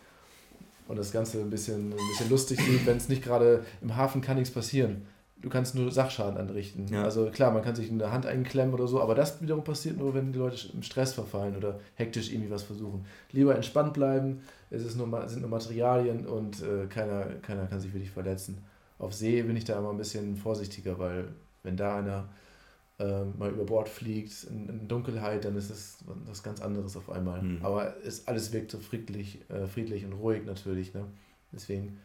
Und 0.88 0.96
das 0.96 1.12
Ganze 1.12 1.40
ein 1.40 1.50
bisschen, 1.50 1.90
ein 1.90 2.08
bisschen 2.10 2.30
lustig 2.30 2.60
sieht, 2.60 2.84
wenn 2.84 2.96
es 2.96 3.08
nicht 3.08 3.22
gerade 3.22 3.64
im 3.80 3.94
Hafen 3.96 4.20
kann 4.20 4.36
nichts 4.36 4.52
passieren. 4.52 5.06
Du 5.40 5.48
kannst 5.48 5.74
nur 5.74 5.90
Sachschaden 5.90 6.36
anrichten. 6.36 6.86
Ja. 6.88 7.04
Also 7.04 7.30
klar, 7.30 7.50
man 7.52 7.62
kann 7.62 7.74
sich 7.74 7.88
in 7.88 7.98
der 7.98 8.12
Hand 8.12 8.26
einklemmen 8.26 8.74
oder 8.74 8.86
so, 8.88 9.00
aber 9.00 9.14
das 9.14 9.40
wiederum 9.40 9.64
passiert 9.64 9.96
nur, 9.96 10.14
wenn 10.14 10.32
die 10.32 10.38
Leute 10.38 10.68
im 10.74 10.82
Stress 10.82 11.14
verfallen 11.14 11.56
oder 11.56 11.80
hektisch 11.94 12.30
irgendwie 12.32 12.50
was 12.50 12.64
versuchen. 12.64 13.06
Lieber 13.30 13.54
entspannt 13.54 13.94
bleiben, 13.94 14.42
es 14.70 14.84
ist 14.84 14.96
nur, 14.96 15.28
sind 15.28 15.40
nur 15.40 15.50
Materialien 15.50 16.26
und 16.26 16.60
äh, 16.60 16.86
keiner, 16.88 17.24
keiner 17.40 17.66
kann 17.66 17.80
sich 17.80 17.94
wirklich 17.94 18.10
verletzen. 18.10 18.58
Auf 18.98 19.14
See 19.14 19.40
bin 19.42 19.56
ich 19.56 19.64
da 19.64 19.78
immer 19.78 19.90
ein 19.90 19.96
bisschen 19.96 20.36
vorsichtiger, 20.36 20.98
weil 20.98 21.28
wenn 21.62 21.76
da 21.76 21.98
einer 21.98 22.28
äh, 23.00 23.24
mal 23.38 23.50
über 23.50 23.64
Bord 23.64 23.88
fliegt 23.88 24.44
in, 24.44 24.68
in, 24.68 24.88
Dunkelheit, 24.88 25.44
dann 25.44 25.56
ist 25.56 25.70
es 25.70 25.98
was 26.26 26.42
ganz 26.42 26.60
anderes 26.60 26.96
auf 26.96 27.10
einmal. 27.10 27.40
Mhm. 27.40 27.58
Aber 27.62 27.94
es, 28.04 28.28
alles 28.28 28.52
wirkt 28.52 28.70
so 28.70 28.78
friedlich, 28.78 29.40
äh, 29.48 29.66
friedlich 29.66 30.04
und 30.04 30.12
ruhig 30.12 30.44
natürlich. 30.44 30.92
Ne? 30.92 31.06
Deswegen, 31.50 31.98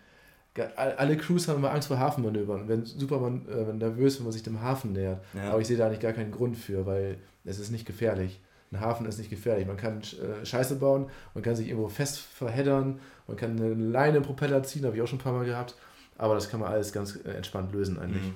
alle 0.78 1.18
Crews 1.18 1.50
haben 1.50 1.58
immer 1.58 1.72
Angst 1.72 1.90
vor 1.90 2.00
Hafenmanövern. 2.00 2.70
Wenn 2.70 2.86
Superman 2.86 3.46
äh, 3.50 3.74
nervös, 3.74 4.18
wenn 4.18 4.24
man 4.24 4.32
sich 4.32 4.44
dem 4.44 4.62
Hafen 4.62 4.94
nähert. 4.94 5.22
Ja. 5.34 5.52
Aber 5.52 5.60
ich 5.60 5.68
sehe 5.68 5.76
da 5.76 5.88
eigentlich 5.88 6.00
gar 6.00 6.14
keinen 6.14 6.32
Grund 6.32 6.58
für, 6.58 6.86
weil 6.86 7.18
es 7.44 7.60
ist 7.60 7.72
nicht 7.72 7.86
gefährlich. 7.86 8.40
Ein 8.72 8.80
Hafen 8.80 9.06
ist 9.06 9.18
nicht 9.18 9.30
gefährlich. 9.30 9.68
Man 9.68 9.78
kann 9.78 10.00
äh, 10.00 10.46
Scheiße 10.46 10.78
bauen, 10.78 11.08
man 11.34 11.44
kann 11.44 11.56
sich 11.56 11.68
irgendwo 11.68 11.90
fest 11.90 12.20
verheddern, 12.20 13.00
man 13.28 13.36
kann 13.36 13.60
eine 13.60 13.74
Leine 13.74 14.18
im 14.18 14.24
Propeller 14.24 14.64
ziehen, 14.64 14.86
habe 14.86 14.96
ich 14.96 15.02
auch 15.02 15.08
schon 15.08 15.20
ein 15.20 15.24
paar 15.24 15.34
Mal 15.34 15.46
gehabt. 15.46 15.76
Aber 16.18 16.36
das 16.36 16.50
kann 16.50 16.62
man 16.62 16.72
alles 16.72 16.94
ganz 16.94 17.20
äh, 17.26 17.32
entspannt 17.32 17.74
lösen 17.74 18.00
eigentlich. 18.00 18.24
Mhm. 18.24 18.36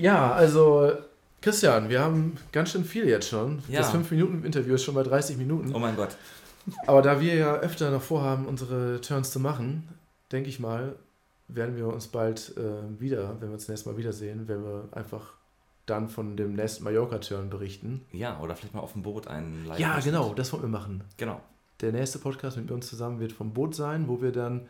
Ja, 0.00 0.32
also 0.32 0.92
Christian, 1.40 1.88
wir 1.88 2.00
haben 2.00 2.36
ganz 2.52 2.70
schön 2.70 2.84
viel 2.84 3.08
jetzt 3.08 3.28
schon. 3.28 3.62
Ja. 3.68 3.80
Das 3.80 3.94
5-Minuten-Interview 3.94 4.74
ist 4.74 4.84
schon 4.84 4.94
bei 4.94 5.02
30 5.02 5.36
Minuten. 5.36 5.74
Oh 5.74 5.78
mein 5.78 5.96
Gott. 5.96 6.16
Aber 6.86 7.02
da 7.02 7.20
wir 7.20 7.34
ja 7.34 7.54
öfter 7.56 7.90
noch 7.90 8.02
vorhaben, 8.02 8.46
unsere 8.46 9.00
Turns 9.00 9.30
zu 9.30 9.40
machen, 9.40 9.88
denke 10.32 10.48
ich 10.48 10.60
mal, 10.60 10.96
werden 11.48 11.76
wir 11.76 11.88
uns 11.88 12.08
bald 12.08 12.54
äh, 12.56 13.00
wieder, 13.00 13.36
wenn 13.40 13.48
wir 13.48 13.54
uns 13.54 13.68
nächstes 13.68 13.86
Mal 13.86 13.96
wiedersehen, 13.96 14.48
werden 14.48 14.64
wir 14.64 14.88
einfach 14.96 15.32
dann 15.86 16.08
von 16.08 16.36
dem 16.36 16.54
nächsten 16.54 16.84
Mallorca-Turn 16.84 17.50
berichten. 17.50 18.04
Ja, 18.12 18.38
oder 18.40 18.54
vielleicht 18.54 18.74
mal 18.74 18.80
auf 18.80 18.92
dem 18.92 19.02
Boot 19.02 19.26
einen 19.26 19.66
live 19.66 19.78
Ja, 19.78 19.98
genau, 20.00 20.34
das 20.34 20.52
wollen 20.52 20.62
wir 20.62 20.68
machen. 20.68 21.02
Genau. 21.16 21.40
Der 21.80 21.92
nächste 21.92 22.18
Podcast 22.18 22.56
mit 22.58 22.70
uns 22.70 22.88
zusammen 22.88 23.18
wird 23.18 23.32
vom 23.32 23.52
Boot 23.52 23.74
sein, 23.74 24.06
wo 24.06 24.20
wir 24.20 24.32
dann 24.32 24.68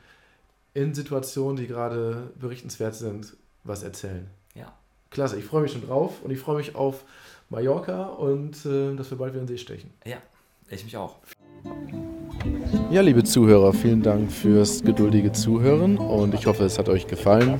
in 0.72 0.94
Situationen, 0.94 1.56
die 1.56 1.66
gerade 1.66 2.30
berichtenswert 2.38 2.94
sind, 2.94 3.36
was 3.64 3.82
erzählen. 3.82 4.30
Ja. 4.54 4.72
Klasse, 5.10 5.36
ich 5.36 5.44
freue 5.44 5.62
mich 5.62 5.72
schon 5.72 5.84
drauf 5.84 6.22
und 6.22 6.30
ich 6.30 6.38
freue 6.38 6.58
mich 6.58 6.76
auf 6.76 7.04
Mallorca 7.48 8.04
und 8.04 8.64
äh, 8.64 8.94
dass 8.94 9.10
wir 9.10 9.18
bald 9.18 9.32
wieder 9.32 9.40
in 9.40 9.46
den 9.48 9.56
See 9.56 9.60
stechen. 9.60 9.90
Ja, 10.04 10.18
ich 10.68 10.84
mich 10.84 10.96
auch. 10.96 11.16
Ja, 12.92 13.00
liebe 13.00 13.24
Zuhörer, 13.24 13.72
vielen 13.72 14.02
Dank 14.02 14.30
fürs 14.30 14.84
geduldige 14.84 15.32
Zuhören 15.32 15.98
und 15.98 16.32
ich 16.32 16.46
hoffe, 16.46 16.62
es 16.62 16.78
hat 16.78 16.88
euch 16.88 17.08
gefallen. 17.08 17.58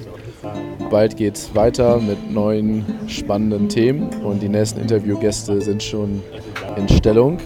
Bald 0.91 1.17
geht 1.17 1.35
es 1.35 1.53
weiter 1.53 1.99
mit 1.99 2.31
neuen 2.31 2.85
spannenden 3.09 3.69
Themen 3.69 4.11
und 4.23 4.41
die 4.41 4.49
nächsten 4.49 4.79
Interviewgäste 4.79 5.61
sind 5.61 5.83
schon 5.83 6.23
in 6.77 6.89
Stellung. 6.89 7.39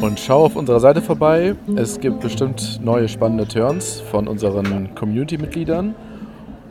Und 0.00 0.20
schau 0.20 0.44
auf 0.44 0.54
unserer 0.54 0.78
Seite 0.78 1.02
vorbei. 1.02 1.56
Es 1.74 1.98
gibt 1.98 2.20
bestimmt 2.20 2.80
neue 2.84 3.08
spannende 3.08 3.48
Turns 3.48 3.98
von 3.98 4.28
unseren 4.28 4.94
Community-Mitgliedern 4.94 5.96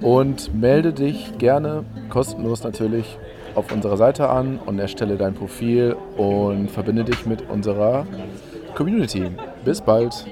und 0.04 0.54
melde 0.54 0.94
dich 0.94 1.38
gerne, 1.38 1.84
kostenlos 2.10 2.64
natürlich, 2.64 3.18
auf 3.56 3.72
unserer 3.72 3.98
Seite 3.98 4.30
an 4.30 4.60
und 4.66 4.80
erstelle 4.80 5.16
dein 5.16 5.34
Profil 5.34 5.96
und 6.18 6.70
verbinde 6.70 7.04
dich 7.04 7.26
mit 7.26 7.50
unserer 7.50 8.06
Community. 8.76 9.32
Bis 9.64 9.82
bald! 9.82 10.26